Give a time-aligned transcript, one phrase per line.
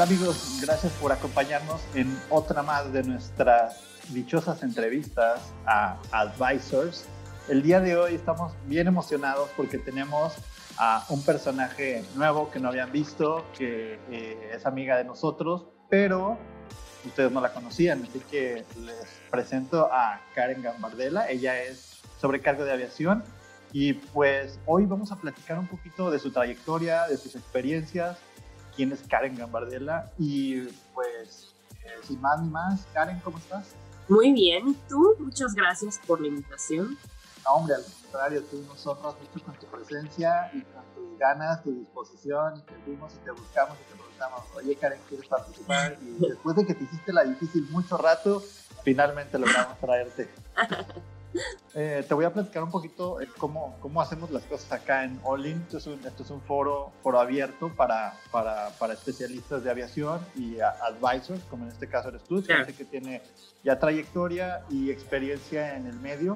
[0.00, 7.04] Hola amigos, gracias por acompañarnos en otra más de nuestras dichosas entrevistas a Advisors.
[7.50, 10.32] El día de hoy estamos bien emocionados porque tenemos
[10.78, 16.38] a un personaje nuevo que no habían visto, que eh, es amiga de nosotros, pero
[17.04, 21.28] ustedes no la conocían, así que les presento a Karen Gambardella.
[21.28, 23.22] Ella es sobrecargo de aviación
[23.70, 28.16] y pues hoy vamos a platicar un poquito de su trayectoria, de sus experiencias,
[28.80, 30.62] quién es Karen Gambardella y
[30.94, 33.74] pues eh, sin más ni más, Karen, ¿cómo estás?
[34.08, 35.16] Muy bien, ¿tú?
[35.18, 36.96] Muchas gracias por la invitación.
[37.44, 41.72] No, hombre, al contrario, tú nosotros mucho con tu presencia y con tus ganas, tu
[41.72, 45.98] disposición, y te fuimos y te buscamos y te preguntamos, oye Karen, ¿quieres participar?
[46.00, 48.42] Y después de que te hiciste la difícil mucho rato,
[48.82, 50.30] finalmente logramos traerte.
[51.74, 55.20] Eh, te voy a platicar un poquito eh, cómo, cómo hacemos las cosas acá en
[55.22, 55.60] Olin.
[55.62, 60.20] Esto es un, esto es un foro, foro abierto para, para, para especialistas de aviación
[60.34, 63.22] y advisors, como en este caso eres tú, gente que tiene
[63.62, 66.34] ya trayectoria y experiencia en el medio.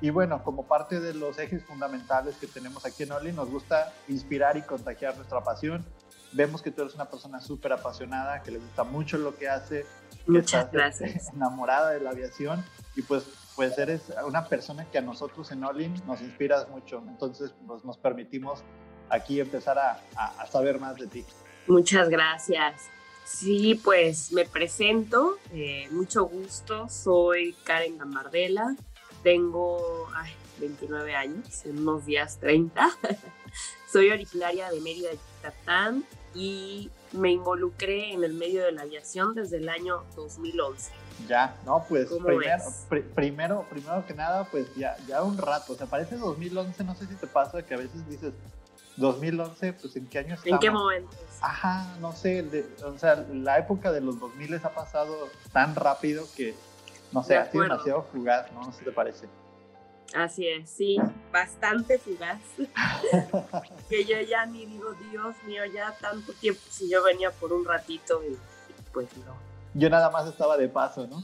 [0.00, 3.92] Y bueno, como parte de los ejes fundamentales que tenemos aquí en Olin, nos gusta
[4.06, 5.84] inspirar y contagiar nuestra pasión.
[6.32, 9.86] Vemos que tú eres una persona súper apasionada, que le gusta mucho lo que hace.
[10.26, 11.28] Muchas gracias.
[11.34, 12.62] Enamorada de la aviación
[12.94, 13.24] y pues
[13.58, 17.02] pues eres una persona que a nosotros en Olin nos inspiras mucho.
[17.08, 18.62] Entonces, pues nos permitimos
[19.10, 21.24] aquí empezar a, saber más de ti.
[21.66, 22.88] Muchas gracias.
[23.24, 28.76] Sí, pues me presento, eh, mucho gusto, soy Karen Gambardella,
[29.24, 30.06] tengo
[30.60, 32.88] 29 años, en unos días 30,
[33.92, 39.56] soy originaria de Mérida, Yucatán y me involucré en el medio de la aviación desde
[39.56, 41.07] el año 2011.
[41.26, 42.08] Ya, no, pues
[43.14, 47.06] primero, primero, que nada, pues ya, ya un rato, o sea, parece 2011, no sé
[47.06, 48.32] si te pasa que a veces dices
[48.96, 50.46] 2011, pues en qué año estamos.
[50.46, 51.16] ¿En qué momento?
[51.40, 52.44] Ajá, no sé,
[52.84, 56.54] o sea, la época de los 2000 ha pasado tan rápido que,
[57.12, 58.62] no sé, ha sido demasiado fugaz, ¿no?
[58.62, 59.26] No sé si te parece.
[60.14, 60.98] Así es, sí,
[61.32, 62.40] bastante fugaz.
[63.90, 67.64] que yo ya ni digo, Dios mío, ya tanto tiempo si yo venía por un
[67.64, 68.36] ratito y
[68.92, 69.47] pues no
[69.78, 71.22] yo nada más estaba de paso, ¿no?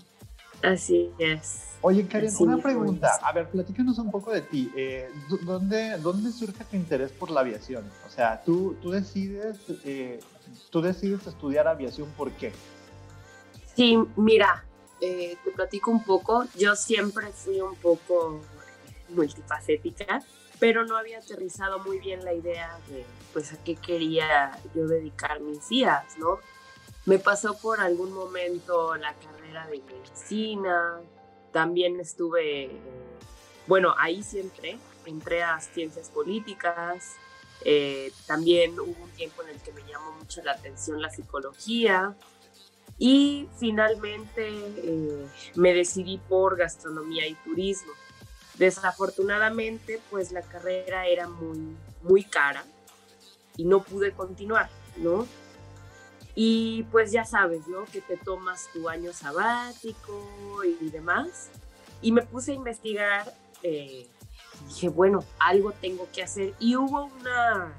[0.62, 1.74] Así es.
[1.82, 3.18] Oye, Karen, una pregunta.
[3.22, 4.72] A ver, platícanos un poco de ti.
[4.74, 5.10] Eh,
[5.42, 7.84] ¿dónde, ¿Dónde surge tu interés por la aviación?
[8.06, 10.20] O sea, tú, tú, decides, eh,
[10.70, 12.52] tú decides estudiar aviación, ¿por qué?
[13.74, 14.64] Sí, mira,
[15.02, 16.46] eh, te platico un poco.
[16.56, 18.40] Yo siempre fui un poco
[19.10, 20.22] multifacética,
[20.58, 23.04] pero no había aterrizado muy bien la idea de,
[23.34, 26.38] pues, a qué quería yo dedicar mis días, ¿no?
[27.06, 31.00] Me pasó por algún momento la carrera de medicina,
[31.52, 32.70] también estuve,
[33.66, 37.16] bueno, ahí entré, entré a ciencias políticas,
[37.64, 42.14] eh, también hubo un tiempo en el que me llamó mucho la atención la psicología
[42.98, 47.92] y finalmente eh, me decidí por gastronomía y turismo.
[48.58, 52.64] Desafortunadamente, pues la carrera era muy, muy cara
[53.56, 55.26] y no pude continuar, ¿no?
[56.34, 57.84] Y pues ya sabes, ¿no?
[57.84, 61.50] Que te tomas tu año sabático y demás.
[62.02, 64.08] Y me puse a investigar, eh,
[64.66, 66.54] dije, bueno, algo tengo que hacer.
[66.58, 67.72] Y hubo una,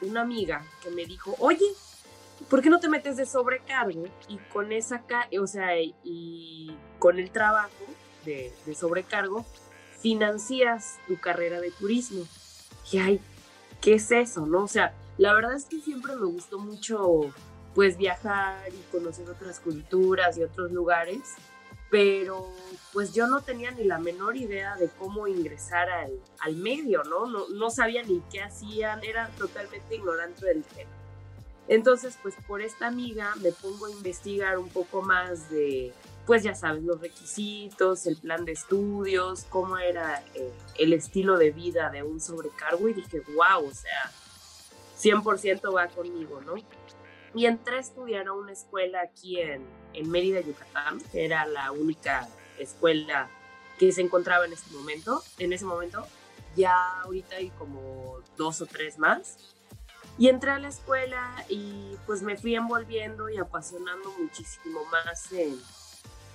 [0.00, 1.66] una amiga que me dijo, oye,
[2.48, 4.06] ¿por qué no te metes de sobrecargo?
[4.28, 5.04] Y con esa,
[5.40, 7.84] o sea, y con el trabajo
[8.24, 9.44] de, de sobrecargo,
[10.00, 12.26] financias tu carrera de turismo.
[12.90, 13.20] Y ay,
[13.80, 14.46] ¿qué es eso?
[14.46, 14.64] ¿No?
[14.64, 17.32] O sea, la verdad es que siempre me gustó mucho
[17.74, 21.34] pues viajar y conocer otras culturas y otros lugares,
[21.90, 22.52] pero
[22.92, 27.26] pues yo no tenía ni la menor idea de cómo ingresar al, al medio, ¿no?
[27.26, 27.48] ¿no?
[27.48, 30.90] No sabía ni qué hacían, era totalmente ignorante del tema.
[31.66, 35.92] Entonces, pues por esta amiga me pongo a investigar un poco más de,
[36.26, 41.50] pues ya sabes, los requisitos, el plan de estudios, cómo era eh, el estilo de
[41.50, 44.12] vida de un sobrecargo y dije, wow, o sea,
[45.00, 46.54] 100% va conmigo, ¿no?
[47.34, 51.72] Y entré a estudiar a una escuela aquí en, en Mérida, Yucatán, que era la
[51.72, 52.28] única
[52.58, 53.28] escuela
[53.78, 55.22] que se encontraba en este momento.
[55.38, 56.06] En ese momento,
[56.56, 59.36] ya ahorita hay como dos o tres más.
[60.16, 65.58] Y entré a la escuela y pues me fui envolviendo y apasionando muchísimo más en,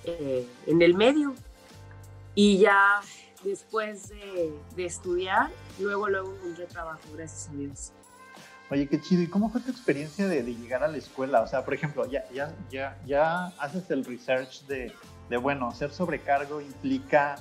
[0.04, 1.34] eh, en el medio.
[2.34, 3.00] Y ya
[3.42, 7.92] después de, de estudiar, luego, luego encontré trabajo, gracias a Dios.
[8.70, 9.22] Oye, qué chido.
[9.22, 11.42] ¿Y cómo fue tu experiencia de, llegar a la escuela?
[11.42, 14.92] O sea, por ejemplo, ya, ya, ya, ya haces el research de,
[15.28, 17.36] de, bueno, ser sobrecargo implica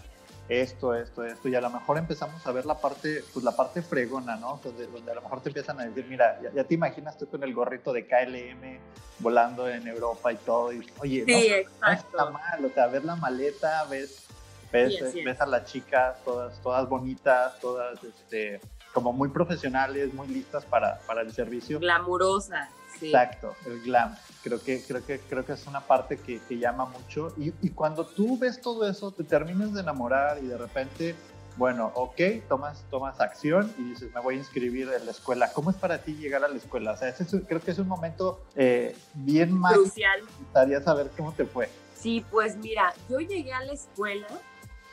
[0.49, 3.83] esto, esto, esto, y a lo mejor empezamos a ver la parte, pues la parte
[3.83, 4.59] fregona, ¿no?
[4.63, 7.43] Donde, donde a lo mejor te empiezan a decir, mira, ya, te imaginas tú con
[7.43, 8.79] el gorrito de KLM
[9.19, 13.83] volando en Europa y todo, y oye, no, está mal, o sea, ves la maleta,
[13.85, 14.25] ves,
[14.71, 18.59] ves, a las chicas, todas, todas bonitas, todas, este,
[18.93, 21.79] como muy profesionales, muy listas para, para el servicio.
[21.79, 22.69] Glamurosa.
[23.01, 24.15] Exacto, el glam.
[24.43, 27.33] Creo que, creo que, creo que es una parte que, que llama mucho.
[27.37, 31.15] Y, y, cuando tú ves todo eso, te terminas de enamorar y de repente,
[31.55, 35.51] bueno, ok, tomas, tomas acción y dices, me voy a inscribir en la escuela.
[35.53, 36.91] ¿Cómo es para ti llegar a la escuela?
[36.91, 37.13] O sea,
[37.47, 39.73] creo que es un momento eh, bien más...
[39.73, 40.21] Crucial.
[40.21, 41.69] Me gustaría saber cómo te fue.
[41.95, 44.27] Sí, pues mira, yo llegué a la escuela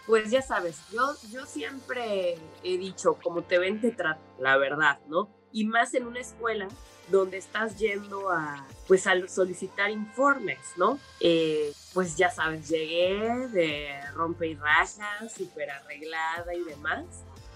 [0.07, 5.01] pues ya sabes, yo, yo siempre he dicho, como te ven, te trata, la verdad,
[5.09, 5.29] ¿no?
[5.53, 6.69] Y más en una escuela
[7.09, 10.99] donde estás yendo a, pues, a solicitar informes, ¿no?
[11.21, 14.99] Eh, pues ya sabes, llegué de rompe y rajas,
[15.37, 17.05] súper arreglada y demás.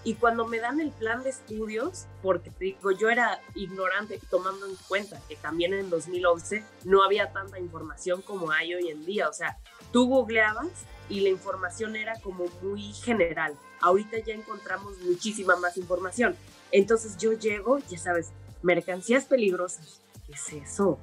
[0.03, 4.65] Y cuando me dan el plan de estudios, porque te digo, yo era ignorante tomando
[4.65, 9.29] en cuenta que también en 2011 no había tanta información como hay hoy en día.
[9.29, 9.59] O sea,
[9.91, 13.53] tú googleabas y la información era como muy general.
[13.81, 16.35] Ahorita ya encontramos muchísima más información.
[16.71, 18.31] Entonces yo llego, ya sabes,
[18.61, 20.01] mercancías peligrosas.
[20.25, 20.97] ¿Qué es eso?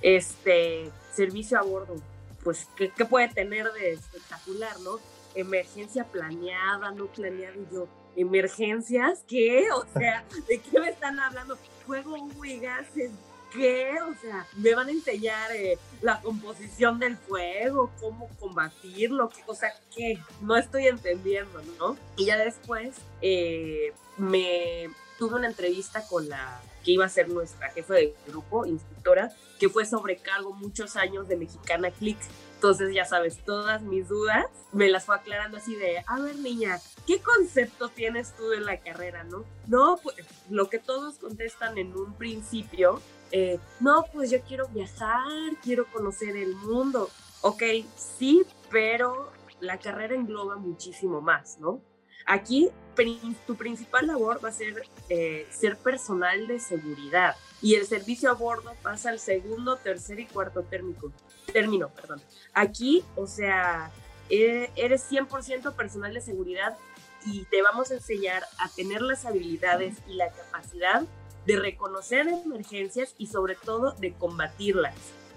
[0.00, 1.96] Este, servicio a bordo.
[2.42, 4.98] Pues, ¿qué, puede tener de espectacular, no?
[5.34, 7.54] Emergencia planeada, no planeada.
[7.54, 7.86] Y yo,
[8.16, 9.22] ¿emergencias?
[9.28, 9.70] ¿Qué?
[9.72, 11.58] O sea, ¿de qué me están hablando?
[11.86, 13.10] Humo y gases.
[13.52, 13.96] ¿Qué?
[14.08, 19.72] O sea, me van a enseñar eh, la composición del fuego, cómo combatirlo, qué cosa
[19.94, 21.96] que no estoy entendiendo, ¿no?
[22.16, 24.88] Y ya después eh, me
[25.18, 29.68] tuve una entrevista con la que iba a ser nuestra jefa de grupo, instructora, que
[29.68, 32.18] fue sobrecargo muchos años de Mexicana Click.
[32.54, 36.78] Entonces, ya sabes, todas mis dudas me las fue aclarando así de, a ver, niña,
[37.06, 39.44] ¿qué concepto tienes tú de la carrera, no?
[39.66, 40.16] No, pues
[40.48, 43.00] lo que todos contestan en un principio,
[43.32, 47.10] eh, no, pues yo quiero viajar, quiero conocer el mundo.
[47.42, 47.62] Ok,
[47.96, 49.30] sí, pero
[49.60, 51.80] la carrera engloba muchísimo más, ¿no?
[52.26, 52.70] Aquí
[53.46, 58.34] tu principal labor va a ser eh, ser personal de seguridad y el servicio a
[58.34, 61.12] bordo pasa al segundo, tercer y cuarto término.
[61.52, 62.20] término perdón.
[62.52, 63.90] Aquí, o sea,
[64.28, 66.76] e, eres 100% personal de seguridad
[67.24, 71.02] y te vamos a enseñar a tener las habilidades y la capacidad
[71.46, 74.94] de reconocer emergencias y sobre todo de combatirlas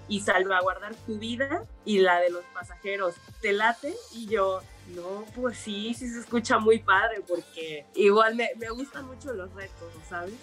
[0.08, 3.14] y salvaguardar tu vida y la de los pasajeros.
[3.40, 3.94] ¿Te late?
[4.12, 4.60] Y yo,
[4.94, 9.52] no, pues sí, sí se escucha muy padre porque igual me, me gustan mucho los
[9.54, 10.34] retos, ¿sabes?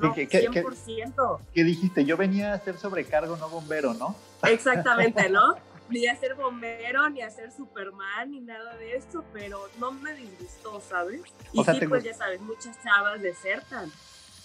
[0.00, 1.38] no, ¿Qué, 100%.
[1.52, 2.04] ¿Qué, dijiste?
[2.04, 4.14] Yo venía a ser sobrecargo, no bombero, ¿no?
[4.42, 5.54] Exactamente, ¿no?
[5.88, 10.14] ni a ser bombero, ni a ser Superman, ni nada de eso, pero no me
[10.14, 11.22] disgustó, ¿sabes?
[11.52, 13.90] Y sí, pues ya sabes, muchas chavas desertan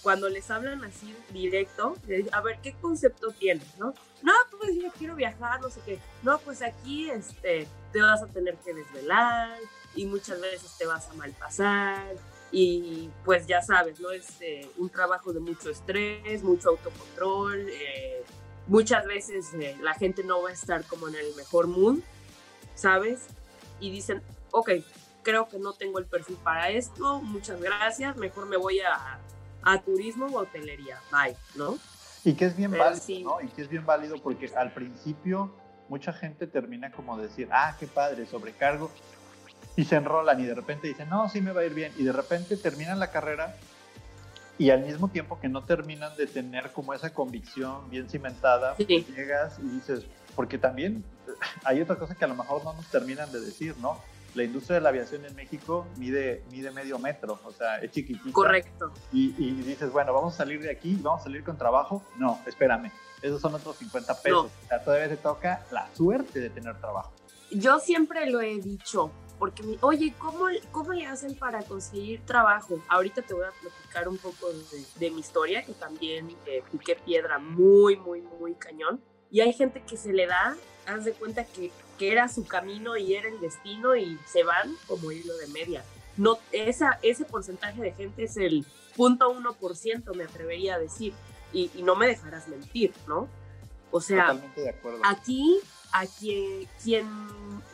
[0.02, 1.96] cuando les hablan así directo,
[2.32, 3.94] a ver, ¿qué concepto tienes, no?
[4.22, 5.98] No, pues yo quiero viajar, no sé qué.
[6.22, 9.58] No, pues aquí este, te vas a tener que desvelar
[9.94, 12.16] y muchas veces te vas a malpasar
[12.50, 14.10] y pues ya sabes, ¿no?
[14.10, 18.22] Es eh, un trabajo de mucho estrés, mucho autocontrol, eh,
[18.66, 22.00] muchas veces eh, la gente no va a estar como en el mejor mood,
[22.74, 23.20] ¿sabes?
[23.80, 24.70] Y dicen, ok,
[25.22, 29.18] creo que no tengo el perfil para esto, muchas gracias, mejor me voy a
[29.62, 31.78] a turismo o hotelería, bye, ¿no?
[32.24, 33.40] Y que es bien válido, ¿no?
[33.40, 35.52] Y que es bien válido porque al principio
[35.88, 38.90] mucha gente termina como decir, ah, qué padre, sobrecargo,
[39.76, 42.04] y se enrolan y de repente dicen, no, sí me va a ir bien, y
[42.04, 43.56] de repente terminan la carrera
[44.58, 48.88] y al mismo tiempo que no terminan de tener como esa convicción bien cimentada, pues
[48.88, 50.04] llegas y dices,
[50.36, 51.04] porque también
[51.64, 53.98] hay otra cosa que a lo mejor no nos terminan de decir, ¿no?
[54.34, 58.32] La industria de la aviación en México mide, mide medio metro, o sea, es chiquitita.
[58.32, 58.92] Correcto.
[59.12, 62.02] Y, dices, bueno, vamos a salir de aquí, vamos a salir con trabajo.
[62.16, 64.46] No, espérame, esos son otros 50 pesos.
[64.46, 67.12] O sea, todavía te toca la suerte de tener trabajo.
[67.50, 72.78] Yo siempre lo he dicho, porque, oye, ¿cómo, ¿cómo le hacen para conseguir trabajo?
[72.88, 74.46] Ahorita te voy a platicar un poco
[74.98, 79.02] de, mi historia, que también eh, piqué piedra muy, muy, muy cañón.
[79.30, 81.72] Y hay gente que se le da, haz de cuenta que
[82.10, 85.84] era su camino y era el destino y se van como hilo de media.
[86.16, 88.66] No, esa, ese porcentaje de gente es el
[88.96, 91.14] 0.1%, me atrevería a decir,
[91.52, 93.28] y, no me dejarás mentir, ¿no?
[93.90, 94.38] O sea,
[95.04, 95.60] aquí,
[95.92, 97.06] aquí, quien,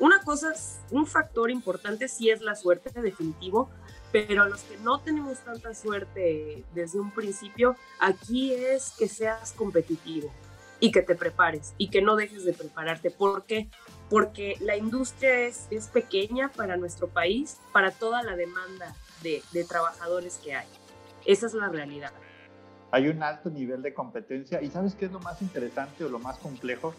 [0.01, 3.71] una cosa, es, un factor importante sí es la suerte, definitivo,
[4.11, 10.33] pero los que no tenemos tanta suerte desde un principio, aquí es que seas competitivo
[10.81, 13.11] y que te prepares y que no dejes de prepararte.
[13.11, 13.69] ¿Por qué?
[14.11, 19.65] Porque la industria es, es pequeña para nuestro país, para toda la demanda de, de
[19.65, 20.69] trabajadores que hay.
[21.25, 22.13] Esa es la realidad.
[22.91, 26.19] Hay un alto nivel de competencia y ¿sabes qué es lo más interesante o lo
[26.19, 26.95] más complejo?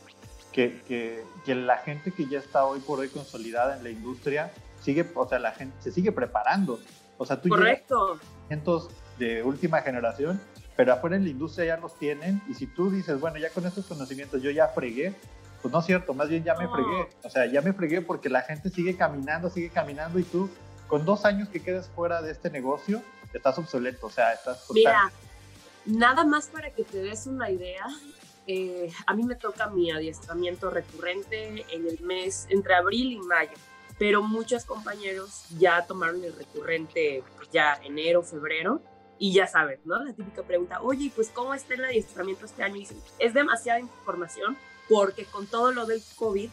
[0.51, 4.51] Que, que, que, la gente que ya está hoy por hoy consolidada en la industria
[4.81, 6.79] sigue, o sea, la gente se sigue preparando.
[7.17, 8.19] O sea, tú Correcto.
[8.49, 8.87] Llegas
[9.19, 10.41] de última generación,
[10.75, 13.65] pero afuera en la industria ya los tienen y si tú dices, bueno, ya con
[13.65, 15.13] estos conocimientos yo ya fregué,
[15.61, 17.09] pues no es cierto, más bien ya me fregué.
[17.23, 20.49] O sea, ya me fregué porque la gente sigue caminando, sigue caminando y tú
[20.87, 23.01] con dos años que quedes fuera de este negocio,
[23.33, 24.65] estás obsoleto, o sea, estás...
[24.73, 25.11] Mira,
[25.85, 27.85] nada más para que te des una idea,
[28.47, 33.51] eh, a mí me toca mi adiestramiento recurrente en el mes entre abril y mayo,
[33.99, 38.81] pero muchos compañeros ya tomaron el recurrente pues ya enero, febrero,
[39.19, 40.01] y ya sabes, ¿no?
[40.01, 42.77] La típica pregunta, oye, pues ¿cómo está el adiestramiento este año?
[42.77, 44.57] Y dicen, es demasiada información
[44.89, 46.49] porque con todo lo del COVID,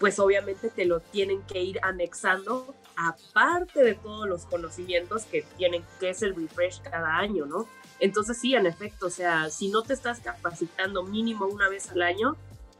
[0.00, 5.84] pues obviamente te lo tienen que ir anexando aparte de todos los conocimientos que tienen,
[6.00, 7.68] que es el refresh cada año, ¿no?
[8.00, 12.02] Entonces sí, en efecto, o sea, si no te estás capacitando mínimo una vez al
[12.02, 12.36] año,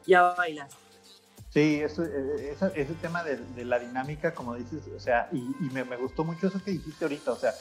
[0.07, 0.73] ya bailas.
[1.51, 5.39] Sí, eso, eh, ese tema de, la dinámica, como dices, o sea, y,
[5.73, 7.55] me, me, gustó mucho eso que dijiste ahorita, o sea,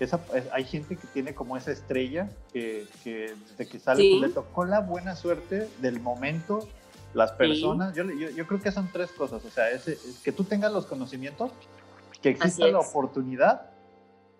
[0.00, 4.18] esa, hay gente que tiene como esa estrella que, que desde que sale ¿Sí?
[4.18, 6.66] le tocó la buena suerte del momento,
[7.14, 10.32] las personas, yo, yo, yo, creo que son tres cosas, o sea, es, es que
[10.32, 11.52] tú tengas los conocimientos,
[12.20, 13.70] que exista la oportunidad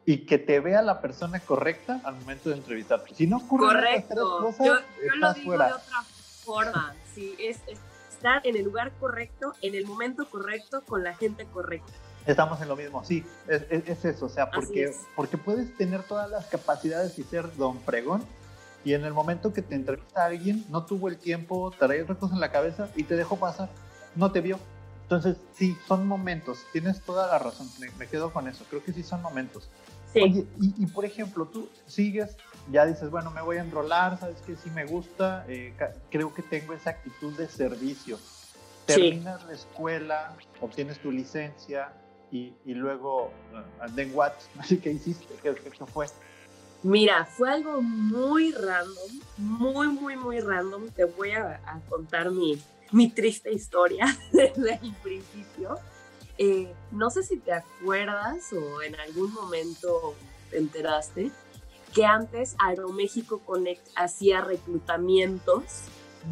[0.06, 3.14] y que te vea la persona correcta al momento de entrevistarte.
[3.14, 4.38] Si no ocurre Correcto.
[4.42, 4.74] Tres cosas, yo,
[5.06, 5.66] yo lo digo fuera.
[5.66, 6.02] de otra
[6.44, 7.78] forma, sí, es, es
[8.10, 11.92] estar en el lugar correcto, en el momento correcto, con la gente correcta.
[12.26, 16.02] Estamos en lo mismo, sí, es, es, es eso, o sea, porque, porque puedes tener
[16.04, 18.24] todas las capacidades y ser don fregón,
[18.84, 22.14] y en el momento que te entrevista a alguien, no tuvo el tiempo, trae otra
[22.16, 23.68] cosa en la cabeza y te dejó pasar,
[24.14, 24.58] no te vio.
[25.02, 28.92] Entonces, sí, son momentos, tienes toda la razón, me, me quedo con eso, creo que
[28.92, 29.68] sí son momentos.
[30.12, 30.20] Sí.
[30.20, 32.36] Oye, y, y, por ejemplo, tú sigues,
[32.70, 35.74] ya dices, bueno, me voy a enrolar, sabes que sí me gusta, eh,
[36.10, 38.18] creo que tengo esa actitud de servicio.
[38.86, 39.46] Terminas sí.
[39.48, 41.92] la escuela, obtienes tu licencia,
[42.34, 44.32] y, y luego, uh, then what?
[44.82, 45.26] ¿Qué hiciste?
[45.42, 46.06] ¿Qué, ¿Qué, fue?
[46.84, 50.90] Mira, fue algo muy random, muy, muy, muy random.
[50.90, 52.62] Te voy a, contar mi,
[52.92, 55.78] mi, triste historia desde el principio.
[56.36, 60.14] Eh, no sé si te acuerdas o en algún momento
[60.50, 61.30] te enteraste
[61.94, 65.84] que antes Aeroméxico Connect hacía reclutamientos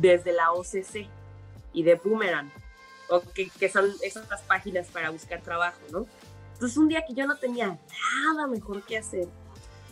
[0.02, 1.08] desde la OCC
[1.72, 2.52] y de Boomerang
[3.08, 6.06] o que, que, son esas páginas para buscar trabajo, ¿no?
[6.52, 9.28] Entonces un día que yo no tenía nada mejor que hacer,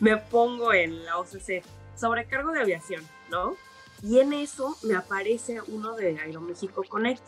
[0.01, 1.63] me pongo en la OCC,
[1.95, 3.55] sobrecargo de aviación, ¿no?
[4.03, 7.23] Y en eso me aparece uno de Aeroméxico Connect.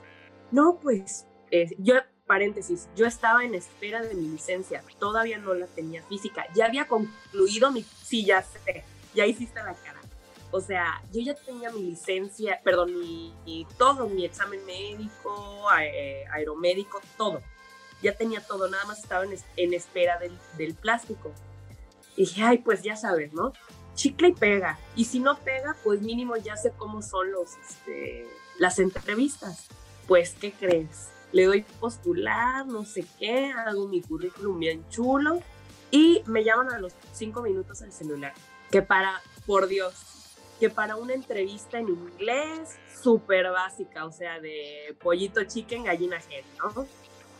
[0.51, 1.95] No, pues, eh, yo,
[2.27, 6.89] paréntesis, yo estaba en espera de mi licencia, todavía no la tenía física, ya había
[6.89, 8.83] concluido mi, sí, ya sé,
[9.15, 10.03] ya hiciste la cara
[10.55, 16.25] o sea, yo ya tenía mi licencia, perdón, mi, mi todo, mi examen médico, eh,
[16.31, 17.41] aeromédico, todo.
[18.03, 21.33] Ya tenía todo, nada más estaba en, en espera del, del, plástico.
[22.15, 23.53] Y dije, ay, pues ya sabes, ¿no?
[23.95, 24.79] Chicle y pega.
[24.95, 28.27] Y si no pega, pues mínimo ya sé cómo son los, este,
[28.59, 29.67] las entrevistas.
[30.07, 31.09] Pues, ¿qué crees?
[31.31, 35.41] Le doy postular, no sé qué, hago mi currículum bien chulo
[35.89, 38.33] y me llaman a los cinco minutos al celular.
[38.71, 39.93] Que para, por Dios,
[40.59, 46.43] que para una entrevista en inglés súper básica, o sea, de pollito chicken, gallina gen,
[46.57, 46.87] ¿no?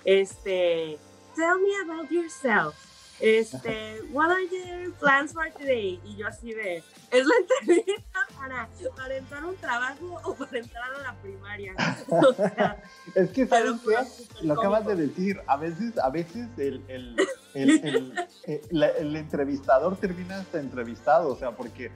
[0.05, 0.97] Este,
[1.35, 2.75] tell me about yourself.
[3.19, 5.99] Este, what are your plans for today?
[6.03, 10.57] Y yo así de, ¿es la entrevista para, para entrar a un trabajo o para
[10.57, 11.73] entrar a la primaria?
[12.09, 12.81] O sea,
[13.15, 14.45] es que, ¿sabes qué?
[14.45, 17.15] Lo acabas de decir, a veces, a veces el, el,
[17.53, 18.27] el, el,
[18.71, 21.91] el, el entrevistador termina hasta entrevistado, o sea, porque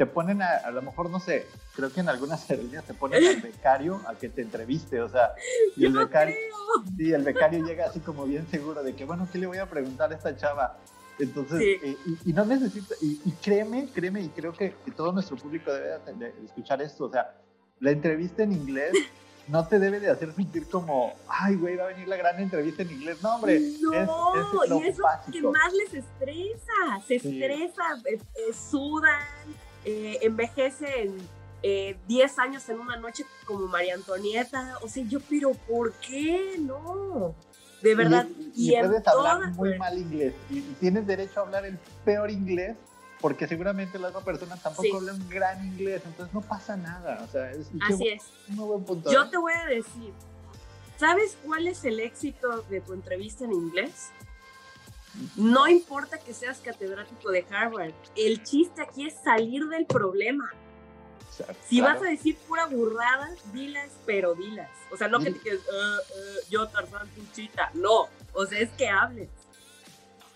[0.00, 3.22] te ponen a, a lo mejor, no sé, creo que en algunas aerolíneas te ponen
[3.22, 5.34] al becario a que te entreviste, o sea,
[5.76, 6.36] y el becario,
[6.96, 9.68] sí, el becario llega así como bien seguro de que, bueno, ¿qué le voy a
[9.68, 10.78] preguntar a esta chava?
[11.18, 11.76] Entonces, sí.
[11.82, 15.36] eh, y, y, no necesita, y, y, créeme, créeme, y creo que, que, todo nuestro
[15.36, 17.34] público debe de escuchar esto, o sea,
[17.78, 18.92] la entrevista en inglés
[19.48, 22.84] no te debe de hacer sentir como, ay, güey, va a venir la gran entrevista
[22.84, 23.22] en inglés.
[23.22, 23.60] No, hombre.
[23.82, 23.92] No,
[24.34, 25.32] es, es y eso básico.
[25.32, 26.72] que más les estresa,
[27.06, 27.42] se sí.
[27.42, 29.20] estresa, eh, eh, sudan,
[29.84, 31.16] eh, envejece en
[32.06, 34.78] 10 eh, años en una noche como María Antonieta.
[34.82, 37.34] O sea, yo, pero ¿por qué no?
[37.82, 38.26] De verdad.
[38.54, 41.78] Y, y, y puedes hablar muy mal inglés y, y, tienes derecho a hablar el
[42.04, 42.76] peor inglés
[43.20, 44.96] porque seguramente la otra persona tampoco sí.
[44.96, 47.22] habla un gran inglés, entonces no pasa nada.
[47.22, 48.22] O sea, es, Así es.
[48.48, 50.12] Un buen punto, yo te voy a decir,
[51.00, 54.10] ¿Sabes cuál es el éxito de tu entrevista en inglés?
[55.36, 60.50] No importa que seas catedrático de Harvard, el chiste aquí es salir del problema.
[61.66, 64.70] si vas a decir pura burrada, dilas, pero dilas.
[64.92, 67.70] O sea, no que te quedes, uh, uh, yo Tarzán chita.
[67.74, 69.28] No, o sea, es que hables.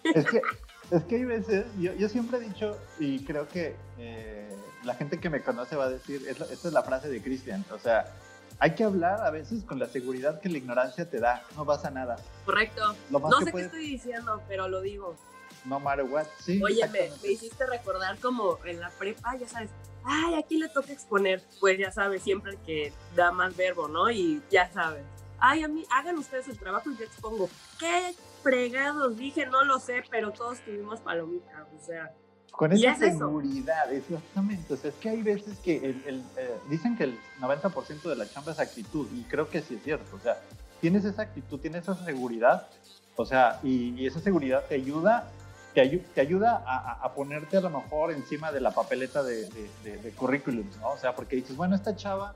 [0.02, 0.42] Es que,
[0.90, 4.54] es que hay veces, yo, yo siempre he dicho, y creo que eh,
[4.84, 7.78] la gente que me conoce va a decir, esta es la frase de Christian, o
[7.78, 8.12] sea,
[8.58, 11.90] hay que hablar a veces con la seguridad que la ignorancia te da, no pasa
[11.90, 12.16] nada.
[12.44, 12.94] Correcto.
[13.10, 15.16] no sé qué estoy diciendo, pero lo digo.
[15.64, 16.60] No matter what, sí.
[16.62, 19.70] Oye, me, hiciste recordar como en la prepa, ya sabes,
[20.04, 24.10] ay, aquí le toca exponer, pues ya sabes, siempre que da más verbo, ¿no?
[24.10, 25.04] Y ya sabes,
[25.38, 27.48] ay, a mí, hagan ustedes el trabajo y yo expongo.
[27.78, 29.16] ¿Qué fregados?
[29.16, 32.12] Dije, no lo sé, pero todos tuvimos palomitas, o sea.
[32.56, 34.74] Con esa seguridad, exactamente.
[34.74, 38.28] O sea, es que hay veces que el, eh, dicen que el 90% de la
[38.28, 40.14] chamba es actitud, y creo que sí es cierto.
[40.14, 40.38] O sea,
[40.80, 42.68] tienes esa actitud, tienes esa seguridad,
[43.16, 45.28] o sea, y, esa seguridad te ayuda,
[45.74, 49.48] te, te ayuda a, ponerte a lo mejor encima de la papeleta de,
[49.82, 50.90] de, currículum, ¿no?
[50.90, 52.34] O sea, porque dices, bueno, esta chava,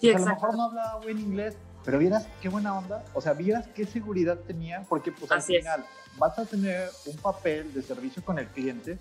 [0.00, 3.34] pues, a lo mejor no habla buen inglés, pero vieras qué buena onda, o sea,
[3.34, 5.84] vieras qué seguridad tenía, porque pues al final
[6.18, 8.98] vas a tener un papel de servicio con el cliente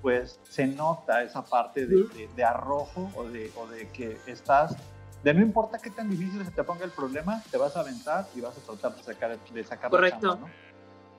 [0.00, 4.76] pues se nota esa parte de, arrojo o de, o de, que estás,
[5.22, 8.26] de no importa qué tan difícil se te ponga el problema, te vas a aventar
[8.34, 10.36] y vas a tratar de sacar, de sacar Correcto.
[10.36, 10.50] ¿no?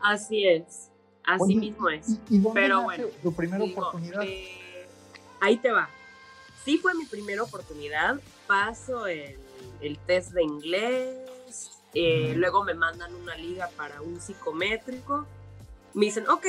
[0.01, 0.91] Así es,
[1.25, 2.19] así mismo es.
[2.53, 4.23] Pero bueno, tu primera oportunidad?
[4.23, 4.87] Eh,
[5.39, 5.89] ahí te va.
[6.65, 9.37] Sí fue mi primera oportunidad, paso el,
[9.81, 11.23] el test de inglés,
[11.93, 15.25] eh, luego me mandan una liga para un psicométrico,
[15.93, 16.45] me dicen, ok,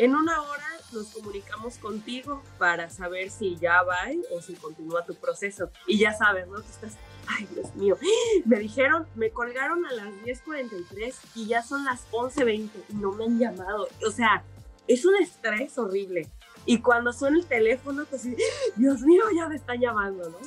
[0.00, 3.98] en una hora nos comunicamos contigo para saber si ya va
[4.32, 5.70] o si continúa tu proceso.
[5.86, 6.56] Y ya sabes, ¿no?
[6.56, 7.98] Que estás, ay, Dios mío,
[8.46, 13.24] me dijeron, me colgaron a las 10.43 y ya son las 11.20 y no me
[13.24, 13.88] han llamado.
[14.06, 14.42] O sea,
[14.88, 16.30] es un estrés horrible.
[16.64, 18.26] Y cuando suena el teléfono, pues,
[18.76, 20.38] Dios mío, ya me están llamando, ¿no?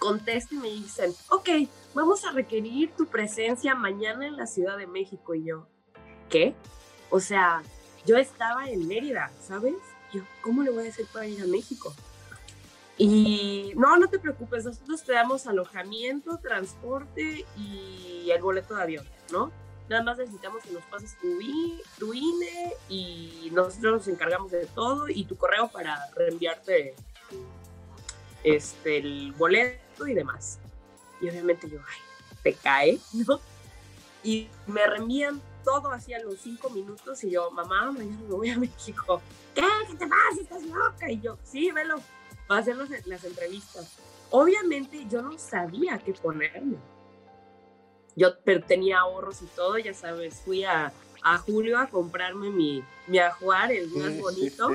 [0.00, 1.48] Contesto y me dicen, ok,
[1.94, 5.32] vamos a requerir tu presencia mañana en la Ciudad de México.
[5.36, 5.68] Y yo,
[6.28, 6.56] ¿qué?
[7.10, 7.62] O sea,
[8.06, 9.74] yo estaba en Mérida, ¿sabes?
[10.12, 11.94] Yo, ¿cómo le voy a hacer para ir a México?
[12.96, 19.06] Y no, no te preocupes, nosotros te damos alojamiento, transporte y el boleto de avión,
[19.32, 19.50] ¿no?
[19.88, 25.24] Nada más necesitamos que nos pases tu, INE y nosotros nos encargamos de todo y
[25.24, 26.94] tu correo para reenviarte
[28.44, 30.58] este, el boleto y demás.
[31.20, 31.98] Y obviamente yo, ay,
[32.42, 33.40] te cae, ¿no?
[34.22, 38.58] Y me reenvían todo hacía los cinco minutos y yo, mamá, mañana me voy a
[38.58, 39.20] México.
[39.54, 39.62] ¿Qué?
[39.88, 40.40] ¿Qué te pasa?
[40.40, 41.10] ¿Estás loca?
[41.10, 41.96] Y yo, sí, velo,
[42.50, 43.96] va a hacer las entrevistas.
[44.30, 46.76] Obviamente yo no sabía qué ponerme.
[48.16, 53.18] Yo tenía ahorros y todo, ya sabes, fui a, a Julio a comprarme mi, mi
[53.18, 54.68] ajuar, el más bonito.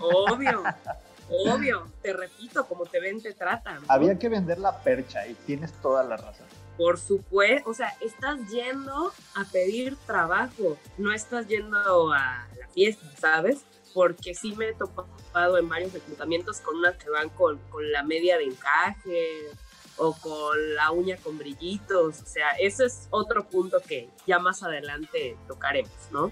[0.00, 0.64] Obvio,
[1.30, 3.82] obvio, te repito, como te ven, te tratan.
[3.88, 6.46] Había que vender la percha y tienes toda la razón.
[6.78, 11.76] Por supuesto, o sea, estás yendo a pedir trabajo, no estás yendo
[12.12, 13.64] a la fiesta, ¿sabes?
[13.92, 18.04] Porque sí me he topado en varios reclutamientos con unas que van con, con la
[18.04, 19.50] media de encaje
[19.96, 24.62] o con la uña con brillitos, o sea, eso es otro punto que ya más
[24.62, 26.30] adelante tocaremos, ¿no?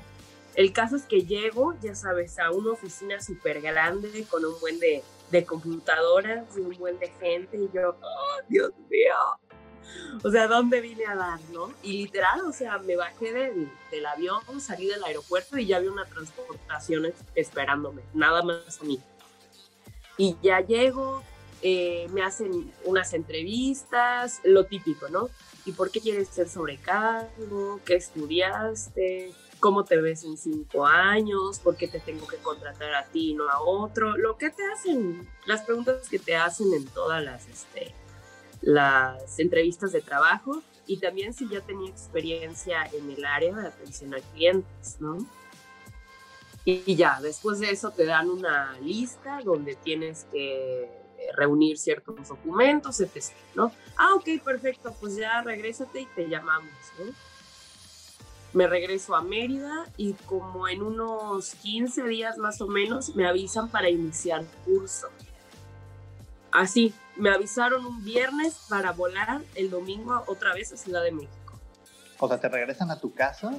[0.55, 4.79] El caso es que llego, ya sabes, a una oficina súper grande con un buen
[4.79, 9.15] de, de computadoras y un buen de gente y yo, oh, Dios mío,
[10.22, 11.72] o sea, ¿dónde vine a dar, no?
[11.83, 15.92] Y literal, o sea, me bajé del, del avión, salí del aeropuerto y ya había
[15.92, 19.01] una transportación esperándome, nada más a mí.
[20.18, 21.22] Y ya llego,
[21.62, 25.29] eh, me hacen unas entrevistas, lo típico, ¿no?
[25.64, 27.81] ¿Y por qué quieres ser sobrecargo?
[27.85, 29.33] ¿Qué estudiaste?
[29.59, 31.59] ¿Cómo te ves en cinco años?
[31.59, 34.16] ¿Por qué te tengo que contratar a ti y no a otro?
[34.16, 37.94] Lo que te hacen, las preguntas que te hacen en todas las, este,
[38.67, 44.13] las entrevistas de trabajo y también si ya tenía experiencia en el área de atención
[44.13, 45.19] a clientes, ¿no?
[46.65, 50.91] Y ya, después de eso te dan una lista donde tienes que
[51.37, 53.71] reunir ciertos documentos, etc., ¿no?
[53.97, 57.13] Ah, ok, perfecto, pues ya regrésate y te llamamos, ¿no?
[58.53, 63.71] Me regreso a Mérida y como en unos 15 días más o menos me avisan
[63.71, 65.07] para iniciar curso.
[66.51, 71.59] Así, me avisaron un viernes para volar el domingo otra vez a Ciudad de México.
[72.19, 73.53] O sea, te regresan a tu casa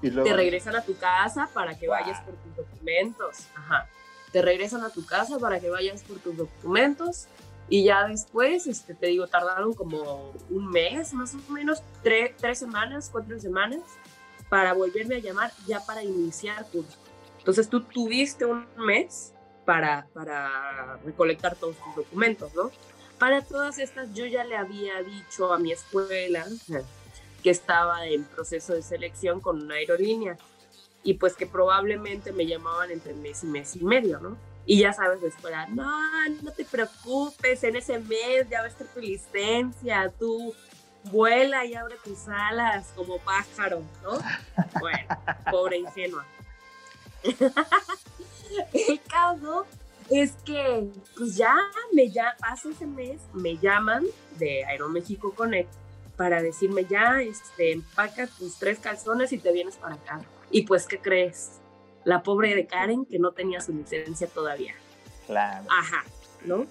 [0.00, 0.28] y luego...
[0.28, 3.46] Te regresan a tu casa para que vayas por tus documentos.
[3.54, 3.88] Ajá.
[4.32, 7.26] Te regresan a tu casa para que vayas por tus documentos
[7.68, 12.58] Y ya después, este, te digo, tardaron como un mes, más o menos, tres, tres
[12.58, 13.80] semanas, cuatro semanas,
[14.48, 16.98] para volverme a llamar ya para iniciar curso.
[17.38, 19.32] Entonces tú tuviste un mes
[19.64, 22.70] para, para recolectar todos tus documentos, ¿no?
[23.22, 26.44] Para todas estas yo ya le había dicho a mi escuela
[27.40, 30.36] que estaba en proceso de selección con una aerolínea
[31.04, 34.36] y pues que probablemente me llamaban entre mes y mes y medio, ¿no?
[34.66, 35.88] Y ya sabes la escuela, no,
[36.42, 40.52] no te preocupes, en ese mes ya va a estar tu licencia, tú
[41.04, 44.18] vuela y abre tus alas como pájaro, ¿no?
[44.80, 45.08] Bueno,
[45.48, 46.26] pobre ingenua.
[48.72, 49.64] El caso
[50.12, 51.54] es que pues ya
[51.92, 54.04] me ya pasa ese mes, me llaman
[54.38, 55.72] de Aeroméxico Connect
[56.16, 60.20] para decirme ya, este, empaca tus tres calzones y te vienes para acá.
[60.50, 61.60] Y pues, ¿qué crees?
[62.04, 64.74] La pobre de Karen que no tenía su licencia todavía.
[65.26, 65.66] Claro.
[65.70, 66.04] Ajá,
[66.44, 66.66] ¿no?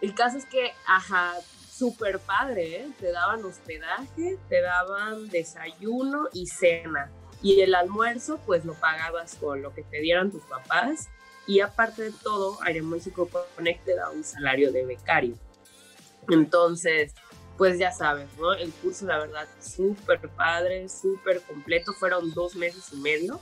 [0.00, 1.34] El caso es que, ajá,
[1.70, 2.88] súper padre, ¿eh?
[2.98, 7.10] Te daban hospedaje, te daban desayuno y cena.
[7.42, 11.10] Y el almuerzo, pues lo pagabas con lo que te dieran tus papás
[11.46, 15.34] y aparte de todo, Aeroméxico Connect te da un salario de becario.
[16.28, 17.14] Entonces,
[17.56, 18.52] pues ya sabes, ¿no?
[18.52, 21.92] El curso, la verdad, súper padre, súper completo.
[21.92, 23.40] Fueron dos meses y medio.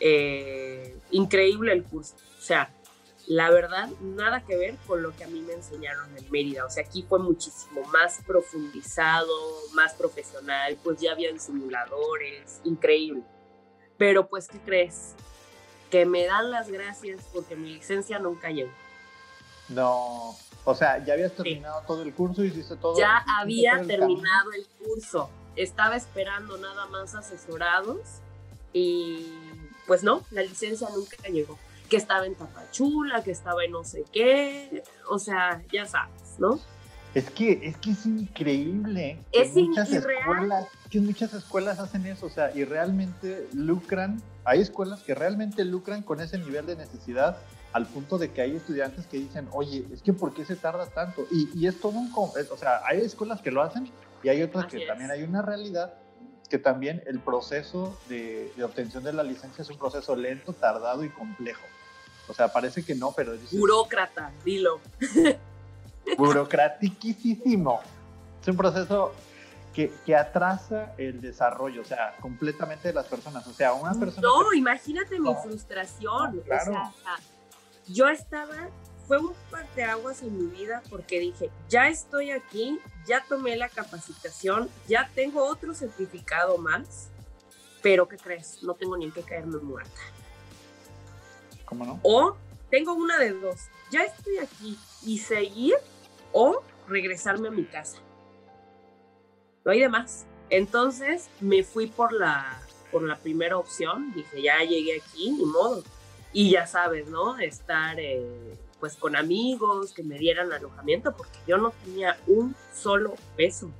[0.00, 2.14] Eh, increíble el curso.
[2.38, 2.72] O sea,
[3.26, 6.64] la verdad, nada que ver con lo que a mí me enseñaron en Mérida.
[6.64, 9.34] O sea, aquí fue muchísimo más profundizado,
[9.74, 13.22] más profesional, pues ya habían simuladores, increíble.
[13.98, 15.14] Pero pues, ¿qué crees?
[15.90, 18.72] Que me dan las gracias porque mi licencia nunca llegó.
[19.68, 22.98] No, o sea, ya habías terminado todo el curso, hiciste todo.
[22.98, 28.20] Ya había terminado el curso, estaba esperando nada más asesorados
[28.72, 29.26] y
[29.86, 31.58] pues no, la licencia nunca llegó.
[31.88, 36.60] Que estaba en Tapachula, que estaba en no sé qué, o sea, ya sabes, ¿no?
[37.14, 39.18] Es que, es que es increíble.
[39.32, 44.22] Es muchas escuelas, que muchas escuelas hacen eso, o sea, y realmente lucran.
[44.44, 47.38] Hay escuelas que realmente lucran con ese nivel de necesidad
[47.72, 50.86] al punto de que hay estudiantes que dicen, oye, es que ¿por qué se tarda
[50.86, 51.26] tanto?
[51.30, 52.10] Y, y es todo un...
[52.14, 53.90] O sea, hay escuelas que lo hacen
[54.22, 55.94] y hay otras que también hay una realidad
[56.48, 61.04] que también el proceso de, de, obtención de la licencia es un proceso lento, tardado
[61.04, 61.60] y complejo.
[62.26, 63.34] O sea, parece que no, pero...
[63.52, 64.80] Burócrata, dilo.
[66.16, 67.80] burocratiquísimo.
[68.40, 69.12] Es un proceso
[69.74, 73.46] que, que, atrasa el desarrollo, o sea, completamente de las personas.
[73.46, 74.26] O sea, una persona.
[74.26, 76.40] No, imagínate mi frustración.
[76.40, 76.70] claro.
[76.70, 76.92] O sea,
[77.88, 78.68] yo estaba,
[79.06, 84.68] fue un parteaguas en mi vida porque dije, ya estoy aquí, ya tomé la capacitación,
[84.86, 87.08] ya tengo otro certificado más,
[87.82, 88.62] pero ¿qué crees?
[88.62, 90.00] No tengo ni en qué caerme muerta.
[91.64, 92.00] ¿Cómo no?
[92.02, 92.36] O
[92.70, 95.74] tengo una de dos, ya estoy aquí y seguir
[96.32, 97.98] o regresarme a mi casa.
[99.64, 100.26] No hay de más.
[100.50, 102.60] Entonces me fui por la,
[102.90, 105.82] por la primera opción, dije, ya llegué aquí, ni modo.
[106.32, 107.38] Y ya sabes, ¿no?
[107.38, 113.14] Estar eh, pues con amigos que me dieran alojamiento, porque yo no tenía un solo
[113.36, 113.70] peso.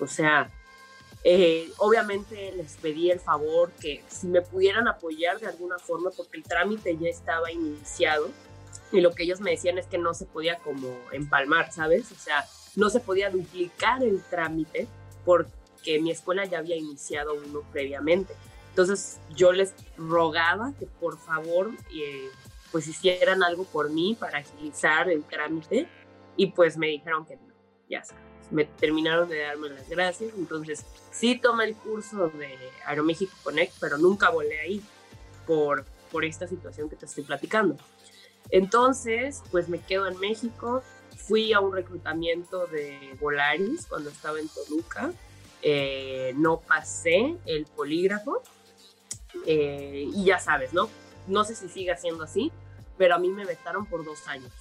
[0.00, 0.50] O sea,
[1.24, 6.36] eh, obviamente les pedí el favor que si me pudieran apoyar de alguna forma, porque
[6.36, 8.28] el trámite ya estaba iniciado
[8.92, 12.10] y lo que ellos me decían es que no se podía como empalmar, ¿sabes?
[12.12, 12.44] O sea,
[12.76, 14.86] no se podía duplicar el trámite
[15.24, 18.34] porque mi escuela ya había iniciado uno previamente.
[18.70, 22.28] Entonces yo les rogaba que por favor eh,
[22.70, 25.88] pues hicieran algo por mí para agilizar el trámite
[26.36, 27.52] y pues me dijeron que no,
[27.90, 28.24] ya sabes.
[28.50, 33.98] Me terminaron de darme las gracias, entonces sí tomé el curso de Aeroméxico Connect, pero
[33.98, 34.82] nunca volé ahí
[35.46, 37.76] por, por esta situación que te estoy platicando.
[38.50, 40.82] Entonces, pues me quedo en México.
[41.16, 45.12] Fui a un reclutamiento de Volaris cuando estaba en Toluca.
[45.62, 48.42] Eh, no pasé el polígrafo.
[49.46, 50.88] Eh, y ya sabes, ¿no?
[51.26, 52.50] No sé si sigue siendo así,
[52.96, 54.52] pero a mí me vetaron por dos años.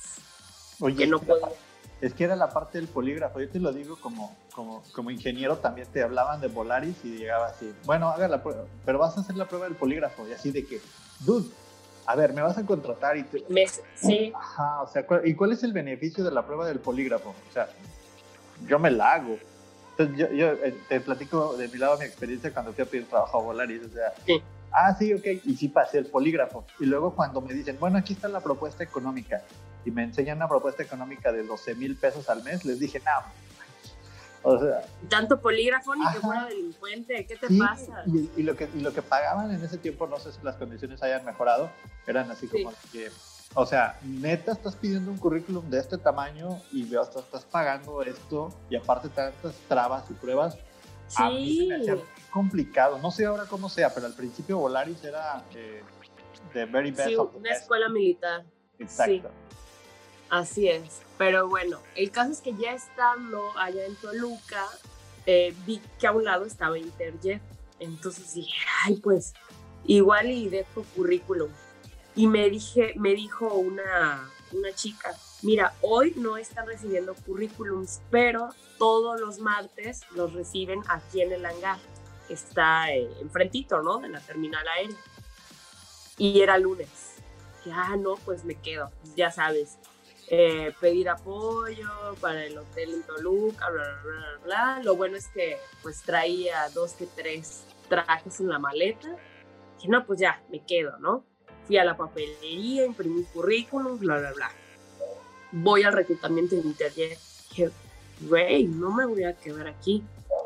[0.79, 1.47] Oye, que no podía.
[2.01, 3.39] Es que era la parte del polígrafo.
[3.39, 7.47] Yo te lo digo como, como, como ingeniero, también te hablaban de Volaris y llegaba
[7.47, 10.27] así, bueno, haga la prueba, pero vas a hacer la prueba del polígrafo.
[10.27, 10.79] Y así de que,
[11.21, 11.49] dude,
[12.07, 13.43] a ver, me vas a contratar y te...
[13.95, 14.31] sí.
[14.33, 17.35] Ajá, o sea, ¿y cuál es el beneficio de la prueba del polígrafo?
[17.49, 17.67] O sea,
[18.65, 19.37] yo me la hago.
[19.91, 23.09] Entonces, yo, yo eh, te platico de mi lado mi experiencia cuando fui a pedir
[23.09, 24.41] trabajo a Volaris, o sea, sí.
[24.71, 26.65] ah, sí, ok, y sí pasé el polígrafo.
[26.79, 29.41] Y luego cuando me dicen, bueno, aquí está la propuesta económica,
[29.83, 33.46] y me enseñan una propuesta económica de 12 mil pesos al mes, les dije, no,
[34.47, 38.03] o sea, Tanto polígrafo ni que fuera delincuente, ¿qué te sí, pasa?
[38.05, 40.55] Y, y, lo que, y lo que pagaban en ese tiempo, no sé si las
[40.55, 41.69] condiciones hayan mejorado,
[42.05, 42.77] eran así como Sí.
[42.91, 43.11] que
[43.53, 48.01] o sea, neta estás pidiendo un currículum de este tamaño y veo hasta estás pagando
[48.03, 50.57] esto y aparte tantas trabas y pruebas.
[51.07, 51.23] Sí.
[51.23, 52.99] A mí se me complicado.
[52.99, 55.81] No sé ahora cómo sea, pero al principio Volaris era eh,
[56.53, 57.09] de very best.
[57.09, 58.45] Sí, una escuela militar.
[58.79, 59.29] Exacto.
[60.29, 61.01] Así es.
[61.17, 64.65] Pero bueno, el caso es que ya estando allá en Toluca,
[65.25, 67.41] eh, vi que a un lado estaba Interjet.
[67.79, 69.33] Entonces dije, ay, pues
[69.85, 71.49] igual y dejo currículum.
[72.15, 78.49] Y me, dije, me dijo una, una chica, mira, hoy no están recibiendo currículums, pero
[78.79, 81.77] todos los martes los reciben aquí en el hangar.
[82.29, 84.03] Está eh, enfrentito, ¿no?
[84.03, 84.97] En la terminal aérea.
[86.17, 86.89] Y era lunes.
[87.63, 89.77] Que, ah, no, pues me quedo, ya sabes.
[90.29, 94.83] Eh, pedir apoyo para el hotel en Toluca, bla, bla, bla, bla.
[94.83, 99.07] Lo bueno es que pues traía dos que tres trajes en la maleta.
[99.77, 101.23] Dije, no, pues ya, me quedo, ¿no?
[101.65, 104.51] Fui a la papelería, imprimí currículum, bla, bla, bla.
[105.53, 107.19] Voy al reclutamiento de Interjet.
[107.49, 107.71] Dije,
[108.21, 110.03] güey, no me voy a quedar aquí.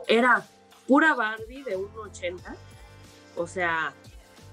[0.08, 0.46] Era
[0.88, 2.56] pura Barbie de 1,80.
[3.36, 3.94] O sea,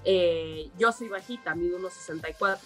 [0.05, 2.57] eh, yo soy bajita, mido 1,64.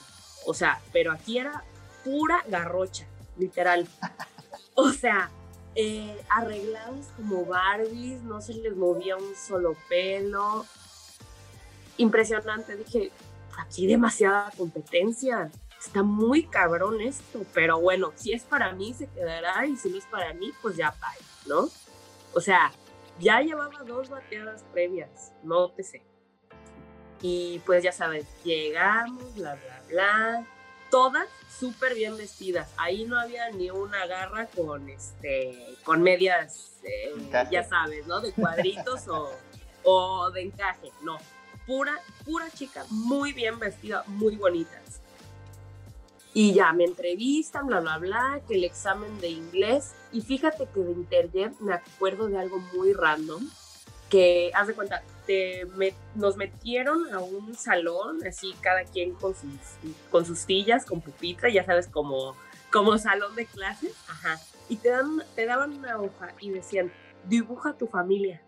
[0.45, 1.63] O sea, pero aquí era
[2.03, 3.05] pura garrocha,
[3.37, 3.87] literal.
[4.75, 5.29] O sea,
[5.75, 10.65] eh, arregladas como Barbies, no se les movía un solo pelo.
[11.97, 13.11] Impresionante, dije,
[13.57, 15.51] aquí hay demasiada competencia.
[15.79, 19.97] Está muy cabrón esto, pero bueno, si es para mí se quedará y si no
[19.97, 21.11] es para mí, pues ya va,
[21.45, 21.69] ¿no?
[22.33, 22.71] O sea,
[23.19, 26.03] ya llevaba dos bateadas previas, no te sé.
[27.21, 30.47] Y pues ya sabes, llegamos, bla, bla, bla
[30.93, 31.27] todas
[31.59, 32.69] súper bien vestidas.
[32.77, 37.15] Ahí no había ni una garra con este con medias, eh,
[37.49, 38.21] ya sabes, ¿no?
[38.21, 39.31] De cuadritos o,
[39.83, 40.91] o, de encaje.
[41.01, 41.17] No,
[41.65, 45.01] pura, pura chica, muy bien vestida, muy bonitas.
[46.35, 49.95] Y ya me entrevistan, bla, bla, bla, que el examen de inglés.
[50.11, 53.49] Y fíjate que de Interjet me acuerdo de algo muy random,
[54.11, 55.01] que, haz de cuenta,
[56.15, 59.51] nos metieron a un salón, así cada quien con sus,
[60.11, 62.35] con sus sillas, con pupitre, ya sabes, como,
[62.71, 64.39] como salón de clases, ajá.
[64.69, 66.91] Y te, dan, te daban una hoja y decían,
[67.25, 68.41] dibuja tu familia.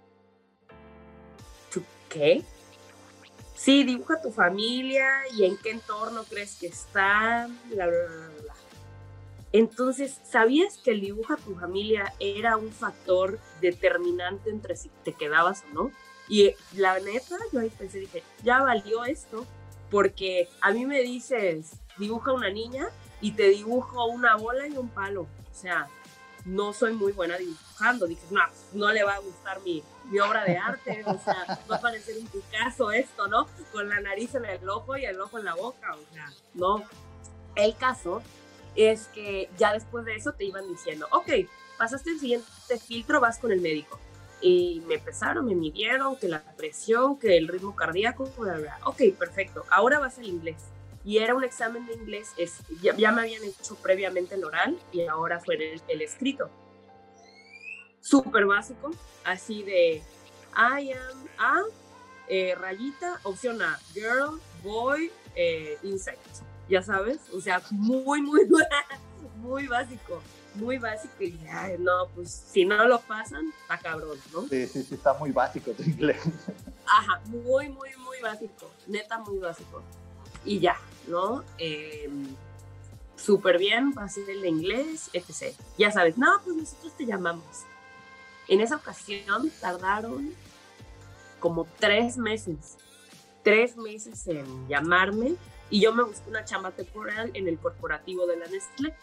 [1.72, 2.44] ¿Tú qué?
[3.56, 8.54] Sí, dibuja tu familia y en qué entorno crees que está, bla, bla, bla, bla.
[9.54, 15.64] Entonces, ¿sabías que el dibuja tu familia era un factor determinante entre si te quedabas
[15.64, 15.92] o no?
[16.28, 19.46] Y la neta, yo ahí pensé, dije, ya valió esto,
[19.92, 22.88] porque a mí me dices, dibuja una niña
[23.22, 25.22] y te dibujo una bola y un palo.
[25.22, 25.88] O sea,
[26.46, 28.08] no soy muy buena dibujando.
[28.08, 28.42] Dices, no,
[28.74, 31.04] no le va a gustar mi, mi obra de arte.
[31.06, 33.48] O sea, va a parecer un Picasso esto, ¿no?
[33.72, 35.94] Con la nariz en el ojo y el ojo en la boca.
[35.94, 36.84] O sea, no.
[37.56, 38.22] El caso
[38.76, 41.30] es que ya después de eso te iban diciendo, ok,
[41.78, 44.00] pasaste el siguiente filtro, vas con el médico
[44.46, 48.30] y me pesaron, me midieron, que la presión, que el ritmo cardíaco,
[48.84, 50.58] ok, perfecto, ahora vas al inglés.
[51.04, 52.30] Y era un examen de inglés,
[52.80, 56.52] ya, me habían hecho previamente el oral y ahora fue el, escrito.
[58.02, 58.92] Súper básico,
[59.24, 60.04] así de
[60.56, 61.64] I am a
[62.28, 66.20] eh, rayita, opción A, girl, boy, eh, insect.
[66.70, 68.48] Ya sabes, o sea, muy, muy,
[69.38, 70.22] muy básico
[70.56, 74.48] muy básico y ya, no, pues si no lo pasan, está cabrón, ¿no?
[74.48, 76.22] Sí, sí, sí, está muy básico tu inglés.
[76.86, 79.82] Ajá, muy, muy, muy básico, neta muy básico.
[80.44, 81.44] Y ya, ¿no?
[81.58, 82.10] Eh,
[83.16, 85.56] Súper bien, ser el inglés, etc.
[85.78, 87.64] Ya sabes, no, pues nosotros te llamamos.
[88.48, 90.34] En esa ocasión tardaron
[91.40, 92.78] como tres meses,
[93.42, 95.36] tres meses en llamarme
[95.70, 98.94] y yo me busqué una chamba temporal en el corporativo de la Nestlé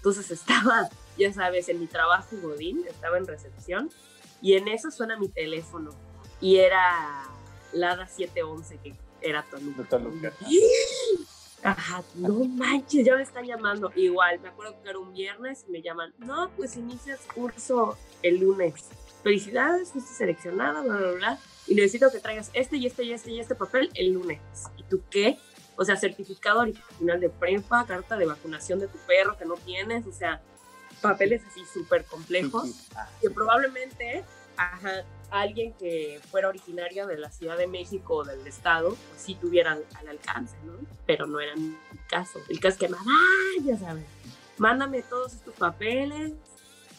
[0.00, 3.90] entonces estaba, ya sabes, en mi trabajo Godín, estaba en recepción
[4.40, 5.90] y en eso suena mi teléfono
[6.40, 7.28] y era
[7.72, 10.32] Lada 711 que era Toluca.
[11.62, 13.92] Ajá, no manches, ya me están llamando.
[13.94, 18.40] Igual, me acuerdo que era un viernes y me llaman, no, pues inicias curso el
[18.40, 18.88] lunes.
[19.22, 21.38] Felicidades, fuiste seleccionada, bla, bla, bla.
[21.66, 24.40] Y necesito que traigas este y este y este y este papel el lunes.
[24.78, 25.38] ¿Y tú qué?
[25.80, 30.06] O sea, certificado original de prepa, carta de vacunación de tu perro que no tienes,
[30.06, 30.42] o sea,
[31.00, 32.86] papeles así súper complejos,
[33.22, 34.22] que probablemente
[34.58, 39.34] ajá, alguien que fuera originario de la Ciudad de México o del Estado, pues sí
[39.36, 40.74] tuvieran al alcance, ¿no?
[41.06, 41.74] Pero no era mi
[42.10, 42.40] caso.
[42.50, 43.18] El caso es que, mamá,
[43.64, 44.04] ya sabes,
[44.58, 46.34] mándame todos estos papeles.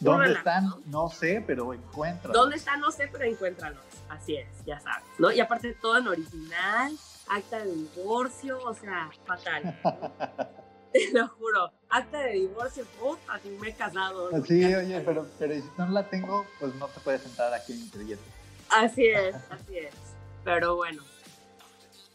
[0.00, 0.74] ¿Dónde están?
[0.86, 1.08] ¿no?
[1.08, 2.36] sé, pero encuéntralos.
[2.36, 2.80] ¿Dónde están?
[2.80, 3.84] No sé, pero encuéntralos.
[4.08, 5.30] Así es, ya sabes, ¿no?
[5.30, 6.98] Y aparte todo en original,
[7.32, 9.78] acta de divorcio, o sea, fatal.
[10.92, 11.72] te lo juro.
[11.88, 14.30] Acta de divorcio, puta, que me he casado.
[14.44, 17.80] Sí, oye, pero, pero si no la tengo, pues no te puedes sentar aquí en
[17.80, 18.18] Interjet.
[18.68, 19.94] Así es, así es.
[20.44, 21.02] Pero bueno.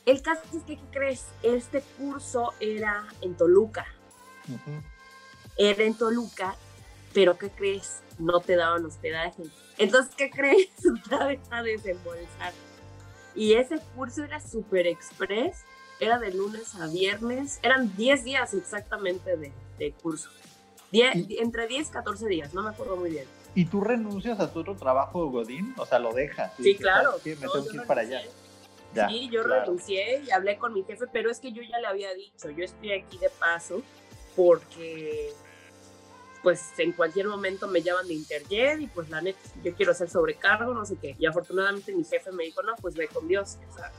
[0.06, 1.26] El caso es que, ¿qué crees?
[1.44, 3.86] Este curso era en Toluca.
[5.58, 6.56] Era en Toluca,
[7.14, 8.02] pero ¿qué crees?
[8.18, 9.44] No te daban hospedaje.
[9.78, 10.70] Entonces, ¿qué crees?
[11.06, 12.54] Otra vez a desembolsar.
[13.38, 15.64] Y ese curso era super express
[16.00, 20.30] era de lunes a viernes, eran 10 días exactamente de, curso.
[20.92, 23.26] entre 10 y 14 días, no me acuerdo muy bien.
[23.56, 25.74] ¿Y tú renuncias a tu otro trabajo, Godín?
[25.78, 26.54] O sea, lo dejas.
[26.58, 27.14] Sí, claro.
[27.24, 28.22] Sí, me tengo que ir para allá.
[29.10, 32.14] sí, yo renuncié y hablé con mi jefe, pero es que yo ya le había
[32.14, 33.82] dicho, yo estoy aquí de paso
[34.36, 35.34] porque
[36.48, 40.10] pues en cualquier momento me llaman de Interjet y pues la neta, yo quiero hacer
[40.10, 41.14] sobrecargo, no sé qué.
[41.20, 43.92] Y afortunadamente mi jefe me dijo, no, pues ve con Dios, ¿sabes?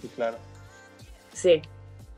[0.00, 0.36] Sí, claro.
[1.32, 1.62] Sí,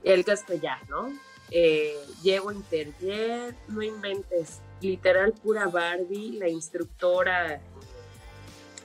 [0.02, 1.12] el caso ya, ¿no?
[1.50, 7.60] Eh, llego a Interjet, no inventes, literal pura Barbie, la instructora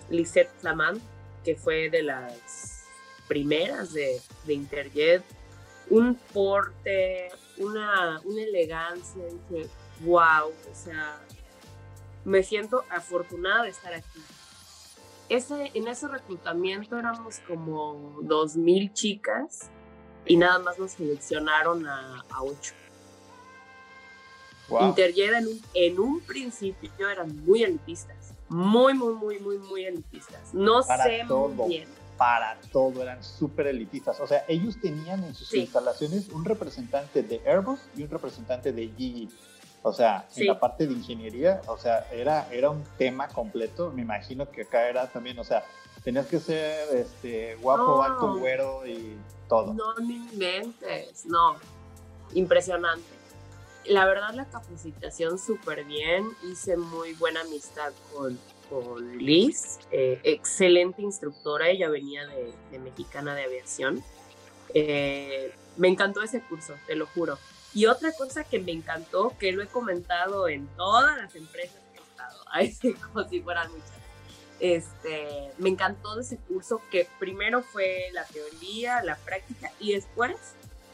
[0.10, 1.00] Lisette Flamand,
[1.46, 2.84] que fue de las
[3.30, 5.24] primeras de, de Interjet,
[5.90, 9.70] un porte, una, una elegancia, dije,
[10.02, 11.20] wow, o sea,
[12.26, 14.22] me siento afortunada de estar aquí.
[15.30, 19.70] Ese, en ese reclutamiento éramos como dos mil chicas
[20.26, 22.74] y nada más nos seleccionaron a, a ocho.
[24.70, 24.94] Wow.
[24.98, 30.54] en un, en un principio eran muy elitistas, muy, muy, muy, muy, muy elitistas.
[30.54, 31.90] No sé muy bien.
[32.18, 34.20] Para todo, eran súper elitistas.
[34.20, 38.90] O sea, ellos tenían en sus instalaciones un representante de Airbus y un representante de
[38.90, 39.30] Gigi.
[39.82, 43.92] O sea, en la parte de ingeniería, o sea, era, era un tema completo.
[43.92, 45.64] Me imagino que acá era también, o sea,
[46.04, 49.74] tenías que ser este, guapo, alto, güero y todo.
[49.74, 51.56] No me inventes, no.
[52.34, 53.08] Impresionante.
[53.86, 56.26] La verdad, la capacitación súper bien.
[56.52, 58.38] Hice muy buena amistad con,
[58.70, 61.70] con Liz, eh, excelente instructora.
[61.70, 64.04] Ella venía de, Mexicana de Aviación.
[64.74, 67.38] Eh, me encantó ese curso, te lo juro.
[67.74, 72.00] Y otra cosa que me encantó, que lo he comentado en todas las empresas que
[72.00, 74.00] he estado, ahí como si fueran muchas
[74.60, 80.36] este, me encantó de ese curso que primero fue la teoría, la práctica y después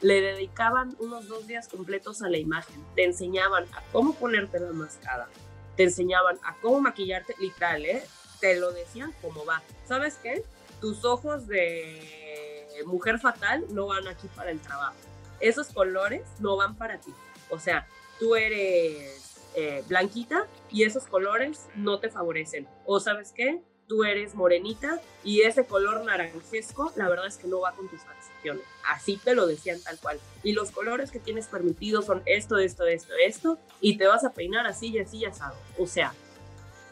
[0.02, 2.84] le dedicaban unos dos días completos a la imagen.
[2.96, 5.28] Te enseñaban a cómo ponerte la mascada,
[5.76, 8.04] te enseñaban a cómo maquillarte, literal, ¿eh?
[8.40, 9.64] Te lo decían cómo va.
[9.88, 10.44] ¿Sabes qué?
[10.80, 14.96] Tus ojos de mujer fatal no van aquí para el trabajo.
[15.39, 17.13] Esos colores no van para ti.
[17.50, 17.88] O sea,
[18.19, 22.67] tú eres eh, blanquita y esos colores no te favorecen.
[22.86, 27.62] O sabes qué, tú eres morenita y ese color naranjesco, la verdad es que no
[27.62, 28.63] va con tus facciones.
[28.89, 30.19] Así te lo decían tal cual.
[30.43, 34.34] Y los colores que tienes permitidos son esto, esto, esto, esto, y te vas a
[34.34, 35.56] peinar así y así y asado.
[35.78, 36.13] O sea,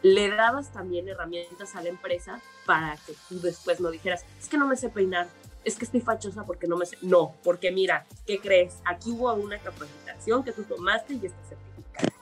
[0.01, 4.57] le dabas también herramientas a la empresa para que tú después no dijeras, es que
[4.57, 5.27] no me sé peinar,
[5.63, 6.97] es que estoy fachosa porque no me sé.
[7.01, 8.75] No, porque mira, ¿qué crees?
[8.85, 12.13] Aquí hubo una capacitación que tú tomaste y estás certificada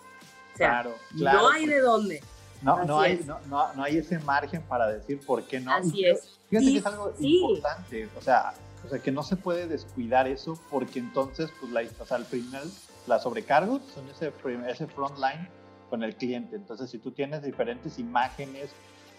[0.55, 2.23] claro, no hay de dónde.
[2.61, 5.73] No, no hay, no, no, hay ese margen para decir por qué no.
[5.73, 6.37] Así es.
[6.49, 8.53] Fíjate que es algo importante, o sea,
[8.85, 12.25] o sea, que no se puede descuidar eso porque entonces, pues, la, o sea, al
[12.25, 12.69] final,
[13.07, 14.31] las sobrecargos son ese,
[14.67, 15.49] ese front line
[15.89, 16.55] con el cliente.
[16.55, 18.71] Entonces, si tú tienes diferentes imágenes,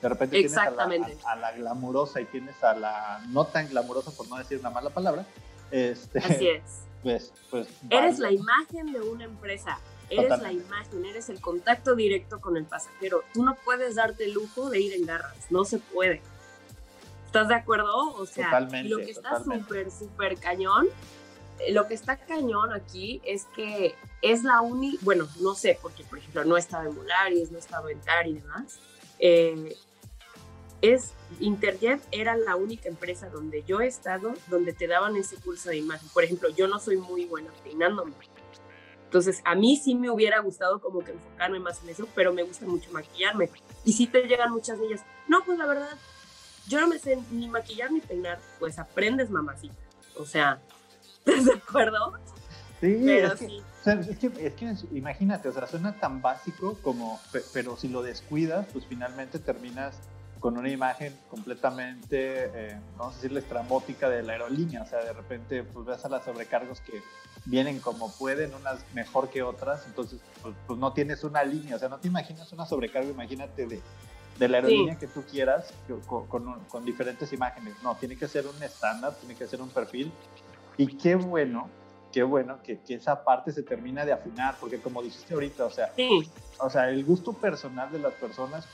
[0.02, 0.84] de repente tienes a la,
[1.26, 4.90] a, la, glamurosa y tienes a la no tan glamurosa, por no decir una mala
[4.90, 5.24] palabra.
[5.70, 6.62] Este, Así es.
[7.02, 9.80] Pues, pues, Eres la imagen de una empresa.
[10.08, 13.24] Eres la imagen, eres el contacto directo con el pasajero.
[13.34, 16.22] Tú no puedes darte el lujo de ir en garras, no se puede.
[17.26, 18.14] ¿Estás de acuerdo?
[18.14, 20.86] O sea, lo que está súper, súper cañón,
[21.58, 26.04] eh, lo que está cañón aquí es que es la única, bueno, no sé, porque
[26.04, 28.78] por ejemplo no estaba en Mularis, no estaba en TAR y demás.
[29.18, 29.76] Eh,
[30.82, 35.70] es Interjet era la única empresa donde yo he estado donde te daban ese curso
[35.70, 36.08] de imagen.
[36.10, 38.12] Por ejemplo, yo no soy muy buena peinándome
[39.12, 42.44] entonces, a mí sí me hubiera gustado como que enfocarme más en eso, pero me
[42.44, 43.50] gusta mucho maquillarme.
[43.84, 45.98] Y sí te llegan muchas niñas, no, pues la verdad,
[46.66, 49.74] yo no me sé ni maquillar ni peinar, pues aprendes, mamacita.
[50.16, 50.62] O sea,
[51.26, 52.14] ¿estás de acuerdo?
[52.80, 53.62] Sí, pero es que, sí.
[53.80, 57.20] O sea, es, que, es que imagínate, o sea, suena tan básico como,
[57.52, 59.94] pero si lo descuidas, pues finalmente terminas
[60.42, 64.82] con una imagen completamente, eh, vamos a decirle, estrambótica de la aerolínea.
[64.82, 67.00] O sea, de repente, pues ves a las sobrecargos que
[67.44, 71.76] vienen como pueden, unas mejor que otras, entonces, pues, pues no tienes una línea.
[71.76, 73.80] O sea, no te imaginas una sobrecarga, imagínate de,
[74.36, 75.72] de la aerolínea que tú quieras
[76.08, 77.76] con, con, con, diferentes imágenes.
[77.84, 80.12] No, tiene que ser un estándar, tiene que ser un perfil.
[80.76, 81.70] Y qué bueno
[82.12, 85.70] qué bueno que, que, esa parte se termina de afinar, porque como dijiste ahorita, o
[85.70, 86.30] sea, sí.
[86.58, 88.68] o sea, el gusto personal de las personas,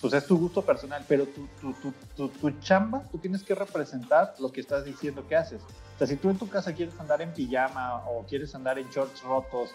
[0.00, 3.54] pues es tu gusto personal, pero tu, tu, tu, tu, tu chamba, tú tienes que
[3.54, 5.60] representar lo que estás diciendo que haces.
[5.62, 8.88] O sea, si tú en tu casa quieres andar en pijama o quieres andar en
[8.88, 9.70] shorts rotos.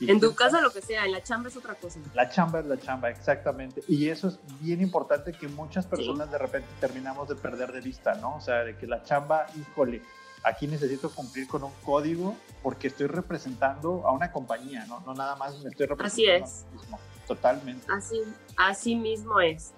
[0.00, 2.00] en tu casa lo que sea, en la chamba es otra cosa.
[2.14, 3.84] La chamba es la chamba, exactamente.
[3.86, 6.32] Y eso es bien importante que muchas personas sí.
[6.32, 8.36] de repente terminamos de perder de vista, ¿no?
[8.36, 10.02] O sea, de que la chamba, híjole,
[10.42, 15.00] aquí necesito cumplir con un código porque estoy representando a una compañía, ¿no?
[15.00, 16.64] No nada más me estoy representando así es.
[16.64, 17.00] a mí mismo.
[17.26, 17.86] Totalmente.
[17.90, 18.22] Así,
[18.56, 19.72] así mismo es.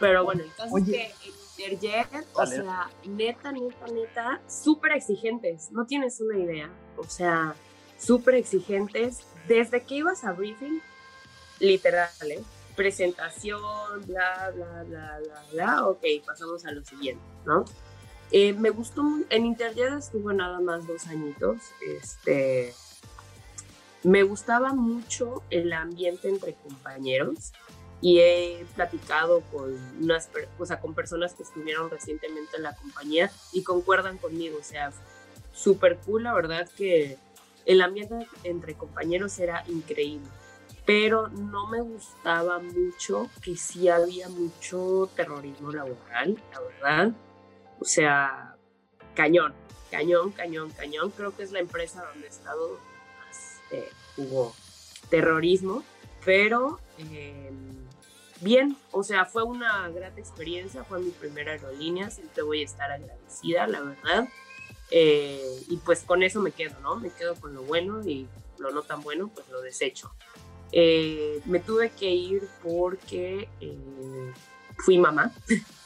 [0.00, 0.92] Pero bueno, el caso Oye.
[0.92, 6.70] que Interjet, o sea, neta, neta, neta, súper exigentes, no tienes una idea.
[6.96, 7.54] O sea,
[7.98, 9.20] súper exigentes.
[9.46, 10.80] Desde que ibas a briefing,
[11.60, 12.42] literal, ¿eh?
[12.74, 13.60] presentación,
[14.06, 17.64] bla, bla, bla, bla, bla, ok, pasamos a lo siguiente, ¿no?
[18.34, 22.72] Eh, me gustó, en Interjet estuve nada más dos añitos, este,
[24.02, 27.52] me gustaba mucho el ambiente entre compañeros
[28.00, 33.30] y he platicado con unas, o sea, con personas que estuvieron recientemente en la compañía
[33.52, 34.92] y concuerdan conmigo, o sea,
[35.52, 37.18] súper cool, la verdad que
[37.66, 40.26] el ambiente entre compañeros era increíble,
[40.86, 47.12] pero no me gustaba mucho que sí había mucho terrorismo laboral, la verdad,
[47.82, 48.54] o sea,
[49.16, 49.52] cañón,
[49.90, 52.78] cañón, cañón, cañón, creo que es la empresa donde he estado
[53.18, 54.54] más eh, hubo
[55.10, 55.82] terrorismo,
[56.24, 56.78] pero...
[56.98, 57.50] Eh,
[58.40, 62.90] bien, o sea, fue una gran experiencia, fue mi primera aerolínea, siempre voy a estar
[62.92, 64.28] agradecida, la verdad.
[64.90, 66.96] Eh, y pues con eso me quedo, ¿no?
[66.96, 68.28] Me quedo con lo bueno y
[68.58, 70.14] lo no tan bueno, pues lo desecho.
[70.70, 73.48] Eh, me tuve que ir porque
[74.78, 75.32] fui mamá,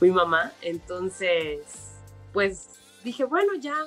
[0.00, 1.60] fui mamá, entonces,
[2.32, 2.70] pues
[3.04, 3.86] dije, bueno, ya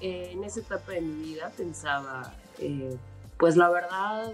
[0.00, 2.32] en esa etapa de mi vida pensaba,
[3.36, 4.32] pues la verdad,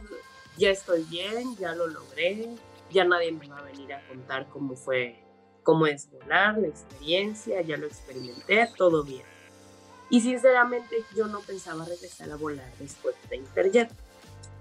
[0.58, 2.50] ya estoy bien, ya lo logré,
[2.90, 5.18] ya nadie me va a venir a contar cómo fue,
[5.62, 9.24] cómo es volar, la experiencia, ya lo experimenté, todo bien.
[10.10, 13.90] Y sinceramente yo no pensaba regresar a volar después de Interjet.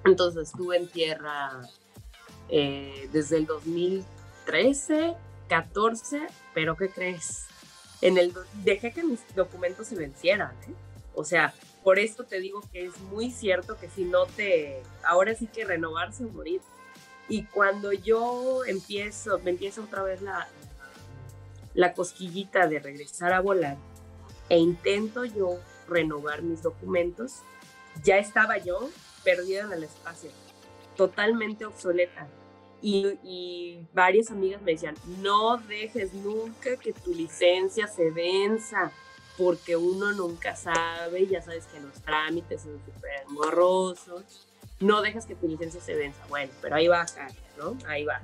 [0.05, 1.61] Entonces estuve en tierra
[2.47, 5.15] eh, desde el 2013,
[5.49, 7.45] 14, pero ¿qué crees?
[8.01, 8.33] En el,
[8.63, 10.73] dejé que mis documentos se vencieran, ¿eh?
[11.13, 11.53] O sea,
[11.83, 15.65] por esto te digo que es muy cierto que si no te, ahora sí que
[15.65, 16.61] renovarse o morir.
[17.29, 20.47] Y cuando yo empiezo, me empieza otra vez la,
[21.73, 23.77] la cosquillita de regresar a volar
[24.49, 27.41] e intento yo renovar mis documentos,
[28.03, 28.89] ya estaba yo
[29.23, 30.29] perdida en el espacio,
[30.95, 32.27] totalmente obsoleta.
[32.81, 38.91] Y, y, varias amigas me decían, no dejes nunca que tu licencia se venza,
[39.37, 44.45] porque uno nunca sabe, ya sabes que los trámites son súper morrosos
[44.79, 46.19] no dejas que tu licencia se venza.
[46.29, 47.05] Bueno, pero ahí va
[47.57, 47.77] ¿no?
[47.87, 48.21] Ahí va.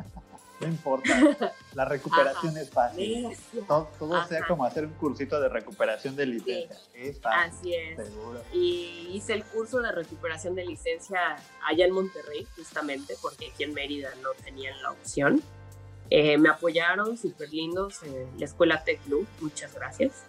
[0.62, 1.10] No importa,
[1.74, 2.62] la recuperación Ajá.
[2.62, 3.38] es fácil.
[3.68, 6.76] Todo, todo sea como hacer un cursito de recuperación de licencia.
[6.76, 6.90] Sí.
[6.94, 7.60] Es fácil.
[7.60, 7.98] Así es.
[7.98, 8.44] Seguro.
[8.54, 13.74] Y hice el curso de recuperación de licencia allá en Monterrey, justamente, porque aquí en
[13.74, 15.42] Mérida no tenían la opción.
[16.12, 20.26] Eh, me apoyaron, súper lindos, eh, la escuela Tech Blue, muchas gracias.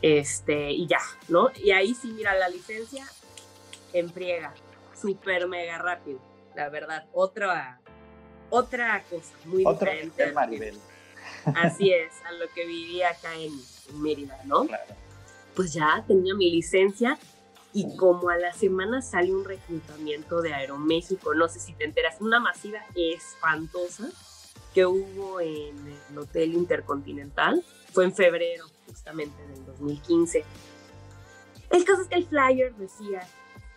[0.00, 1.50] Este, y ya, ¿no?
[1.56, 3.06] Y ahí sí, mira, la licencia
[3.92, 4.54] en friega,
[5.00, 6.18] súper mega rápido,
[6.54, 7.06] la verdad.
[7.12, 7.80] Otra,
[8.50, 10.32] otra cosa muy Otro diferente.
[10.32, 10.78] Maribel.
[11.54, 13.52] Así es, a lo que vivía acá en,
[13.88, 14.66] en Mérida, ¿no?
[14.66, 14.94] Claro.
[15.54, 17.18] Pues ya tenía mi licencia
[17.72, 22.16] y como a la semana sale un reclutamiento de Aeroméxico, no sé si te enteras,
[22.20, 24.08] una masiva espantosa
[24.74, 25.76] que hubo en
[26.10, 30.44] el Hotel Intercontinental, fue en febrero justamente del 2015.
[31.70, 33.26] El caso es que el flyer decía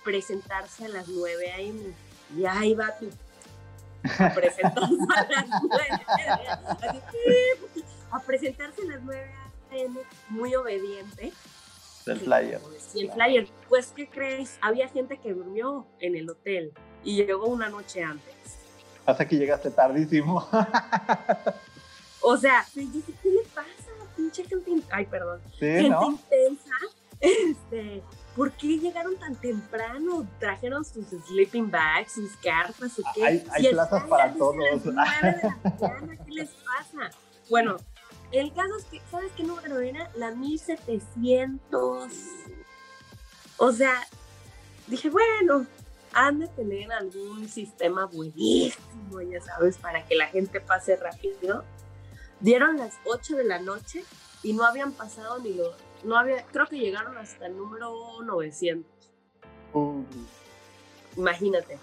[0.04, 1.94] presentarse a las 9 a.m.
[2.38, 3.10] Y ahí va tú.
[4.04, 5.86] A presentarse a las 9
[8.12, 9.32] a presentarse a las 9
[9.72, 10.00] a.m.
[10.30, 11.32] muy obediente.
[12.06, 12.60] Del flyer.
[12.96, 14.58] Y el flyer, pues, ¿qué crees?
[14.62, 16.74] Había gente que durmió en el hotel
[17.04, 18.36] y llegó una noche antes.
[19.06, 20.48] Hasta que llegaste tardísimo.
[22.22, 23.68] o sea, ¿qué le pasa?
[24.16, 24.88] Pinche gente.
[24.92, 25.42] Ay, perdón.
[25.60, 26.12] Sí, gente ¿no?
[26.12, 26.76] intensa.
[27.22, 28.02] Este,
[28.36, 30.28] ¿por qué llegaron tan temprano?
[30.40, 33.26] Trajeron sus sleeping bags, sus cartas, ¿o qué?
[33.26, 34.84] Hay, hay Si plazas para todos.
[34.84, 35.58] de la
[36.26, 37.12] ¿Qué les pasa?
[37.50, 37.78] Bueno,
[38.32, 40.10] el caso es que, ¿sabes qué número era?
[40.16, 42.12] La 1700.
[43.58, 44.02] O sea,
[44.88, 45.66] dije, bueno,
[46.14, 51.64] han de tener algún sistema buenísimo, ya sabes, para que la gente pase rápido.
[52.40, 54.04] Dieron las 8 de la noche
[54.44, 58.86] y no habían pasado ni lo, no había, creo que llegaron hasta el número 900.
[59.74, 60.04] Uh.
[61.18, 61.78] Imagínate,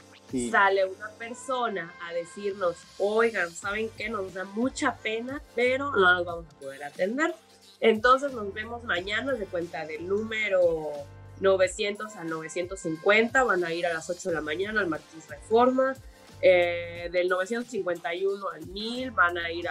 [0.51, 4.09] sale una persona a decirnos, oigan, ¿saben qué?
[4.09, 7.35] Nos da mucha pena, pero no nos vamos a poder atender.
[7.81, 10.93] Entonces nos vemos mañana de cuenta del número
[11.41, 15.95] 900 a 950, van a ir a las 8 de la mañana al Martins Reforma,
[16.41, 19.69] eh, del 951 al 1000 van a ir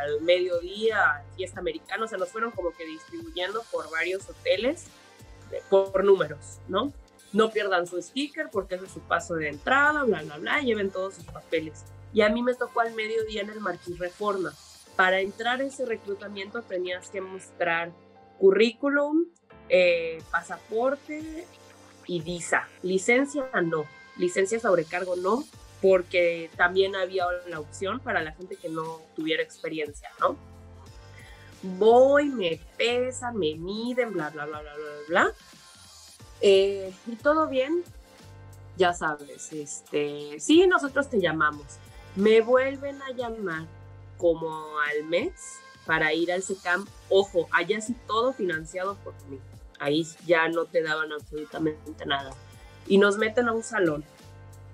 [0.00, 4.86] al mediodía fiesta americana, o sea, nos fueron como que distribuyendo por varios hoteles,
[5.68, 6.92] por números, ¿no?
[7.32, 10.90] No pierdan su sticker porque ese es su paso de entrada, bla, bla, bla, lleven
[10.90, 11.84] todos sus papeles.
[12.12, 14.52] Y a mí me tocó al mediodía en el Marquis Reforma.
[14.96, 17.90] Para entrar a ese reclutamiento tenías que mostrar
[18.38, 19.24] currículum,
[19.68, 21.46] eh, pasaporte
[22.06, 22.68] y visa.
[22.82, 23.86] Licencia no,
[24.16, 25.44] licencia sobrecargo no,
[25.82, 30.36] porque también había la opción para la gente que no tuviera experiencia, ¿no?
[31.62, 35.32] Voy, me pesan, me miden, bla, bla, bla, bla, bla, bla.
[36.40, 37.82] Eh, y todo bien,
[38.76, 41.66] ya sabes, este, sí, nosotros te llamamos.
[42.14, 43.66] Me vuelven a llamar
[44.18, 45.32] como al mes
[45.84, 46.86] para ir al SECAM.
[47.08, 49.40] Ojo, allá sí todo financiado por mí.
[49.80, 52.30] Ahí ya no te daban absolutamente nada.
[52.86, 54.04] Y nos meten a un salón,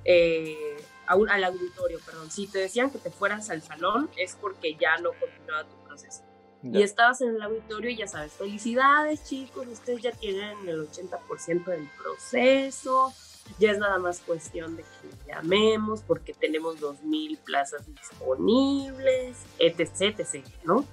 [0.05, 0.78] eh,
[1.09, 2.31] a un, al auditorio, perdón.
[2.31, 6.23] Si te decían que te fueras al salón es porque ya no continuaba tu proceso.
[6.63, 11.65] Y estabas en el auditorio y ya sabes, felicidades chicos, ustedes ya tienen el 80%
[11.67, 13.13] del proceso,
[13.61, 20.45] ya es nada más cuestión de que llamemos porque tenemos 2.000 plazas disponibles, etc, etc,
[20.65, 20.85] ¿no?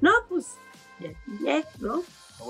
[0.00, 0.46] No, pues
[1.42, 2.02] ya ¿no?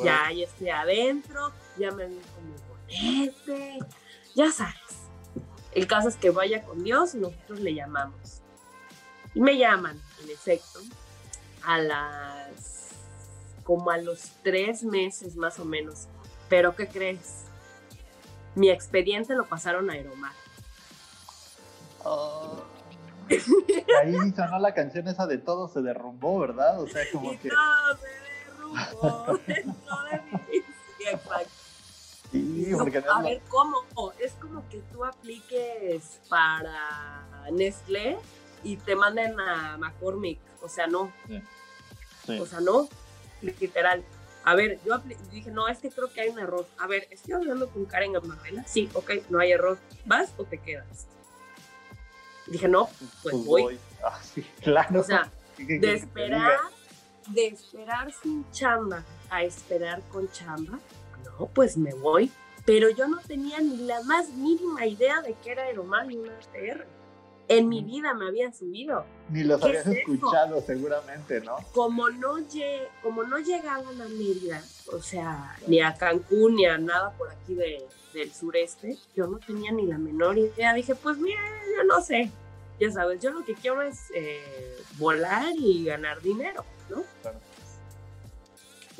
[0.04, 3.78] Ya, ya estoy adentro, ya me vi con mi bonete,
[4.36, 4.99] ya sabes.
[5.72, 8.40] El caso es que vaya con Dios y nosotros le llamamos.
[9.34, 10.80] Y me llaman, en efecto,
[11.62, 12.90] a las,
[13.62, 16.08] como a los tres meses más o menos.
[16.48, 17.44] Pero ¿qué crees?
[18.56, 20.32] Mi expediente lo pasaron a Aeromar.
[22.02, 22.64] Oh.
[24.02, 26.80] Ahí sonó la canción esa de todo se derrumbó, ¿verdad?
[26.80, 27.48] O sea, como que.
[27.48, 28.08] Todo se
[28.48, 30.64] derrumbó dentro de mí.
[32.32, 33.78] Sí, porque a ver, ¿cómo?
[34.18, 38.18] Es como que tú apliques para Nestlé
[38.62, 40.38] y te manden a McCormick.
[40.62, 41.12] O sea, no.
[42.28, 42.88] O sea, no.
[43.42, 44.04] Literal.
[44.44, 44.98] A ver, yo
[45.30, 46.66] dije, no, es que creo que hay un error.
[46.78, 48.64] A ver, estoy hablando con Karen Amarela.
[48.66, 49.78] Sí, ok, no hay error.
[50.06, 51.06] ¿Vas o te quedas?
[52.46, 53.78] Dije, no, pues, pues voy.
[54.02, 55.00] Ah, sí, claro.
[55.00, 56.58] O sea, de esperar,
[57.28, 60.78] de esperar sin chamba a esperar con chamba,
[61.24, 62.30] no, pues me voy.
[62.66, 66.38] Pero yo no tenía ni la más mínima idea de qué era Aeromar y una
[66.52, 66.86] TR
[67.50, 69.04] en mi vida me habían subido.
[69.28, 71.56] Ni los habías escuchado seguramente, ¿no?
[71.74, 72.36] Como no,
[73.02, 74.62] como no llegaban a Mérida,
[74.92, 79.72] o sea, ni a Cancún, ni a nada por aquí del sureste, yo no tenía
[79.72, 80.72] ni la menor idea.
[80.74, 81.40] Dije, pues mira,
[81.76, 82.30] yo no sé.
[82.78, 87.02] Ya sabes, yo lo que quiero es eh, volar y ganar dinero, ¿no?
[87.20, 87.38] Claro.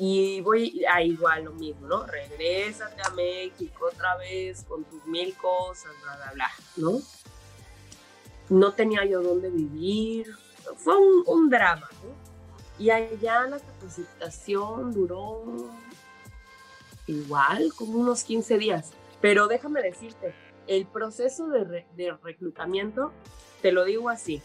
[0.03, 2.07] Y voy a igual lo mismo, ¿no?
[2.07, 7.01] Regrésate a México otra vez con tus mil cosas, bla, bla, bla, ¿no?
[8.51, 10.27] no tenía yo dónde vivir,
[10.75, 12.13] fue un, drama, ¿no?
[12.77, 15.43] Y allá la capacitación duró
[17.07, 18.91] igual, como unos 15 días.
[19.21, 20.33] Pero déjame decirte,
[20.67, 21.85] el proceso de,
[22.21, 23.13] reclutamiento,
[23.61, 24.41] te lo digo así,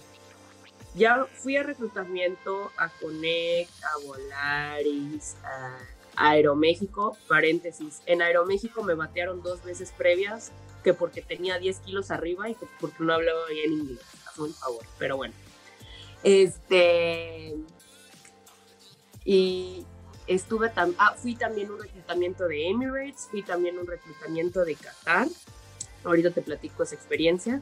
[0.96, 5.78] ya fui a reclutamiento a Conect, a Volaris, a
[6.16, 10.50] Aeroméxico, paréntesis, en Aeroméxico me batearon dos veces previas
[10.82, 14.00] que porque tenía 10 kilos arriba y que porque no hablaba bien inglés.
[14.26, 15.34] Hazme un favor, pero bueno.
[16.22, 17.56] Este.
[19.24, 19.84] Y
[20.28, 25.26] estuve también, ah, fui también un reclutamiento de Emirates, fui también un reclutamiento de Qatar.
[26.04, 27.60] Ahorita te platico esa experiencia.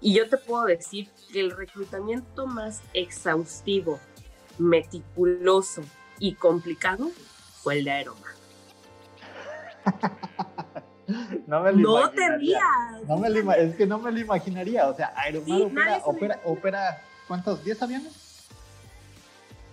[0.00, 3.98] Y yo te puedo decir que el reclutamiento más exhaustivo,
[4.58, 5.82] meticuloso
[6.18, 7.10] y complicado
[7.62, 8.26] fue el de Aeroma.
[11.46, 12.60] No me lo imaginaría.
[13.06, 13.28] No me
[13.62, 14.88] es que no me lo imaginaría.
[14.88, 17.64] O sea, Aeromar opera, opera, ¿cuántos?
[17.64, 18.12] ¿10 aviones?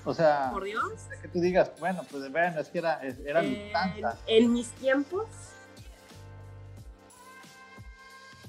[0.06, 0.92] O sea, por Dios.
[1.22, 3.42] Que tú digas, bueno, pues bueno, es que era, era
[4.28, 5.26] En mis tiempos.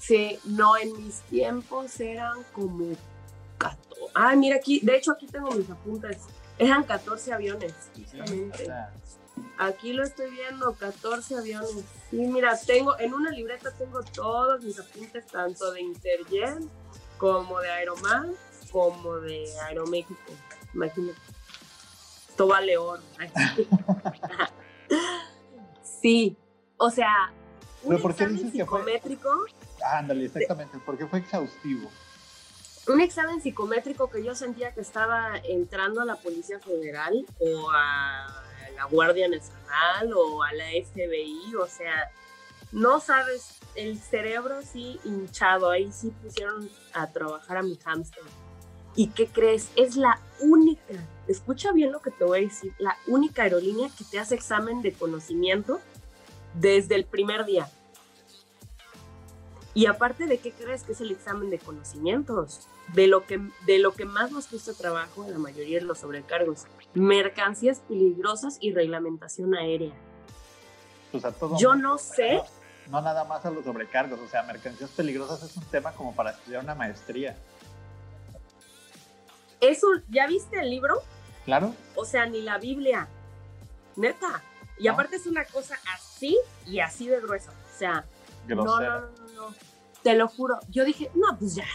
[0.06, 2.94] Sí, no, en mis tiempos eran como
[3.56, 4.02] 14.
[4.14, 6.18] Ah, mira aquí, de hecho aquí tengo mis apuntes.
[6.58, 8.70] Eran 14 aviones, justamente.
[9.56, 11.84] Aquí lo estoy viendo, 14 aviones.
[12.10, 16.62] Sí, mira, tengo, en una libreta tengo todos mis apuntes, tanto de Interjet,
[17.16, 18.26] como de Aeromar,
[18.70, 20.20] como de Aeroméxico.
[20.74, 21.18] Imagínate.
[22.36, 23.02] Todo vale oro.
[26.02, 26.36] sí,
[26.76, 27.32] o sea,
[27.84, 29.30] un examen psicométrico.
[29.84, 31.90] Ándale, exactamente, porque fue exhaustivo.
[32.86, 38.42] Un examen psicométrico que yo sentía que estaba entrando a la Policía Federal o a
[38.76, 42.10] la Guardia Nacional o a la FBI, o sea,
[42.72, 48.24] no sabes, el cerebro sí hinchado, ahí sí pusieron a trabajar a mi hamster.
[48.96, 49.70] ¿Y qué crees?
[49.76, 50.94] Es la única,
[51.26, 54.82] escucha bien lo que te voy a decir, la única aerolínea que te hace examen
[54.82, 55.80] de conocimiento
[56.54, 57.68] desde el primer día.
[59.74, 63.78] Y aparte de qué crees que es el examen de conocimientos, de lo que, de
[63.78, 68.72] lo que más nos cuesta trabajo en la mayoría de los sobrecargos, mercancías peligrosas y
[68.72, 69.92] reglamentación aérea.
[71.58, 72.40] Yo no sé.
[72.90, 76.30] No, nada más a los sobrecargos, o sea, mercancías peligrosas es un tema como para
[76.30, 77.36] estudiar una maestría.
[79.60, 81.02] Eso, ¿ya viste el libro?
[81.44, 81.74] Claro.
[81.96, 83.08] O sea, ni la Biblia.
[83.96, 84.42] Neta.
[84.78, 87.50] Y aparte es una cosa así y así de grueso.
[87.50, 88.04] O sea,
[88.46, 89.54] no, no, no, no.
[90.02, 90.58] Te lo juro.
[90.70, 91.66] Yo dije, no, pues ya.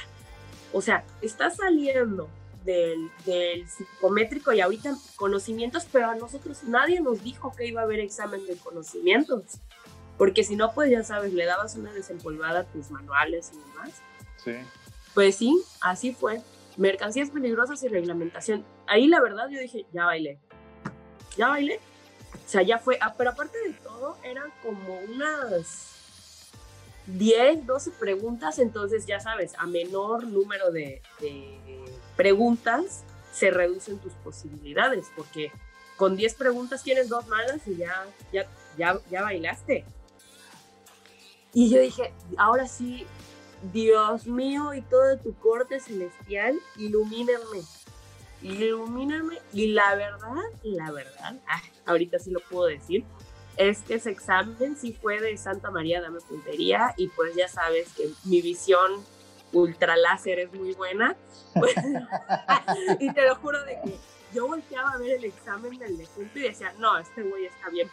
[0.71, 2.29] O sea, está saliendo
[2.63, 7.85] del, del, psicométrico y ahorita conocimientos, pero a nosotros nadie nos dijo que iba a
[7.85, 9.59] haber examen de conocimientos.
[10.17, 14.01] Porque si no, pues ya sabes, le dabas una desempolvada a tus manuales y demás.
[14.43, 14.53] Sí.
[15.13, 16.41] Pues sí, así fue.
[16.77, 18.65] Mercancías peligrosas y reglamentación.
[18.85, 20.39] Ahí la verdad yo dije, ya bailé.
[21.37, 21.79] Ya bailé.
[22.33, 22.97] O sea, ya fue.
[23.01, 25.98] Ah, pero aparte de todo, eran como unas
[27.17, 31.01] 10, 12 preguntas, entonces ya sabes, a menor número de,
[32.15, 35.51] preguntas se reducen tus posibilidades, porque
[35.97, 38.47] con 10 preguntas tienes dos malas y ya, ya,
[38.77, 39.85] ya, ya bailaste.
[41.53, 43.05] Y yo dije, ahora sí,
[43.73, 47.63] Dios mío y todo tu corte celestial, ilumíname,
[48.41, 49.39] ilumíname.
[49.51, 53.03] Y la verdad, la verdad, ah, ahorita sí lo puedo decir,
[53.59, 57.89] es que ese examen sí fue de Santa María Dame Puntería y pues ya sabes
[57.91, 59.03] que mi visión
[59.51, 61.17] ultra láser es muy buena.
[62.99, 63.97] y te lo juro de que
[64.33, 67.89] yo volteaba a ver el examen del defunto y decía, no, este güey está bien.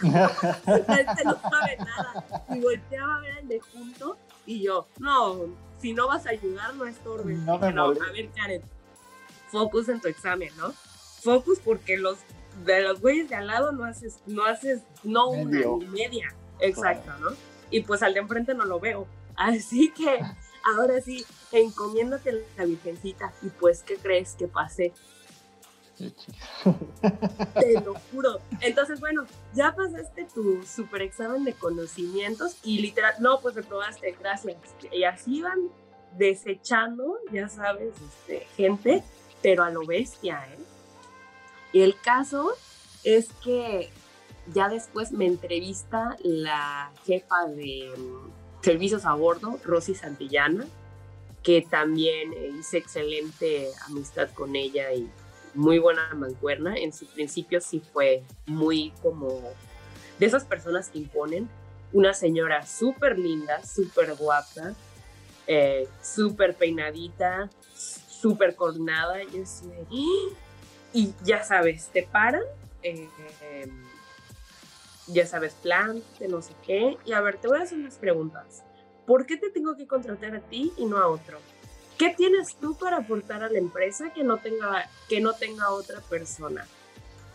[0.02, 2.44] este no sabe nada.
[2.50, 5.46] Y volteaba a ver el defunto y yo, no,
[5.80, 7.34] si no vas a ayudar, no estorbe.
[7.34, 8.62] No me no, a ver, Karen,
[9.50, 10.72] focus en tu examen, ¿no?
[11.22, 12.18] Focus porque los
[12.64, 16.34] de los güeyes de al lado no haces, no haces, no una ni media.
[16.60, 17.30] Exacto, ¿no?
[17.70, 19.06] Y pues al de enfrente no lo veo.
[19.36, 20.20] Así que
[20.76, 23.32] ahora sí, encomiéndate la virgencita.
[23.42, 24.92] Y pues, ¿qué crees que pasé?
[27.54, 28.40] Te lo juro.
[28.60, 34.56] Entonces, bueno, ya pasaste tu super examen de conocimientos y literal, no, pues reprobaste, gracias.
[34.90, 35.68] Y así van
[36.16, 39.02] desechando, ya sabes, este, gente,
[39.42, 40.58] pero a lo bestia, ¿eh?
[41.72, 42.52] Y el caso
[43.04, 43.90] es que
[44.52, 50.66] ya después me entrevista la jefa de mm, servicios a bordo, Rosy Santillana,
[51.42, 55.10] que también hice excelente amistad con ella y
[55.54, 56.76] muy buena mancuerna.
[56.76, 59.40] En su principio sí fue muy como
[60.18, 61.48] de esas personas que imponen.
[61.92, 64.74] Una señora súper linda, súper guapa,
[65.46, 69.22] eh, súper peinadita, súper coordinada.
[69.22, 69.42] Y yo
[70.92, 72.42] y ya sabes, te paran,
[72.82, 73.08] eh,
[75.08, 76.96] ya sabes, plan, de no sé qué.
[77.04, 78.62] Y a ver, te voy a hacer unas preguntas.
[79.06, 81.38] ¿Por qué te tengo que contratar a ti y no a otro?
[81.98, 86.00] ¿Qué tienes tú para aportar a la empresa que no tenga, que no tenga otra
[86.00, 86.66] persona?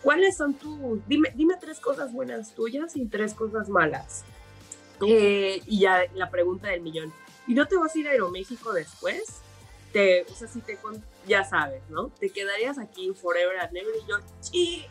[0.01, 1.05] ¿Cuáles son tus...
[1.07, 4.23] Dime, dime tres cosas buenas tuyas y tres cosas malas.
[5.05, 7.13] Eh, y ya la pregunta del millón.
[7.47, 9.41] ¿Y no te vas a ir a Aeroméxico después?
[9.97, 10.77] Te, o sea, si te,
[11.25, 12.09] ya sabes, ¿no?
[12.09, 14.85] Te quedarías aquí forever and ever y yo, ¡chi!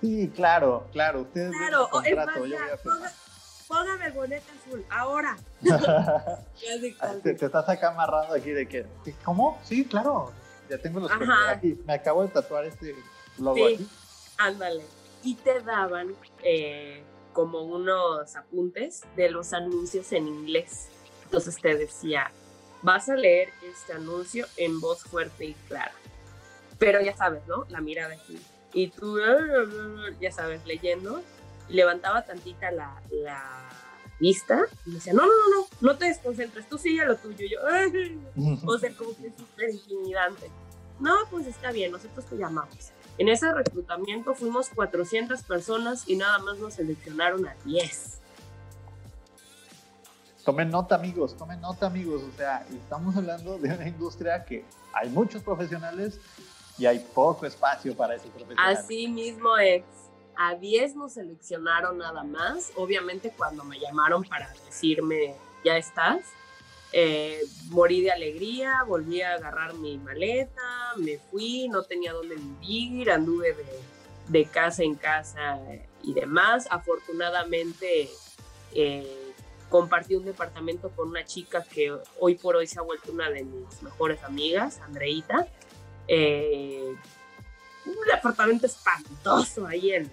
[0.00, 1.22] Sí, claro, claro.
[1.22, 2.14] Ustedes claro, es
[2.84, 3.14] más,
[3.66, 5.36] póngame el bonete azul, ahora.
[7.24, 8.86] te, te, estás acá amarrando aquí de que,
[9.24, 9.58] ¿cómo?
[9.64, 10.30] Sí, claro.
[10.70, 11.10] Ya tengo los
[11.48, 11.76] aquí.
[11.84, 12.94] Me acabo de tatuar este
[13.38, 13.88] logo sí, aquí.
[14.38, 14.84] Ándale.
[15.24, 16.14] Y te daban
[16.44, 17.02] eh,
[17.32, 20.90] como unos apuntes de los anuncios en inglés.
[21.24, 22.30] Entonces te decía,
[22.84, 25.94] vas a leer este anuncio en voz fuerte y clara.
[26.78, 27.64] Pero ya sabes, ¿no?
[27.70, 28.38] La mirada aquí.
[28.74, 29.18] Y tú,
[30.20, 31.22] ya sabes, leyendo,
[31.68, 33.00] levantaba tantita la,
[34.20, 37.46] vista y decía, no, no, no, no, no te desconcentres, tú sigue lo tuyo.
[37.46, 37.58] Y yo,
[38.66, 40.50] o sea, como que es súper intimidante.
[41.00, 42.92] No, pues está bien, nosotros te llamamos.
[43.16, 48.20] En ese reclutamiento fuimos 400 personas y nada más nos seleccionaron a 10
[50.44, 55.08] tomen nota amigos, tomen nota amigos, o sea, estamos hablando de una industria que hay
[55.08, 56.20] muchos profesionales
[56.78, 58.78] y hay poco espacio para esos profesionales.
[58.78, 59.82] Así mismo es,
[60.36, 62.72] a 10 nos seleccionaron nada más.
[62.76, 65.34] Obviamente cuando me llamaron para decirme,
[65.64, 66.20] ya estás,
[66.92, 67.40] eh,
[67.70, 73.56] morí de alegría, volví a agarrar mi maleta, me fui, no tenía dónde vivir, anduve
[74.28, 75.58] de, casa en casa
[76.02, 76.66] y demás.
[76.70, 78.10] Afortunadamente
[78.72, 79.23] eh,
[79.74, 83.42] compartí un departamento con una chica que hoy por hoy se ha vuelto una de
[83.42, 85.48] mis mejores amigas, Andreita.
[86.06, 86.94] Eh,
[87.84, 90.08] un departamento espantoso ahí en,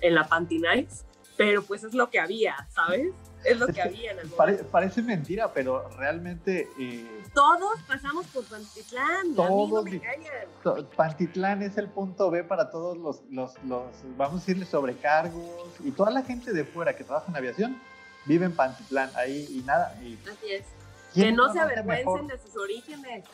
[0.00, 1.04] en, la Pantinais,
[1.36, 3.08] pero pues es lo que había, ¿sabes?
[3.44, 4.30] Es lo que había en el
[4.70, 6.68] Parece mentira, pero realmente...
[6.78, 13.60] Eh, todos pasamos por Pantitlán, todos, Pantitlán es el punto B para todos los, los,
[13.64, 17.93] los, vamos a decirle, sobrecargos y toda la gente de fuera que trabaja en aviación
[18.26, 19.94] vive en Pantitlán, ahí y nada.
[20.02, 20.64] Y, Así es
[21.14, 23.24] que no se avergüencen de sus orígenes.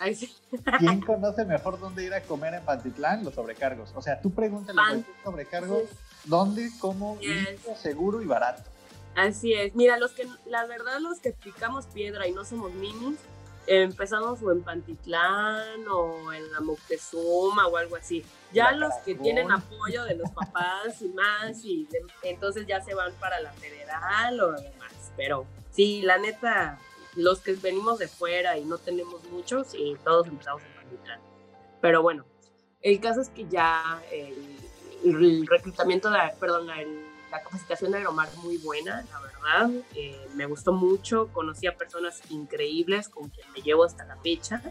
[0.78, 3.24] ¿Quién conoce mejor dónde ir a comer en Pantitlán?
[3.24, 3.92] Los sobrecargos.
[3.94, 5.84] O sea, tú pregúntale a los sobrecargos
[6.24, 7.18] dónde, cómo,
[7.80, 8.62] seguro y barato.
[9.16, 9.74] Así es.
[9.74, 13.18] Mira, los que, la verdad, los que picamos piedra y no somos minis,
[13.70, 18.24] empezamos o en Pantitlán o en la Moctezuma o algo así.
[18.52, 21.88] Ya los que tienen apoyo de los papás y más, y
[22.24, 25.12] entonces ya se van para la federal o demás.
[25.16, 26.80] Pero sí, la neta,
[27.14, 31.20] los que venimos de fuera y no tenemos muchos y todos empezamos en Pantitlán.
[31.80, 32.24] Pero bueno,
[32.82, 36.68] el caso es que ya el, reclutamiento, de, perdón,
[37.30, 39.70] la capacitación de Aeromar muy buena, la verdad.
[39.94, 44.62] Eh, me gustó mucho, conocí a personas increíbles con quien me llevo hasta la fecha.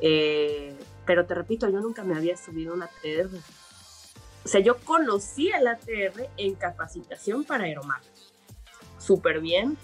[0.00, 0.76] Eh,
[1.06, 3.30] pero te repito, yo nunca me había subido a una ATR.
[4.44, 8.00] O sea, yo conocí el ATR en capacitación para Aeromar.
[8.98, 9.76] Súper bien.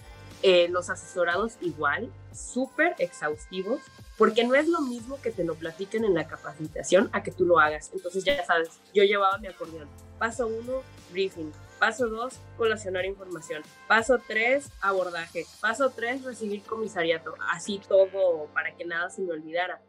[0.43, 3.81] Eh, los asesorados igual, súper exhaustivos,
[4.19, 7.47] porque no es lo mismo que te lo platiquen en la capacitación a que tú
[7.47, 7.91] lo hagas.
[7.95, 9.89] Entonces ya sabes, yo llevaba mi acordeón.
[10.19, 10.83] Paso uno,
[11.13, 11.51] briefing.
[11.79, 13.62] Paso dos, colacionar información.
[13.89, 15.47] Paso tres, abordaje.
[15.61, 17.35] Paso tres, recibir comisariato.
[17.51, 19.81] Así todo para que nada se me olvidara.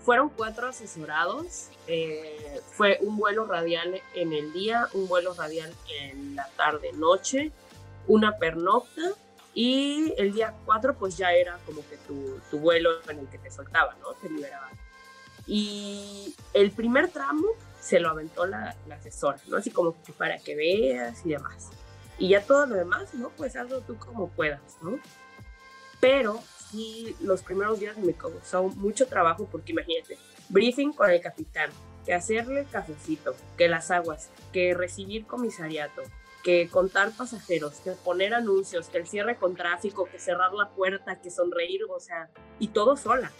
[0.00, 1.70] Fueron cuatro asesorados.
[1.86, 7.52] Eh, fue un vuelo radial en el día, un vuelo radial en la tarde-noche,
[8.06, 9.14] una pernocta
[9.54, 13.50] y el día 4 pues ya era como que tu, vuelo en el que te
[13.50, 14.12] soltaban, ¿no?
[14.14, 14.70] Te liberaban.
[15.46, 17.46] Y el primer tramo
[17.84, 19.58] se lo aventó la, la, asesora, ¿no?
[19.58, 21.68] Así como para que veas y demás.
[22.18, 23.28] Y ya todo lo demás, ¿no?
[23.36, 24.98] Pues hazlo tú como puedas, ¿no?
[26.00, 30.16] Pero sí, los primeros días me causó mucho trabajo porque imagínate,
[30.48, 31.70] briefing con el capitán,
[32.06, 36.00] que hacerle cafecito, que las aguas, que recibir comisariato,
[36.42, 41.20] que contar pasajeros, que poner anuncios, que el cierre con tráfico, que cerrar la puerta,
[41.20, 43.30] que sonreír, o sea, y todo sola.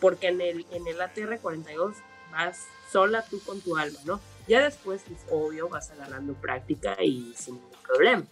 [0.00, 1.96] Porque en el, en el ATR 42
[2.32, 4.20] vas sola tú con tu alma, ¿no?
[4.48, 8.24] Ya después, pues, obvio, vas agarrando práctica y sin problema.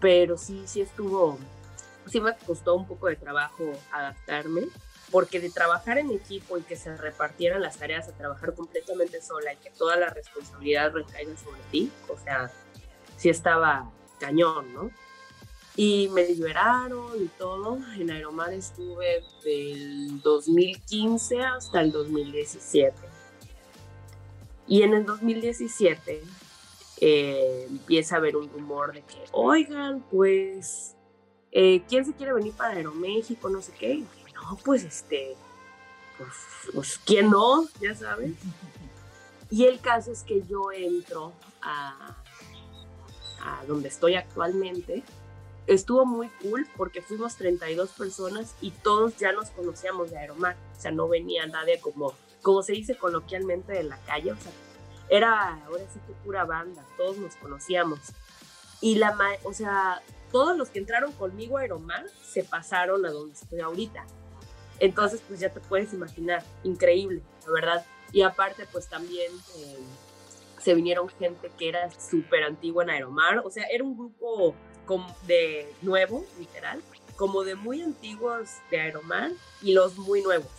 [0.00, 1.38] Pero sí, sí estuvo,
[2.10, 4.62] sí me costó un poco de trabajo adaptarme,
[5.10, 9.52] porque de trabajar en equipo y que se repartieran las tareas a trabajar completamente sola
[9.52, 12.50] y que toda la responsabilidad recaiga sobre ti, o sea,
[13.16, 14.90] sí estaba cañón, ¿no?
[15.76, 17.78] Y me liberaron y todo.
[17.96, 23.13] En Aeromar estuve del 2015 hasta el 2017.
[24.66, 26.22] Y en el 2017
[27.00, 30.94] eh, empieza a haber un rumor de que, oigan, pues,
[31.52, 33.48] eh, ¿quién se quiere venir para Aeroméxico?
[33.48, 34.04] No sé qué.
[34.34, 35.36] No, pues este,
[36.18, 36.30] pues,
[36.72, 37.66] pues, ¿quién no?
[37.80, 38.32] Ya sabes.
[39.50, 42.16] Y el caso es que yo entro a,
[43.44, 45.02] a donde estoy actualmente,
[45.66, 50.80] estuvo muy cool porque fuimos 32 personas y todos ya nos conocíamos de Aeromar, o
[50.80, 54.52] sea, no venía nadie como, como se dice coloquialmente de la calle, o sea,
[55.08, 57.98] era ahora sí que pura banda, todos nos conocíamos.
[58.80, 63.34] Y la, o sea, todos los que entraron conmigo a Aeromar se pasaron a donde
[63.34, 64.04] estoy ahorita.
[64.78, 67.86] Entonces, pues ya te puedes imaginar, increíble, la verdad.
[68.12, 69.78] Y aparte, pues también eh,
[70.60, 74.54] se vinieron gente que era súper antigua en Aeromar, o sea, era un grupo
[75.26, 76.82] de nuevo, literal,
[77.16, 79.30] como de muy antiguos de Aeromar
[79.62, 80.50] y los muy nuevos.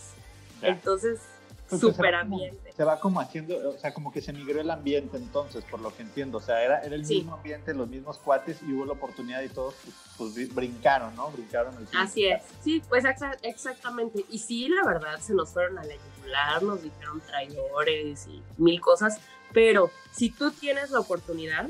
[0.62, 1.20] Entonces,
[1.68, 2.72] súper ambiente.
[2.72, 5.94] se va como haciendo, o sea, como que se migró el ambiente entonces, por lo
[5.94, 6.38] que entiendo.
[6.38, 9.48] O sea, era, era el mismo ambiente, los mismos cuates y hubo la oportunidad y
[9.48, 9.74] todos
[10.16, 11.30] pues, pues brincaron, ¿no?
[11.30, 13.04] Brincaron el Así es, sí, pues
[13.42, 14.24] exactamente.
[14.30, 18.80] Y sí, la verdad, se nos fueron a la yugular, nos dijeron traidores y mil
[18.80, 19.18] cosas,
[19.52, 21.68] pero si tú tienes la oportunidad,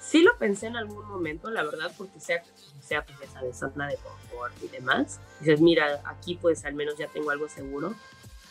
[0.00, 2.42] sí lo pensé en algún momento, la verdad, porque sea,
[2.80, 5.20] sea pues ya sabes, zona de confort y demás.
[5.40, 7.94] Dices, mira, aquí pues al menos ya tengo algo seguro.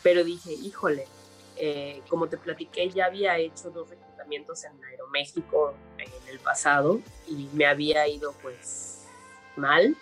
[0.06, 1.08] Pero dije, híjole,
[1.56, 7.50] eh, como te platiqué, ya había hecho dos reclutamientos en Aeroméxico en el pasado y
[7.54, 9.08] me había ido pues
[9.56, 9.98] mal.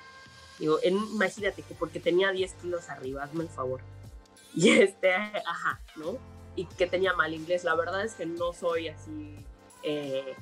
[0.59, 3.79] Digo, imagínate que porque tenía 10 kilos arriba, hazme el favor.
[4.53, 6.17] Y este, ajá, ¿no?
[6.57, 7.63] Y que tenía mal inglés.
[7.63, 9.37] La verdad es que no soy así
[9.83, 10.35] eh,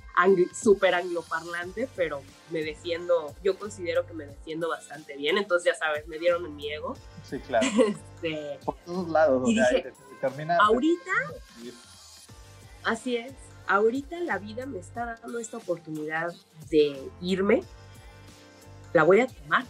[0.54, 2.22] súper angloparlante, pero
[2.52, 6.56] me defiendo, yo considero que me defiendo bastante bien, entonces ya sabes, me dieron en
[6.56, 6.96] mi ego.
[7.24, 7.68] Sí, claro.
[8.22, 10.56] Este, Por todos lados, y o sea, dije, termina...
[10.58, 11.12] ahorita,
[12.84, 13.34] así es,
[13.66, 16.32] ahorita la vida me está dando esta oportunidad
[16.70, 17.64] de irme,
[18.94, 19.66] la voy a tomar.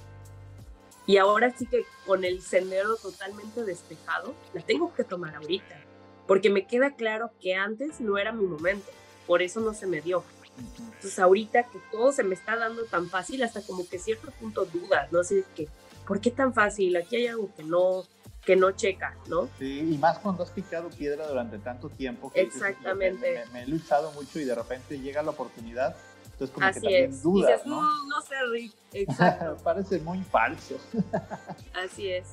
[1.08, 5.80] Y ahora sí que con el sendero totalmente despejado, la tengo que tomar ahorita,
[6.28, 8.92] porque me queda claro que antes no era mi momento
[9.28, 10.24] por eso no se me dio.
[10.58, 14.66] Entonces ahorita que todo se me está dando tan fácil, hasta como que cierto punto
[14.66, 15.22] dudas, ¿no?
[15.22, 15.68] Así que,
[16.06, 16.96] ¿por qué tan fácil?
[16.98, 18.04] Aquí hay algo que no,
[18.46, 19.50] que no checa, ¿no?
[19.58, 22.32] Sí, y más cuando has picado piedra durante tanto tiempo.
[22.32, 23.44] Que Exactamente.
[23.52, 25.96] me, he luchado mucho y de repente llega la oportunidad,
[26.26, 27.24] entonces como Así que también es.
[27.24, 27.82] dudas, Dices, ¿no?
[27.82, 28.74] no, no sé, Rick.
[28.94, 29.58] Exacto.
[29.64, 30.76] Parece muy falso.
[31.74, 32.28] Así es.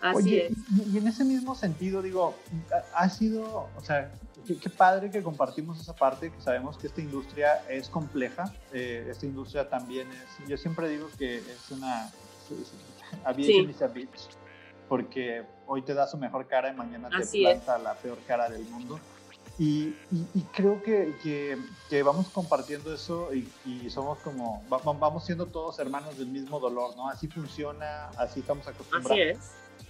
[0.00, 0.56] Así Oye, es.
[0.76, 2.34] Y, y, en ese mismo sentido, digo,
[2.92, 4.10] ha sido, o sea,
[4.46, 9.06] qué, qué, padre que compartimos esa parte, que sabemos que esta industria es compleja, eh,
[9.10, 12.10] esta industria también es, yo siempre digo que es una,
[13.24, 13.70] aviation sí.
[13.70, 14.28] is a bitch,
[14.88, 17.82] porque hoy te da su mejor cara y mañana te Así planta es.
[17.82, 18.98] la peor cara del mundo.
[19.58, 21.58] Y, y, y creo que, que,
[21.90, 26.58] que, vamos compartiendo eso y, y somos como, va, vamos siendo todos hermanos del mismo
[26.58, 27.08] dolor, ¿no?
[27.08, 29.12] Así funciona, así estamos acostumbrados.
[29.12, 29.38] Así es.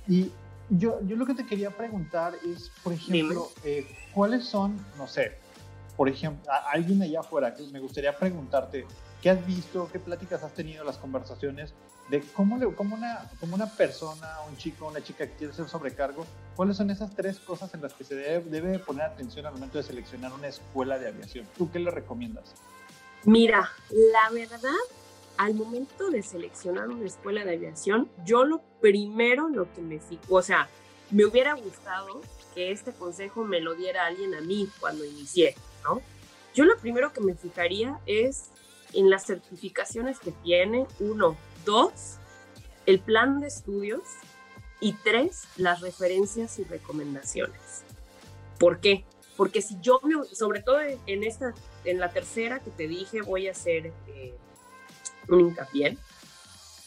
[0.09, 0.33] Y
[0.71, 5.39] yo, yo lo que te quería preguntar es, por ejemplo, eh, ¿cuáles son, no sé,
[5.97, 8.87] por ejemplo, a alguien allá afuera, que me gustaría preguntarte,
[9.21, 11.75] ¿qué has visto, qué pláticas has tenido, las conversaciones
[12.09, 15.69] de cómo, le, cómo, una, cómo una persona, un chico, una chica que quiere ser
[15.69, 19.55] sobrecargo, cuáles son esas tres cosas en las que se debe, debe poner atención al
[19.55, 21.47] momento de seleccionar una escuela de aviación?
[21.57, 22.55] ¿Tú qué le recomiendas?
[23.25, 24.71] Mira, la verdad,
[25.43, 30.37] al momento de seleccionar una escuela de aviación, yo lo primero, lo que me fijo,
[30.37, 30.69] o sea,
[31.11, 32.21] me hubiera gustado
[32.55, 36.01] que este consejo me lo diera alguien a mí cuando inicié, ¿no?
[36.55, 38.51] Yo lo primero que me fijaría es
[38.93, 42.19] en las certificaciones que tiene, uno, dos,
[42.87, 44.03] el plan de estudios
[44.79, 47.83] y tres, las referencias y recomendaciones.
[48.61, 49.05] ¿Por qué?
[49.37, 50.01] Porque si yo,
[50.33, 51.53] sobre todo en esta,
[51.85, 54.37] en la tercera que te dije, voy a hacer eh,
[55.29, 55.97] un hincapié.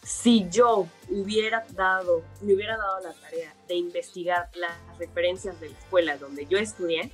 [0.04, 5.78] Si yo hubiera dado, me hubiera dado la tarea de investigar las referencias de la
[5.78, 7.12] escuela donde yo estudié,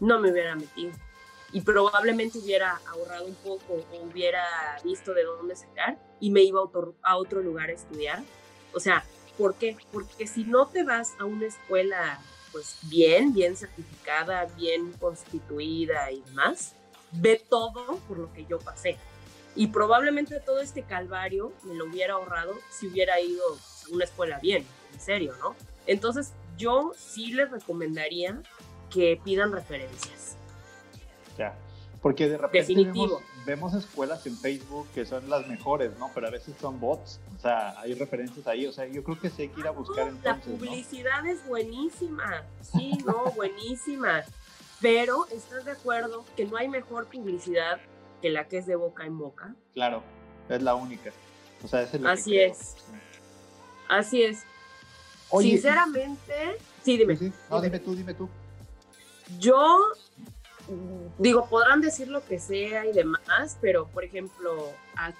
[0.00, 0.92] no me hubiera metido.
[1.52, 4.44] Y probablemente hubiera ahorrado un poco o hubiera
[4.84, 8.22] visto de dónde sacar y me iba a otro, lugar a estudiar.
[8.74, 9.04] O sea,
[9.38, 9.76] ¿por qué?
[9.90, 12.20] Porque si no te vas a una escuela
[12.52, 16.74] pues bien, bien certificada, bien constituida y demás,
[17.12, 18.98] ve todo por lo que yo pasé.
[19.56, 24.38] Y probablemente todo este calvario me lo hubiera ahorrado si hubiera ido a una escuela
[24.38, 25.56] bien, en serio, ¿no?
[25.86, 28.42] Entonces yo sí les recomendaría
[28.90, 30.36] que pidan referencias.
[31.38, 31.54] Ya,
[32.02, 33.22] porque de repente Definitivo.
[33.46, 36.10] Vemos, vemos, escuelas en Facebook que son las mejores, ¿no?
[36.14, 39.30] Pero a veces son bots, o sea, hay referencias ahí, o sea, yo creo que
[39.30, 41.30] sí hay que ir a buscar entonces, La publicidad ¿no?
[41.30, 44.22] es buenísima, sí, no, buenísima.
[44.80, 47.80] Pero estás de acuerdo que no hay mejor publicidad
[48.26, 49.54] que la que es de boca en boca.
[49.72, 50.02] Claro,
[50.48, 51.12] es la única.
[51.62, 52.74] O sea, es lo Así que es.
[53.88, 54.42] Así es.
[55.30, 57.16] Oye, Sinceramente, sí, dime.
[57.16, 57.32] Sí, sí.
[57.48, 58.28] No, dime tú, dime tú.
[59.38, 59.80] Yo
[61.18, 65.12] digo, podrán decir lo que sea y demás, pero por ejemplo, a,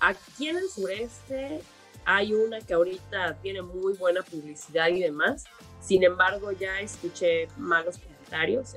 [0.00, 1.62] aquí en el sureste
[2.04, 5.44] hay una que ahorita tiene muy buena publicidad y demás.
[5.80, 8.19] Sin embargo, ya escuché malos comentarios.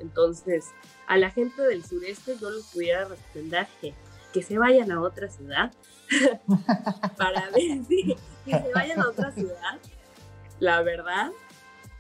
[0.02, 0.72] Entonces,
[1.08, 3.94] a la gente del sureste yo les pudiera recomendar que,
[4.34, 5.72] que se vayan a otra ciudad
[7.18, 9.80] para ver si que se vayan a otra ciudad.
[10.60, 11.32] La verdad,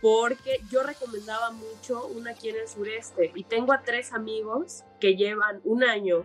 [0.01, 5.15] porque yo recomendaba mucho una aquí en el sureste y tengo a tres amigos que
[5.15, 6.23] llevan un año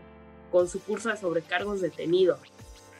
[0.50, 2.38] con su curso de sobrecargos detenido.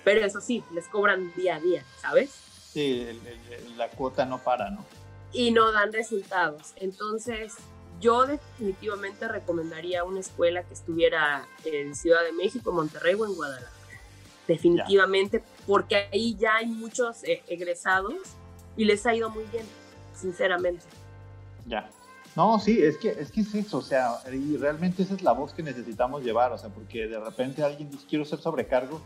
[0.05, 2.31] Pero eso sí, les cobran día a día, ¿sabes?
[2.73, 4.85] Sí, el, el, la cuota no para, ¿no?
[5.33, 6.73] Y no dan resultados.
[6.77, 7.57] Entonces,
[8.01, 13.73] yo definitivamente recomendaría una escuela que estuviera en Ciudad de México, Monterrey o en Guadalajara.
[14.47, 15.67] Definitivamente, ya.
[15.67, 18.15] porque ahí ya hay muchos eh, egresados
[18.77, 19.65] y les ha ido muy bien,
[20.15, 20.85] sinceramente.
[21.67, 21.91] Ya.
[22.35, 25.33] No, sí, es que, es que es eso, o sea, y realmente esa es la
[25.33, 29.01] voz que necesitamos llevar, o sea, porque de repente alguien dice, quiero ser sobrecargo,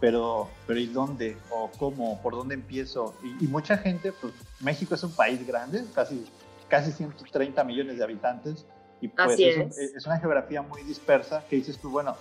[0.00, 1.36] pero, pero ¿y dónde?
[1.50, 2.22] ¿O cómo?
[2.22, 3.14] ¿Por dónde empiezo?
[3.24, 6.24] Y, y, mucha gente, pues México es un país grande, casi,
[6.68, 8.66] casi 130 millones de habitantes,
[9.00, 9.78] Y pues es.
[9.78, 10.06] es.
[10.06, 12.16] una geografía muy dispersa que dices tú, bueno,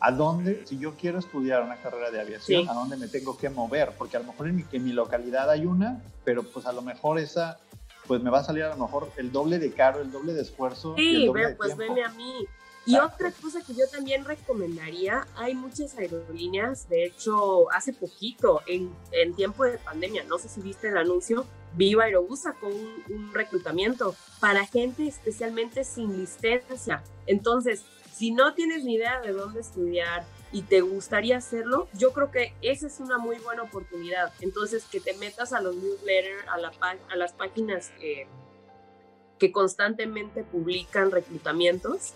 [0.00, 3.48] ¿a dónde, si yo quiero estudiar una carrera de aviación, a dónde me tengo que
[3.48, 3.92] mover?
[3.96, 6.82] Porque a lo mejor en mi, en mi localidad hay una, pero pues a lo
[6.82, 7.58] mejor esa
[8.06, 10.40] pues me va a salir a lo mejor el doble de caro, el doble de
[10.40, 10.94] esfuerzo.
[10.96, 12.46] Sí, pues veme a mí.
[12.86, 18.90] Y otra cosa que yo también recomendaría, hay muchas aerolíneas, de hecho, hace poquito, en,
[19.12, 21.44] en tiempo de pandemia, no sé si viste el anuncio,
[21.74, 27.02] Viva Aerobús sacó un, un reclutamiento para gente especialmente sin licencia.
[27.26, 32.30] Entonces, si no tienes ni idea de dónde estudiar, y te gustaría hacerlo, yo creo
[32.30, 34.32] que esa es una muy buena oportunidad.
[34.40, 36.72] Entonces, que te metas a los newsletters, a, la,
[37.10, 38.26] a las páginas que
[39.52, 42.12] constantemente publican reclutamientos,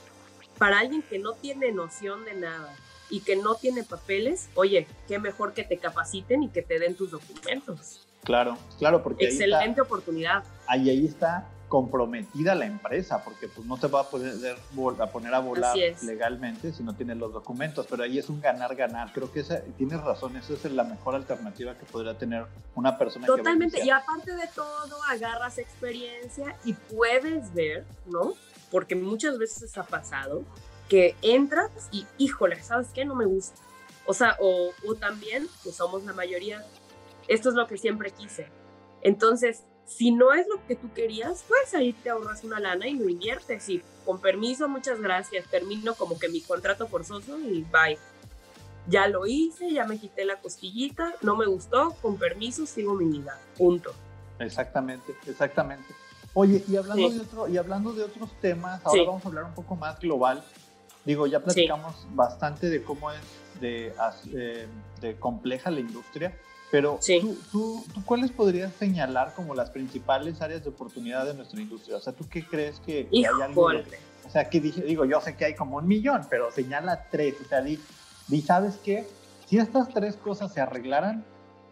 [0.59, 2.75] para alguien que no tiene noción de nada
[3.11, 6.95] y que no tiene papeles, oye, qué mejor que te capaciten y que te den
[6.95, 8.07] tus documentos.
[8.25, 9.27] Claro, claro, porque...
[9.27, 10.45] Excelente oportunidad.
[10.67, 14.59] Ahí, ahí está comprometida la empresa, porque pues no te va a poder
[15.01, 19.11] a poner a volar legalmente si no tienes los documentos, pero ahí es un ganar-ganar.
[19.15, 22.45] Creo que esa, tienes razón, esa es la mejor alternativa que podría tener
[22.75, 23.27] una persona.
[23.27, 28.35] Totalmente, y aparte de todo, agarras experiencia y puedes ver, ¿no?
[28.71, 30.43] Porque muchas veces ha pasado
[30.91, 33.07] que entras y, híjole, ¿sabes qué?
[33.07, 33.59] No me gusta.
[34.05, 36.63] O sea, o, o también, que somos la mayoría,
[37.29, 38.49] esto es lo que siempre quise.
[39.03, 42.95] Entonces, si no es lo que tú querías, pues ahí te ahorras una lana y
[42.95, 43.69] lo inviertes.
[43.69, 45.47] Y con permiso, muchas gracias.
[45.47, 47.99] Termino como que mi contrato forzoso y bye.
[48.89, 53.05] Ya lo hice, ya me quité la costillita, no me gustó, con permiso sigo mi
[53.05, 53.39] vida.
[53.57, 53.93] Punto.
[54.41, 55.95] Exactamente, exactamente.
[56.35, 59.55] Oye, y hablando, de, otro, y hablando de otros temas, ahora vamos a hablar un
[59.55, 60.43] poco más global.
[61.05, 63.21] Digo, ya platicamos bastante de cómo es
[63.61, 63.95] de,
[64.33, 64.67] eh,
[65.01, 66.37] de compleja la industria
[66.73, 71.99] pero ¿tú, tú, cuáles podrías señalar como las principales áreas de oportunidad de nuestra industria?
[71.99, 73.67] O sea, ¿tú qué crees que, hay algo?
[73.67, 77.35] o sea, que digo, yo sé que hay como un millón, pero señala tres.
[77.45, 77.79] O sea, di,
[78.41, 79.07] ¿sabes qué?
[79.47, 81.23] Si estas tres cosas se arreglaran,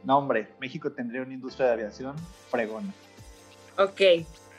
[0.05, 2.15] no, hombre, México tendría una industria de aviación
[2.51, 2.93] fregona.
[3.79, 4.03] Ok.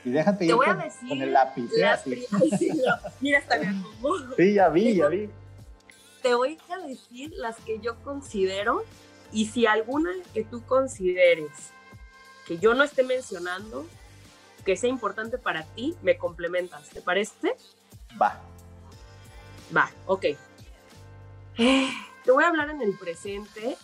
[0.04, 1.70] Y déjate ir con, el lápiz.
[1.78, 2.26] ¿eh?
[3.22, 3.76] Mira, hasta me
[4.36, 5.30] Sí, ya vi, ya vi.
[6.24, 8.84] Te voy a decir las que yo considero
[9.32, 11.72] y si alguna que tú consideres
[12.46, 13.86] que yo no esté mencionando,
[14.66, 16.90] que sea importante para ti, me complementas.
[16.90, 17.56] ¿Te parece?
[18.22, 18.42] Va.
[19.76, 20.26] Va, ok.
[21.56, 23.78] te voy a hablar en el presente.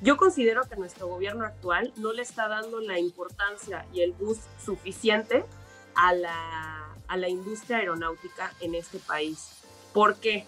[0.00, 4.42] yo considero que nuestro gobierno actual no le está dando la importancia y el boost
[4.64, 5.44] suficiente
[5.94, 9.62] a la, a la industria aeronáutica en este país.
[9.92, 10.46] ¿Por qué?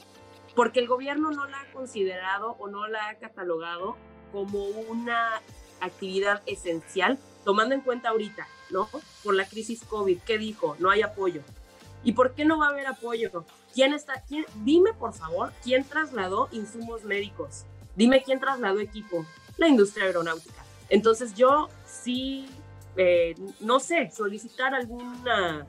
[0.54, 3.96] Porque el gobierno no la ha considerado o no la ha catalogado
[4.32, 5.40] como una
[5.80, 8.88] actividad esencial, tomando en cuenta ahorita, ¿no?
[9.22, 10.76] Por la crisis COVID, ¿qué dijo?
[10.78, 11.42] No hay apoyo.
[12.02, 13.44] ¿Y por qué no va a haber apoyo?
[13.72, 14.22] ¿Quién está?
[14.28, 17.64] Quién, dime, por favor, ¿quién trasladó insumos médicos?
[17.96, 19.24] Dime quién trasladó equipo.
[19.56, 20.64] La industria aeronáutica.
[20.88, 22.46] Entonces yo sí,
[22.96, 25.66] eh, no sé, solicitar alguna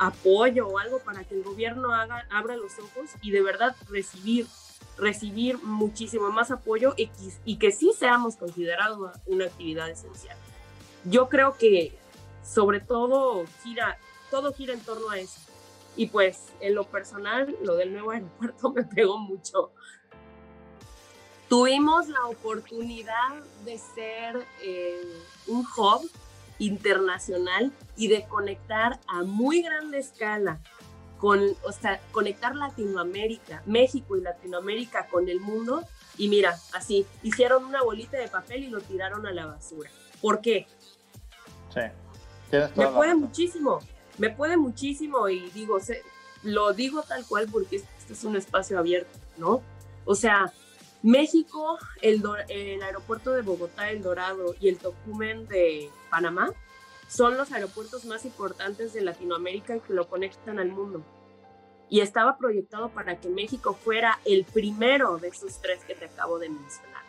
[0.00, 4.46] apoyo o algo para que el gobierno haga, abra los ojos y de verdad recibir,
[4.96, 7.10] recibir muchísimo más apoyo y,
[7.44, 10.36] y que sí seamos considerados una actividad esencial.
[11.04, 11.92] Yo creo que
[12.42, 13.98] sobre todo gira,
[14.30, 15.38] todo gira en torno a eso.
[15.96, 19.70] Y pues en lo personal, lo del nuevo aeropuerto me pegó mucho.
[21.50, 25.02] Tuvimos la oportunidad de ser eh,
[25.46, 26.08] un hub
[26.60, 30.60] internacional y de conectar a muy grande escala
[31.18, 35.82] con, o sea, conectar Latinoamérica, México y Latinoamérica con el mundo.
[36.16, 39.90] Y mira, así, hicieron una bolita de papel y lo tiraron a la basura.
[40.20, 40.66] ¿Por qué?
[41.74, 41.80] Sí.
[42.76, 43.80] Me puede muchísimo,
[44.18, 45.78] me puede muchísimo y digo,
[46.42, 49.62] lo digo tal cual porque este es un espacio abierto, ¿no?
[50.04, 50.52] O sea,
[51.02, 56.52] México, el, el, aeropuerto de Bogotá, El Dorado y el Tocumen de Panamá
[57.08, 61.02] son los aeropuertos más importantes de Latinoamérica que lo conectan al mundo.
[61.88, 66.38] Y estaba proyectado para que México fuera el primero de esos tres que te acabo
[66.38, 67.02] de mencionar.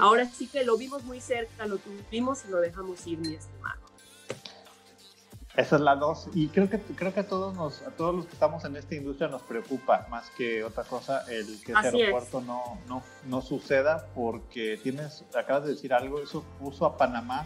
[0.00, 3.87] Ahora sí que lo vimos muy cerca, lo tuvimos y lo dejamos ir, mi estimado.
[5.58, 6.28] Esa es la dos.
[6.34, 8.94] Y creo que, creo que a, todos nos, a todos los que estamos en esta
[8.94, 14.06] industria nos preocupa más que otra cosa el que ese aeropuerto no, no, no, suceda
[14.14, 17.44] porque tienes, acabas de decir algo, eso puso a Panamá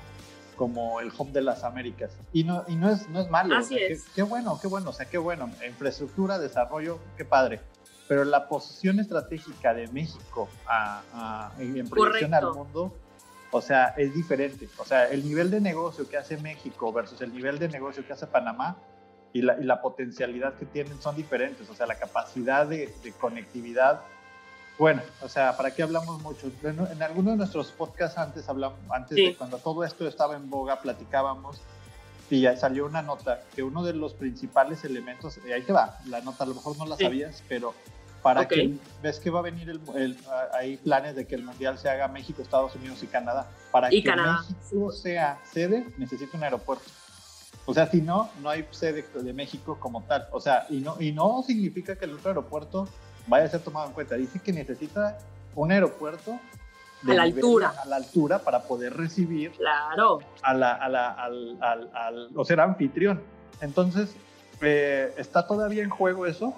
[0.57, 2.13] como el hub de las Américas.
[2.35, 3.57] Y no, y no, es, no es malo.
[3.57, 4.05] Así es.
[4.15, 5.51] Qué, bueno, qué bueno, o sea, qué bueno.
[5.67, 7.63] Infraestructura, desarrollo, qué padre.
[8.09, 12.95] Pero la posición estratégica de México a, en proyección al mundo
[13.53, 14.69] o sea, es diferente.
[14.79, 18.13] O sea, el nivel de negocio que hace México versus el nivel de negocio que
[18.13, 18.77] hace Panamá
[19.33, 23.13] y la, y la potencialidad que tienen son diferentes, o sea, la capacidad de, de
[23.13, 24.01] conectividad
[24.79, 26.51] bueno, o sea, ¿para qué hablamos mucho?
[26.65, 29.27] En, en algunos de nuestros podcasts antes hablamos, antes Sí.
[29.27, 31.61] de cuando todo esto estaba en boga, platicábamos
[32.31, 35.99] y ya salió una nota que uno de los principales elementos, y ahí te va,
[36.07, 37.05] la nota a lo mejor no la Sí.
[37.05, 37.75] sabías, pero
[38.23, 38.49] para Ok.
[38.49, 40.17] que ves que va a venir el, el-
[40.55, 43.49] hay planes de que el mundial se haga México, Estados Unidos y Canadá.
[43.71, 46.85] Para Y que Canadá, México sea sede, necesita un aeropuerto.
[47.67, 50.27] O sea, si no, no hay sede de México como tal.
[50.33, 52.89] O sea, y no, y no significa que el otro aeropuerto
[53.27, 54.15] vaya a ser tomado en cuenta.
[54.17, 55.19] Dice que necesita
[55.55, 56.39] un aeropuerto A
[57.15, 57.75] la nivel- altura.
[57.83, 60.21] A la altura para poder recibir Claro.
[60.43, 63.21] a la, a la- al, al, al- o ser anfitrión.
[63.61, 64.15] Entonces,
[64.61, 66.55] eh, está todavía en juego eso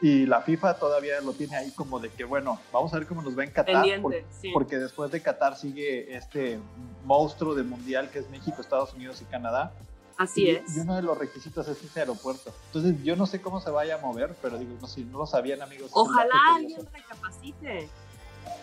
[0.00, 3.22] y la FIFA todavía lo tiene ahí como de que, bueno, vamos a ver cómo
[3.22, 4.00] nos va en Qatar.
[4.02, 4.50] Porque, sí.
[4.52, 6.58] porque después de Qatar sigue este
[7.04, 9.72] monstruo del mundial que es México, Estados Unidos y Canadá.
[10.18, 10.76] Así y, es.
[10.76, 12.52] y uno de los requisitos es ese aeropuerto.
[12.66, 15.26] Entonces, yo no sé cómo se vaya a mover, pero digo, no, si no lo
[15.26, 15.90] sabían, amigos.
[15.92, 17.88] Ojalá alguien recapacite.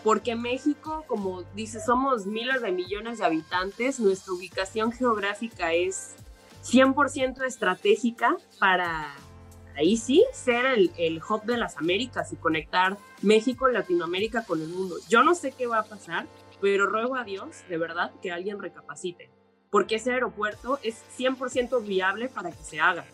[0.02, 6.14] Porque México, como dice, somos miles de millones de habitantes, nuestra ubicación geográfica es
[6.64, 9.14] 100% estratégica para,
[9.76, 14.68] ahí sí, ser el, el hub de las Américas y conectar México, Latinoamérica con el
[14.68, 14.96] mundo.
[15.08, 16.26] Yo no sé qué va a pasar,
[16.60, 19.30] pero ruego a Dios, de verdad, que alguien recapacite.
[19.70, 23.04] Porque ese aeropuerto es 100% viable para que se haga.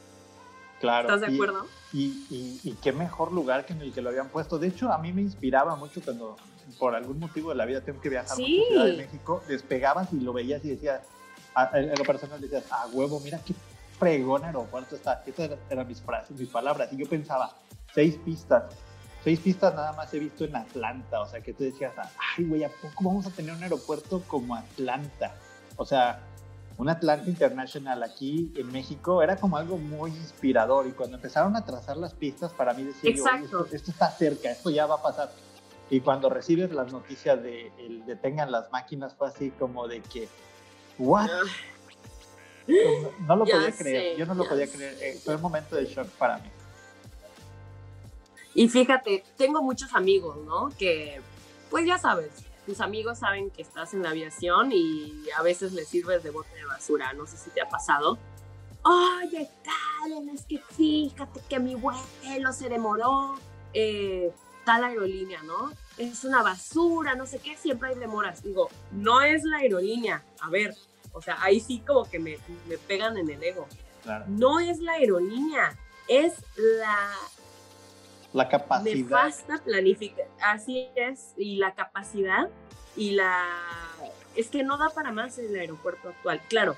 [0.80, 1.08] Claro.
[1.08, 1.66] ¿Estás de y- acuerdo?
[1.92, 4.58] Y, y, y qué mejor lugar que en el que lo habían puesto.
[4.58, 6.36] De hecho, a mí me inspiraba mucho cuando,
[6.78, 8.62] por algún motivo de la vida, tengo que viajar Sí.
[8.62, 9.42] a Ciudad de México.
[9.48, 11.00] Despegabas y lo veías y decías,
[11.54, 13.54] a, en lo personal decías, a huevo, mira qué
[14.00, 15.22] fregón aeropuerto está.
[15.26, 16.92] Estas eran, mis frases, mis palabras.
[16.92, 17.54] Y yo pensaba,
[17.94, 18.64] seis pistas.
[19.22, 21.20] Seis pistas nada más he visto en Atlanta.
[21.20, 21.92] O sea, que tú decías,
[22.36, 25.34] ay, güey, ¿a poco vamos a tener un aeropuerto como Atlanta?
[25.76, 26.20] O sea,
[26.78, 31.64] un Atlanta International aquí en México era como algo muy inspirador y cuando empezaron a
[31.64, 33.64] trazar las pistas para mí decía yo, "Oye, Exacto.
[33.64, 35.30] esto, esto está cerca, esto ya va a pasar.
[35.90, 40.28] Y cuando recibes las noticias de el detengan las máquinas fue así como de que,
[40.98, 41.28] ¿what?
[42.66, 45.76] No, no lo podía creer, sé, yo no lo podía sé, creer, fue un momento
[45.76, 46.48] de shock para mí.
[48.54, 50.70] Y fíjate, tengo muchos amigos, ¿no?
[50.78, 51.20] Que,
[51.70, 52.30] pues ya sabes,
[52.66, 56.54] tus amigos saben que estás en la aviación y a veces les sirves de bote
[56.54, 57.12] de basura.
[57.12, 58.18] No sé si te ha pasado.
[58.82, 63.36] Oye, Karen, es que fíjate que mi vuelo se demoró.
[63.72, 64.32] eh,
[64.64, 65.72] tal aerolínea, ¿no?
[65.96, 68.42] Es una basura, no sé qué, siempre hay demoras.
[68.42, 70.22] Digo, no es la aerolínea.
[70.40, 70.74] A ver,
[71.12, 72.38] o sea, ahí sí como que me,
[72.68, 73.66] me pegan en el ego.
[74.02, 74.24] Claro.
[74.28, 75.76] No es la aerolínea,
[76.08, 77.10] es la
[78.32, 78.94] La capacidad.
[78.96, 80.28] nefasta planificación.
[80.42, 82.48] Así es, y la capacidad
[82.96, 83.44] y la...
[84.36, 86.40] Es que no da para más el aeropuerto actual.
[86.48, 86.76] Claro,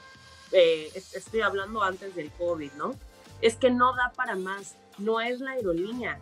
[0.52, 2.94] eh, es- estoy hablando antes del COVID, ¿no?
[3.40, 6.18] Es que no da para más, no es la aerolínea.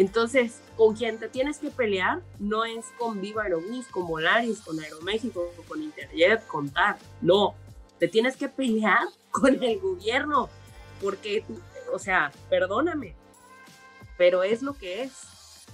[0.00, 4.80] Entonces, con quien te tienes que pelear no es con Viva Aerobús, con Volaris, con
[4.80, 6.96] Aeroméxico, con Interjet, con TAR.
[7.20, 7.54] No,
[7.98, 10.48] te tienes que pelear con el gobierno,
[11.02, 11.44] porque,
[11.92, 13.14] o sea, perdóname,
[14.16, 15.12] pero es lo que es.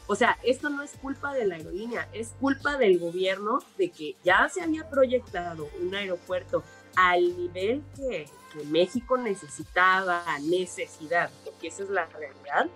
[0.09, 4.17] O sea, esto no es culpa de la aerolínea, es culpa del gobierno de que
[4.25, 6.65] ya se había proyectado un aeropuerto
[6.97, 12.69] al nivel que, que México necesitaba, necesidad, porque esa es la realidad,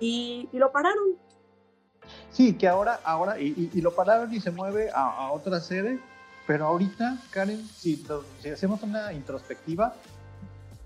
[0.00, 1.16] y, y lo pararon.
[2.32, 5.98] Sí, que ahora, ahora, y, y- lo pararon y se mueve a, a otra sede,
[6.46, 8.04] pero ahorita, Karen, si,
[8.42, 9.94] si hacemos una introspectiva,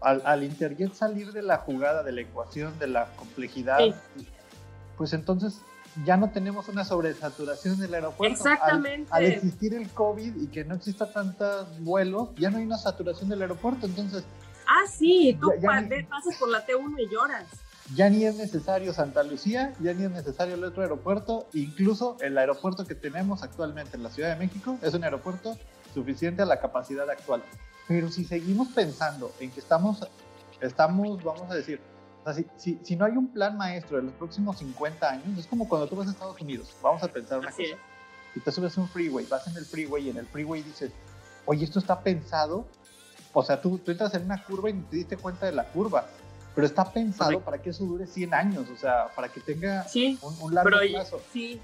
[0.00, 3.78] al, al Interjet salir de la jugada, de la ecuación, de la complejidad,
[4.96, 5.60] pues entonces
[6.04, 8.32] ya no tenemos una sobresaturación del aeropuerto.
[8.32, 9.08] Exactamente.
[9.12, 13.28] Al, existir el COVID y que no exista tantos vuelos, ya no hay una saturación
[13.28, 14.22] del aeropuerto, entonces
[14.68, 17.46] Ah, sí, tú Ya- pasas por la T1 y lloras.
[17.94, 22.36] Ya ni es necesario Santa Lucía, ya ni es necesario el otro aeropuerto, incluso el
[22.36, 25.56] aeropuerto que tenemos actualmente en la Ciudad de México es un aeropuerto
[25.94, 27.42] suficiente a la capacidad actual.
[27.86, 30.06] Pero si seguimos pensando en que estamos,
[30.60, 31.80] estamos vamos a decir,
[32.20, 35.38] o sea, si, si- si no hay un plan maestro de los próximos 50 años,
[35.38, 37.76] es como cuando tú vas a Estados Unidos, vamos a pensar una Así cosa,
[38.34, 40.90] si te subes a un freeway, vas en el freeway y en el freeway dices,
[41.46, 42.66] oye, esto está pensado,
[43.32, 45.64] o sea, tú, tú entras en una curva y ni te diste cuenta de la
[45.64, 46.06] curva,
[46.58, 47.44] pero está pensado Correcto.
[47.44, 50.68] para que eso dure 100 años, o sea, para que tenga Sí, un, un largo
[50.76, 51.20] pero plazo.
[51.32, 51.60] sí,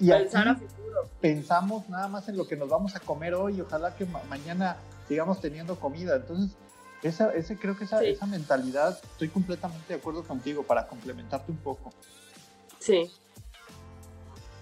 [0.00, 1.08] Y pensar a aquí futuro.
[1.20, 4.78] pensamos nada más en lo que nos vamos a comer hoy, ojalá que ma- mañana
[5.06, 6.16] sigamos teniendo comida.
[6.16, 6.56] Entonces,
[7.04, 8.06] esa, ese, creo que esa, Sí.
[8.06, 11.92] esa mentalidad, estoy completamente de acuerdo contigo para complementarte un poco.
[12.80, 13.12] Sí.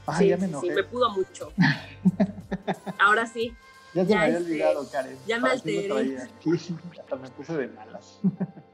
[0.05, 0.67] Ay, sí, ya me enojé.
[0.67, 1.53] sí, me pudo mucho.
[2.99, 3.57] Ahora sí,
[3.95, 5.19] Ya se ya me había este, olvidado, Karen.
[5.27, 6.29] ya me ¿Para qué lo alteré.
[7.01, 8.19] hasta me puse de malas.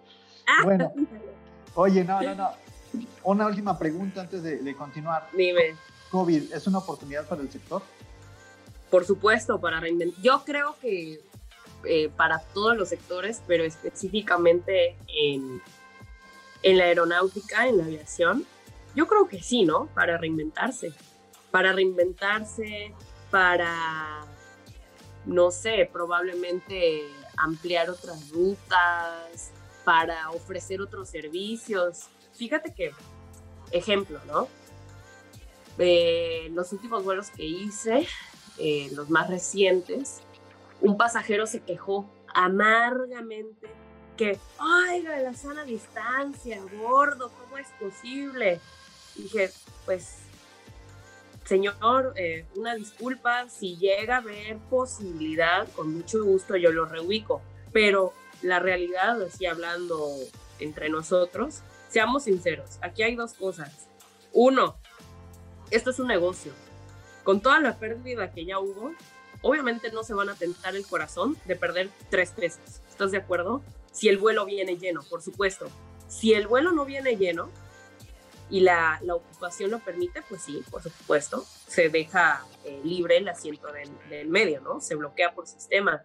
[0.64, 0.93] Bueno,
[1.74, 2.51] oye, no, no, no.
[3.24, 5.28] Una última pregunta antes de, continuar.
[5.36, 5.77] Dime.
[6.10, 7.82] COVID, ¿es una oportunidad para el sector?
[8.90, 10.23] Por supuesto, para reinventar.
[10.23, 11.20] Yo creo que
[11.85, 15.60] eh, para todos los sectores, pero específicamente en,
[16.62, 18.47] en la aeronáutica, en la aviación,
[18.94, 19.86] yo creo que sí, ¿no?
[19.94, 20.93] Para reinventarse.
[21.51, 22.94] Para reinventarse,
[23.31, 24.24] para,
[25.27, 27.02] no sé, probablemente
[27.36, 29.51] ampliar otras rutas,
[29.86, 32.08] para ofrecer otros servicios.
[32.34, 32.90] Fíjate que,
[33.70, 34.48] ejemplo, ¿no?
[35.78, 38.08] los últimos vuelos que hice,
[38.58, 40.22] eh, los más recientes,
[40.80, 43.68] un pasajero se quejó amargamente
[44.16, 48.58] que, oiga, la sana distancia, gordo, ¿cómo es posible?
[49.14, 49.50] dije,
[49.84, 50.16] pues,
[51.44, 57.40] señor, eh, una disculpa, si llega a haber posibilidad, con mucho gusto yo lo reubico,
[57.72, 60.10] pero la realidad, así hablando
[60.58, 63.88] entre nosotros, seamos sinceros, aquí hay dos cosas.
[64.32, 64.76] Uno,
[65.70, 66.52] esto es un negocio.
[67.24, 68.92] Con toda la pérdida que ya hubo,
[69.42, 72.82] obviamente no se van a tentar el corazón de perder tres pesos.
[72.88, 73.62] ¿Estás de acuerdo?
[73.92, 75.68] Si el vuelo viene lleno, por supuesto.
[76.08, 77.50] Si el vuelo no viene lleno
[78.48, 83.68] y la, ocupación lo permite, pues sí, por supuesto, se deja eh, libre el asiento
[84.08, 84.80] del medio, ¿no?
[84.80, 86.04] Se bloquea por sistema.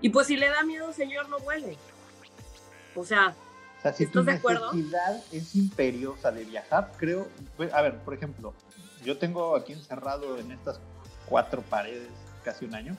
[0.00, 1.76] Y pues si le da miedo, señor, no vuele.
[2.94, 3.34] O sea,
[3.78, 8.54] o sea si tu necesidad es imperiosa de viajar, creo, pues, a ver, por ejemplo,
[9.04, 10.80] yo tengo aquí encerrado en estas
[11.26, 12.08] cuatro paredes
[12.44, 12.96] casi un año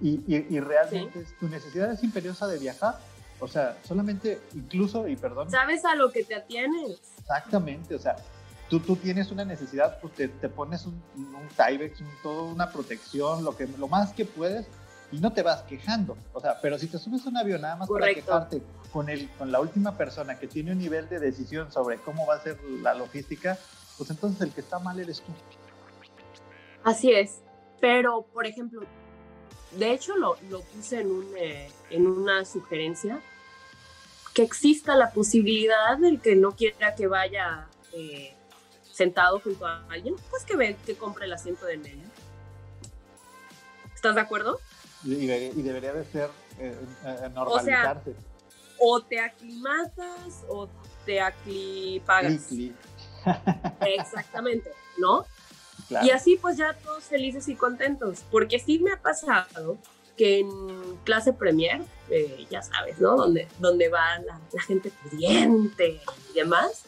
[0.00, 2.98] y, y, realmente tu necesidad es imperiosa de viajar.
[3.38, 5.50] O sea, solamente, incluso, y perdón.
[5.50, 7.00] ¿Sabes a lo que te atienes?
[7.18, 8.16] Exactamente, o sea,
[8.68, 12.70] tú, tú tienes una necesidad, pues te, te pones un, un Tyvex, un, todo una
[12.70, 14.66] protección, lo, que, lo más que puedes,
[15.12, 16.16] y no te vas quejando.
[16.32, 18.62] O sea, pero si te subes a un avión nada más para quejarte
[18.92, 22.36] con, el, con la última persona que tiene un nivel de decisión sobre cómo va
[22.36, 23.58] a ser la logística,
[23.96, 25.32] pues entonces el que está mal eres tú.
[26.84, 27.40] Así es.
[27.80, 28.82] Pero, por ejemplo,
[29.72, 33.20] de hecho lo, lo puse en, un, eh, en una sugerencia,
[34.34, 38.32] que exista la posibilidad del que no quiera que vaya eh,
[38.92, 42.04] sentado junto a alguien, pues que, ve, que compre el asiento de medio.
[43.94, 44.60] ¿Estás de acuerdo?
[45.04, 46.76] Y, debería de ser eh,
[47.34, 48.14] normalizarse.
[48.78, 50.68] O, te aclimatas o
[51.04, 52.48] te aclipagas.
[53.80, 55.26] Exactamente, ¿no?
[56.02, 59.76] Y así pues ya todos felices y contentos, porque sí me ha pasado
[60.16, 63.16] que en clase premier, eh, ya sabes, ¿no?
[63.16, 66.00] Donde, donde va la, gente pudiente
[66.30, 66.84] y demás,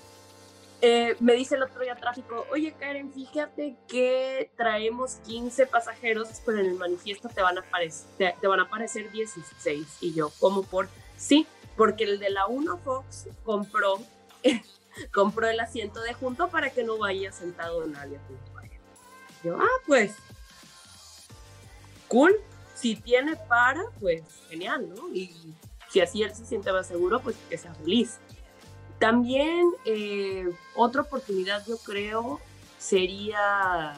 [0.82, 6.58] eh, me dice el otro día tráfico, oye Karen, fíjate que traemos 15 pasajeros, pero
[6.58, 9.86] en el manifiesto te van a aparecer, te, van a aparecer 16.
[10.00, 10.88] Y yo, ¿cómo por?
[11.16, 11.46] Sí,
[11.76, 13.98] porque el de la 1 Fox compró,
[15.14, 18.18] compró el asiento de junto para que no vaya sentado nadie
[19.42, 20.12] yo, ah, pues,
[22.08, 22.32] cool.
[22.74, 25.12] Si tiene para, pues genial, ¿no?
[25.14, 25.54] Y
[25.88, 28.18] si así él se siente más seguro, pues que sea feliz.
[29.02, 32.38] También eh, otra oportunidad, yo creo,
[32.78, 33.94] sería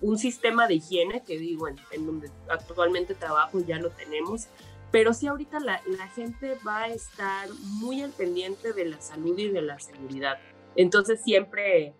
[0.00, 4.46] un sistema de higiene, que digo, en, donde actualmente trabajo ya lo tenemos,
[4.90, 9.38] pero sí ahorita la, la, gente va a estar muy al pendiente de la salud
[9.38, 10.38] y de la seguridad.
[10.76, 11.92] Entonces siempre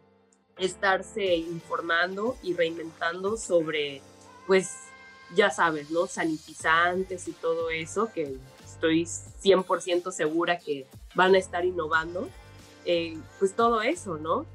[0.56, 4.00] estarse informando y reinventando sobre,
[4.46, 4.74] pues,
[5.34, 6.06] ya sabes, ¿no?
[6.06, 12.28] Sanitizantes y todo eso, que estoy 100% segura que van a estar innovando.
[12.84, 14.47] Eh, pues todo eso, ¿no?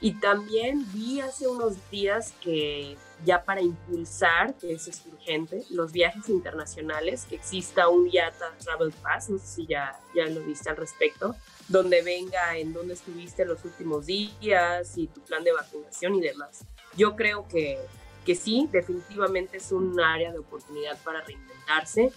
[0.00, 5.92] Y también vi hace unos días que ya para impulsar, que eso es urgente, los
[5.92, 10.68] viajes internacionales, que exista un IATA Travel Pass, no sé si ya, ya lo viste
[10.68, 11.34] al respecto,
[11.68, 16.66] donde venga en dónde estuviste los últimos días y tu plan de vacunación y demás.
[16.96, 17.78] Yo creo que,
[18.26, 22.12] que sí, definitivamente es un área de oportunidad para reinventarse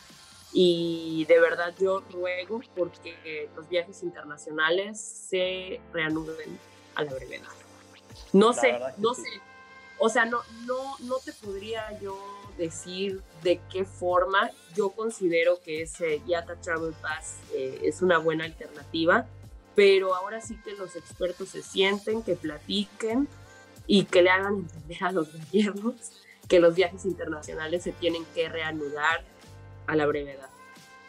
[0.51, 6.59] y de verdad yo ruego porque los viajes internacionales se reanuden
[6.95, 7.47] a la brevedad.
[8.33, 9.29] No sé, no sé.
[9.99, 12.17] O sea, no, no, no te podría yo
[12.57, 18.45] decir de qué forma yo considero que ese Yata Travel Pass eh, es una buena
[18.45, 19.25] alternativa
[19.79, 23.29] pero ahora sí que los expertos se sienten, que platiquen
[23.87, 25.95] y que le hagan entender a los gobiernos
[26.49, 29.23] que los viajes internacionales se tienen que reanudar
[29.89, 30.49] a la brevedad.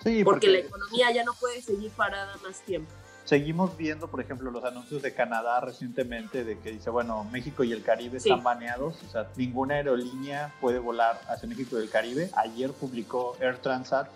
[0.03, 2.91] Sí, porque, la economía ya no puede seguir parada más tiempo.
[3.25, 7.73] Seguimos viendo, por ejemplo, los anuncios de Canadá recientemente de que dice, bueno, México y
[7.73, 12.31] el Caribe están baneados, o sea, ninguna aerolínea puede volar hacia México y el Caribe.
[12.35, 14.09] Ayer publicó Air Transat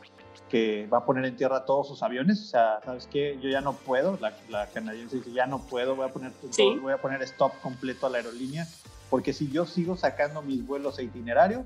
[0.49, 2.41] que va a poner en tierra todos sus aviones.
[2.41, 3.39] O sea, ¿sabes qué?
[3.41, 4.19] Yo ya no puedo.
[4.21, 6.33] La, canadiense dice, ya no puedo, voy a, poner,
[6.81, 8.67] voy a poner stop completo a la aerolínea.
[9.11, 11.65] Porque si yo sigo sacando mis vuelos e itinerario,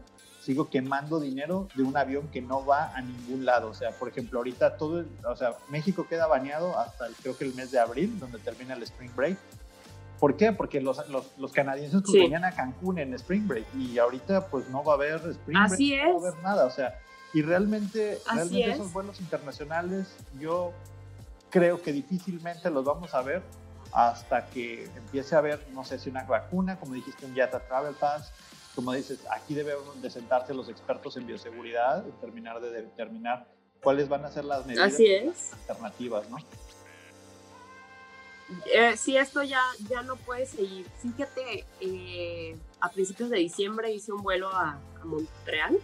[0.49, 3.69] sigo quemando dinero de un avión que no va a ningún lado.
[3.69, 7.45] O sea, por ejemplo, ahorita todo, o sea, México queda baneado hasta el, creo que
[7.45, 9.37] el mes de abril, donde termina el Spring Break.
[10.19, 10.53] ¿Por qué?
[10.53, 11.03] Porque los,
[11.37, 14.97] los, canadienses pues, venían a Cancún en Spring Break y ahorita pues no va a
[14.97, 16.65] haber Spring Así Break, no va a haber nada.
[16.65, 16.99] O sea,
[17.35, 20.73] y realmente, realmente esos vuelos internacionales yo
[21.51, 23.43] creo que difícilmente los vamos a ver
[23.93, 27.95] hasta que empiece a haber, no sé si una vacuna, como dijiste, un Yata Travel
[27.95, 28.33] Pass,
[28.79, 33.49] como dices, aquí deben de sentarse los expertos en bioseguridad y terminar de determinar
[33.83, 36.37] cuáles van a ser las medidas alternativas, ¿no?
[38.73, 39.61] Eh, sí, esto ya,
[39.91, 40.87] ya no puede seguir.
[41.03, 45.81] Fíjate, eh, a principios de diciembre hice un vuelo a, a Montreal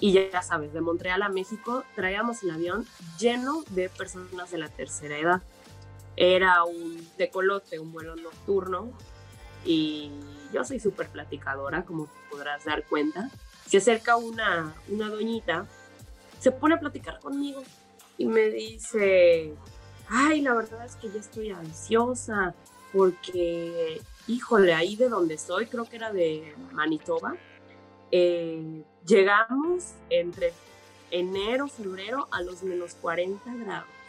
[0.00, 2.86] y ya, sabes, de Montreal a México traíamos el avión
[3.18, 5.42] lleno de personas de la tercera edad.
[6.16, 8.92] Era un decolote, un vuelo nocturno
[9.66, 10.10] y
[10.52, 13.30] yo soy súper platicadora, como podrás dar cuenta.
[13.66, 15.66] Se acerca una, una doñita,
[16.38, 17.62] se pone a platicar conmigo
[18.18, 19.54] y me dice,
[20.08, 22.54] ay, la verdad es que ya estoy ansiosa
[22.92, 27.36] porque, híjole, ahí de donde soy, creo que era de Manitoba,
[28.10, 30.52] eh, llegamos entre
[31.10, 34.01] enero, febrero a los menos 40 grados.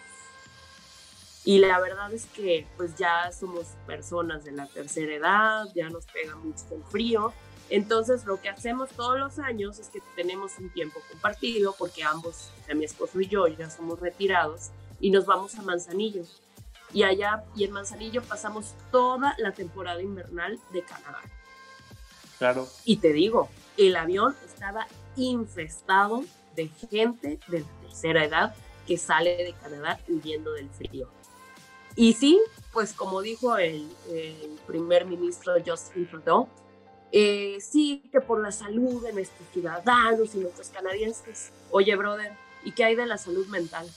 [1.45, 6.05] Y la verdad es que pues ya somos personas de la tercera edad, ya nos
[6.05, 7.33] pega mucho el frío.
[7.69, 12.49] Entonces lo que hacemos todos los años es que tenemos un tiempo compartido porque ambos,
[12.73, 16.23] mi esposo y yo, ya somos retirados y nos vamos a Manzanillo.
[16.93, 21.19] Y allá y en Manzanillo pasamos toda la temporada invernal de Canadá.
[22.37, 22.67] Claro.
[22.85, 26.23] Y te digo, el avión estaba infestado
[26.55, 28.55] de gente de la tercera edad
[28.87, 31.09] que sale de Canadá huyendo del frío.
[31.95, 32.41] Y sí,
[32.71, 33.87] pues como dijo el,
[34.65, 36.47] primer ministro Justin Trudeau,
[37.11, 41.51] eh, sí que por la salud de nuestros ciudadanos y nuestros canadienses.
[41.69, 42.33] Oye, brother,
[42.63, 43.87] ¿y qué hay de la salud mental?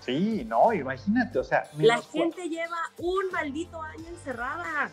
[0.00, 1.70] Sí, no, imagínate, o sea...
[1.78, 4.90] La gente lleva un maldito año encerrada.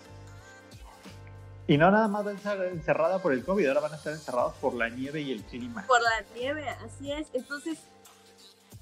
[1.67, 4.13] Y no nada más va a estar encerrada por el COVID, ahora van a estar
[4.13, 5.85] encerrados por la nieve y el clima.
[5.87, 7.27] Por la nieve, así es.
[7.33, 7.79] Entonces,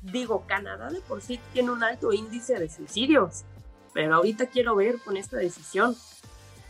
[0.01, 3.43] digo, Canadá de por sí tiene un alto índice de suicidios,
[3.93, 5.95] pero ahorita quiero ver con esta decisión.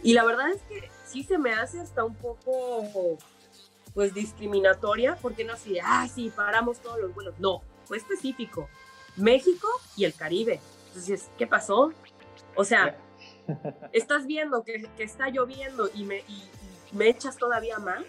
[0.02, 3.18] Y la verdad es que sí se me hace hasta un poco,
[3.94, 7.36] pues, discriminatoria, porque no así, ah, sí, paramos todos los vuelos.
[7.40, 8.70] No, fue específico.
[9.18, 10.62] México y el Caribe.
[10.88, 11.94] Entonces, ¿qué pasó?
[12.56, 12.98] O sea,
[13.92, 16.24] estás viendo que, está lloviendo y me,
[16.94, 18.04] me echas todavía más.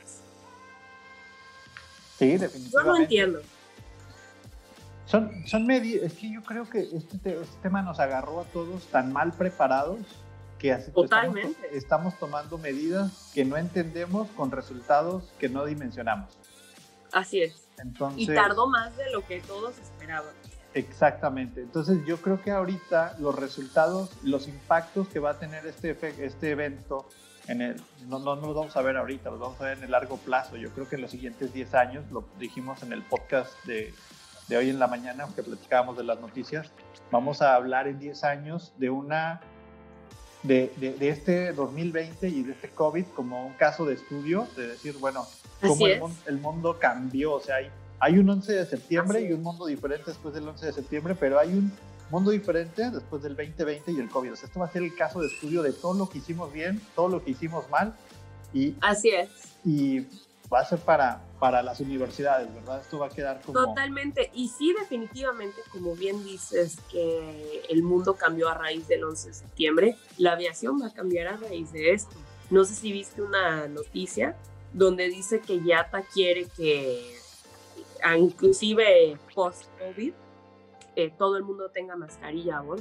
[2.19, 2.71] Sí, definitivamente.
[2.71, 3.43] Yo no entiendo.
[5.11, 8.87] Son, son medidas, es que yo creo que este, este, tema nos agarró a todos
[8.87, 9.99] tan mal preparados
[10.57, 11.49] que Totalmente.
[11.73, 16.39] Estamos, estamos, tomando medidas que no entendemos con resultados que no dimensionamos.
[17.13, 17.67] Así es.
[17.79, 20.33] Entonces, y tardó más de lo que todos esperaban.
[20.75, 21.63] Exactamente.
[21.63, 26.51] Entonces yo creo que ahorita los resultados, los impactos que va a tener este, este
[26.51, 27.09] evento,
[27.49, 29.91] en el, no, no, los vamos a ver ahorita, los vamos a ver en el
[29.91, 30.57] largo plazo.
[30.57, 33.93] Yo creo que en los siguientes 10 años, lo dijimos en el podcast de,
[34.51, 36.71] de hoy en la mañana, aunque platicábamos de las noticias,
[37.11, 39.41] vamos a hablar en 10 años de una
[40.43, 44.97] de, de, este 2020 y de este COVID como un caso de estudio, de decir,
[44.99, 45.27] bueno,
[45.63, 47.71] cómo el, el, mundo cambió, o sea, hay
[48.01, 51.39] hay un 11 de septiembre y un mundo diferente después del 11 de septiembre, pero
[51.39, 51.71] hay un
[52.11, 54.33] mundo diferente después del 2020 y el COVID.
[54.33, 56.51] O sea, esto va a ser el caso de estudio de todo lo que hicimos
[56.51, 57.95] bien, todo lo que hicimos mal.
[58.55, 59.29] Y, Así es.
[59.67, 60.07] Y
[60.53, 62.81] va a ser para, para las universidades, ¿verdad?
[62.81, 63.59] Esto va a quedar como...
[63.59, 64.31] Totalmente.
[64.35, 69.35] Y sí, definitivamente, como bien dices, que el mundo cambió a raíz del 11 de
[69.35, 72.17] septiembre, la aviación va a cambiar a raíz de esto.
[72.51, 74.37] No sé si viste una noticia
[74.73, 77.17] donde dice que YATA quiere que
[78.19, 80.13] inclusive post-COVID,
[80.97, 82.81] eh, todo el mundo tenga mascarilla a.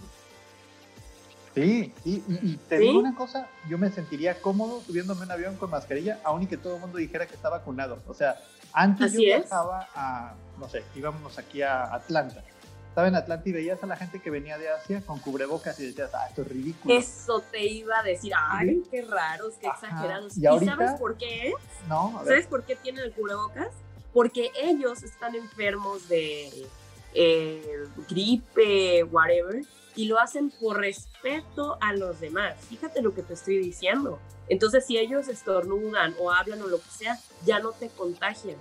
[1.55, 6.19] Sí, y, te digo una cosa, yo me sentiría cómodo subiéndome un avión con mascarilla,
[6.23, 8.01] aun y que todo el mundo dijera que estaba vacunado.
[8.07, 8.37] O sea,
[8.71, 12.43] antes yo viajaba a, no sé, íbamos aquí a Atlanta.
[12.89, 15.87] Estaba en Atlanta y veías a la gente que venía de Asia con cubrebocas y
[15.87, 16.95] decías, ah, esto es ridículo.
[16.95, 20.37] Eso te iba a decir, ay, qué raros, qué exagerados.
[20.37, 21.53] ¿Y, sabes por qué
[21.87, 23.69] No, ¿Sabes por qué tienen el cubrebocas?
[24.13, 26.67] porque ellos están enfermos de
[27.13, 29.61] eh, gripe, whatever,
[29.95, 32.55] y lo hacen por respeto a los demás.
[32.69, 34.19] Fíjate lo que te estoy diciendo.
[34.47, 38.57] Entonces, si ellos estornudan o hablan o lo que sea, ya no te contagian.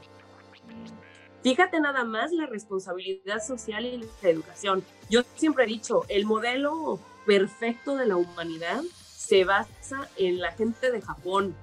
[1.43, 4.85] Fíjate nada más la responsabilidad social y la educación.
[5.09, 8.83] Yo siempre he dicho, el modelo perfecto de la humanidad
[9.15, 11.55] se basa en la gente de Japón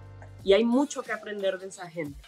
[0.44, 2.22] y hay mucho que aprender de esa gente,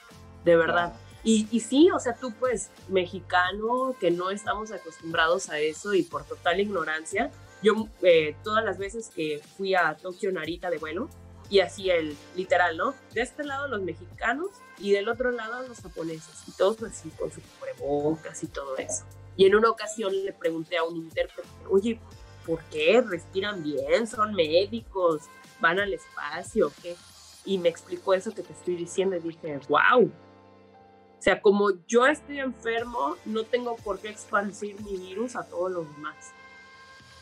[0.43, 0.93] de verdad.
[1.27, 6.03] Y, y, sí, o sea, tú pues mexicano que no estamos acostumbrados a eso y
[6.03, 7.31] por total ignorancia,
[7.61, 11.09] yo eh, todas las veces que fui a Tokio Narita de vuelo,
[11.49, 12.95] y así el literal, ¿no?
[13.13, 17.29] De este lado los mexicanos y del otro lado los japoneses, y todos así con
[17.29, 19.03] sus cubrebocas y todo eso.
[19.35, 21.99] Y en una ocasión le pregunté a un intérprete, oye,
[22.45, 23.03] ¿por qué?
[23.05, 24.07] ¿Respiran bien?
[24.07, 25.23] ¿Son médicos?
[25.59, 26.71] ¿Van al espacio?
[26.81, 26.95] ¿Qué?
[27.43, 30.09] Y me explicó eso que te estoy diciendo y dije, wow.
[31.17, 35.71] O sea, como yo estoy enfermo, no tengo por qué esparcir mi virus a todos
[35.71, 36.15] los demás.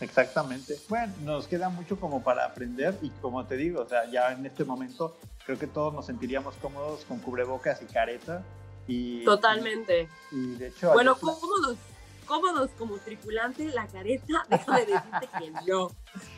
[0.01, 0.77] Exactamente.
[0.89, 4.45] Bueno, nos queda mucho como para aprender y como te digo, o sea, ya en
[4.45, 5.15] este momento
[5.45, 8.43] creo que todos nos sentiríamos cómodos con cubrebocas y careta.
[8.87, 10.09] Y, Totalmente.
[10.31, 10.91] Y, de hecho...
[10.91, 11.77] Bueno, cómodos,
[12.25, 15.91] cómodos como tripulante, la careta, déjame decirte que no.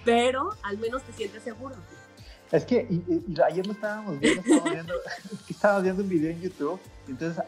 [0.05, 1.75] Pero al menos te sientes seguro.
[2.51, 2.87] Es que
[3.45, 4.93] ayer lo estábamos viendo, estábamos viendo,
[5.49, 6.79] estábamos viendo un video en YouTube,
[7.11, 7.43] entonces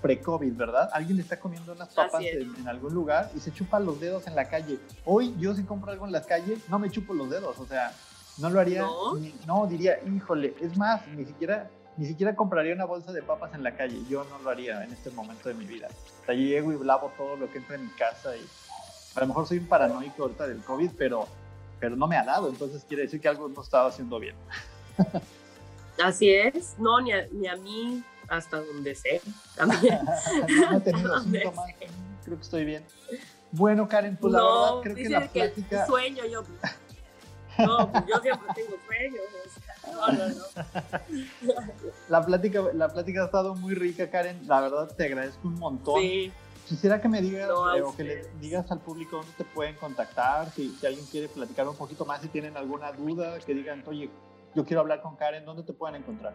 [0.00, 0.90] pre-COVID, ¿verdad?
[0.92, 4.48] Alguien está comiendo unas papas en, algún lugar y se chupa los dedos en la
[4.48, 4.78] calle.
[5.04, 7.92] Hoy yo si compro algo en las calles, no me chupo los dedos, o sea,
[8.38, 8.86] no lo haría,
[9.46, 13.62] no, diría, híjole, es más, ni siquiera, ni siquiera compraría una bolsa de papas en
[13.62, 15.88] la calle, yo no lo haría en este momento de mi vida.
[16.22, 18.44] O sea, llego y lavo todo lo que entra en mi casa y
[19.14, 21.28] a lo mejor soy un paranoico ahorita del COVID, pero
[21.82, 24.36] pero no me ha dado, entonces quiere decir que algo no estaba haciendo bien.
[26.02, 29.20] Así es, no, ni a, ni a mí, hasta donde sé,
[29.56, 30.00] también.
[30.04, 31.74] no, he tenido síntomas,
[32.24, 32.84] creo que estoy bien.
[33.50, 35.86] Bueno, Karen, pues la verdad creo que la plática...
[35.86, 36.42] sueño yo.
[37.58, 39.24] No, pues yo siempre tengo sueños.
[39.92, 41.62] no, no, no.
[42.08, 44.40] La plática, la plática ha estado muy rica, Karen.
[44.48, 46.00] La verdad te agradezco un montón.
[46.00, 46.32] Sí.
[46.66, 50.50] Quisiera que me digas eh, o que le digas al público dónde te pueden contactar,
[50.52, 54.08] si, si, alguien quiere platicar un poquito más, si tienen alguna duda, que digan, oye,
[54.54, 56.32] yo quiero hablar con Karen, ¿dónde te pueden encontrar?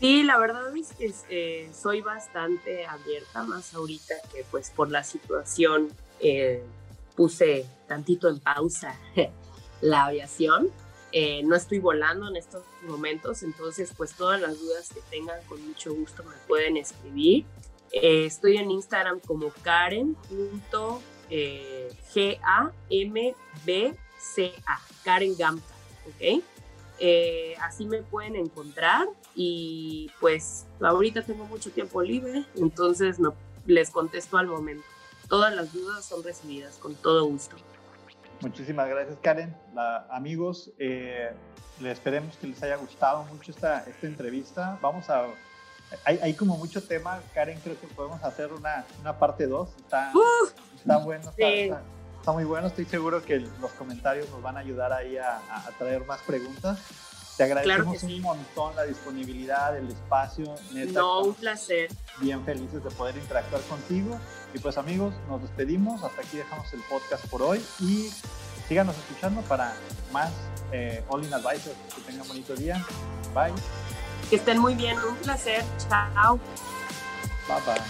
[0.00, 5.02] Sí, la verdad es que eh, soy bastante abierta, más ahorita que pues por la
[5.02, 5.88] situación
[6.20, 6.62] eh,
[7.14, 8.94] puse tantito en pausa
[9.80, 10.70] la aviación.
[11.44, 15.94] no estoy volando en estos momentos, entonces pues todas las dudas que tengan con mucho
[15.94, 17.46] gusto me pueden escribir.
[17.92, 21.00] Eh, estoy en Instagram como karen.gambca,
[25.04, 25.74] Karen Gamca,
[26.06, 26.42] ¿ok?
[26.98, 33.18] Eh, así me pueden encontrar y pues ahorita tengo mucho tiempo libre, entonces
[33.66, 34.84] les contesto al momento.
[35.28, 37.56] Todas las dudas son recibidas con todo gusto.
[38.40, 39.54] Muchísimas gracias Karen.
[40.10, 41.32] amigos, eh,
[41.80, 44.78] les esperemos que les haya gustado mucho esta, esta entrevista.
[44.80, 45.26] Vamos a
[46.04, 49.68] hay, hay, como mucho tema, Karen, creo que podemos hacer una, una parte 2.
[49.76, 50.12] Está,
[50.74, 51.82] está, bueno, está, está,
[52.26, 52.66] está muy bueno.
[52.66, 55.40] Estoy seguro que los comentarios nos van a ayudar ahí a,
[55.78, 56.76] traer más preguntas.
[57.36, 60.52] Te agradecemos un montón la disponibilidad, el espacio.
[60.72, 61.88] Neta, no, un placer.
[62.18, 64.18] Bien felices de poder interactuar contigo.
[64.52, 66.02] Y pues amigos, nos despedimos.
[66.02, 68.10] Hasta aquí dejamos el podcast por hoy y
[68.66, 69.72] síganos escuchando para
[70.12, 70.32] más
[70.72, 71.76] eh, All in Advisors.
[71.94, 72.84] Que tengan bonito día.
[73.32, 73.54] Bye.
[74.28, 74.98] Que estén muy bien.
[74.98, 75.62] Un placer.
[75.88, 76.40] Chao.
[77.46, 77.80] Bye bye.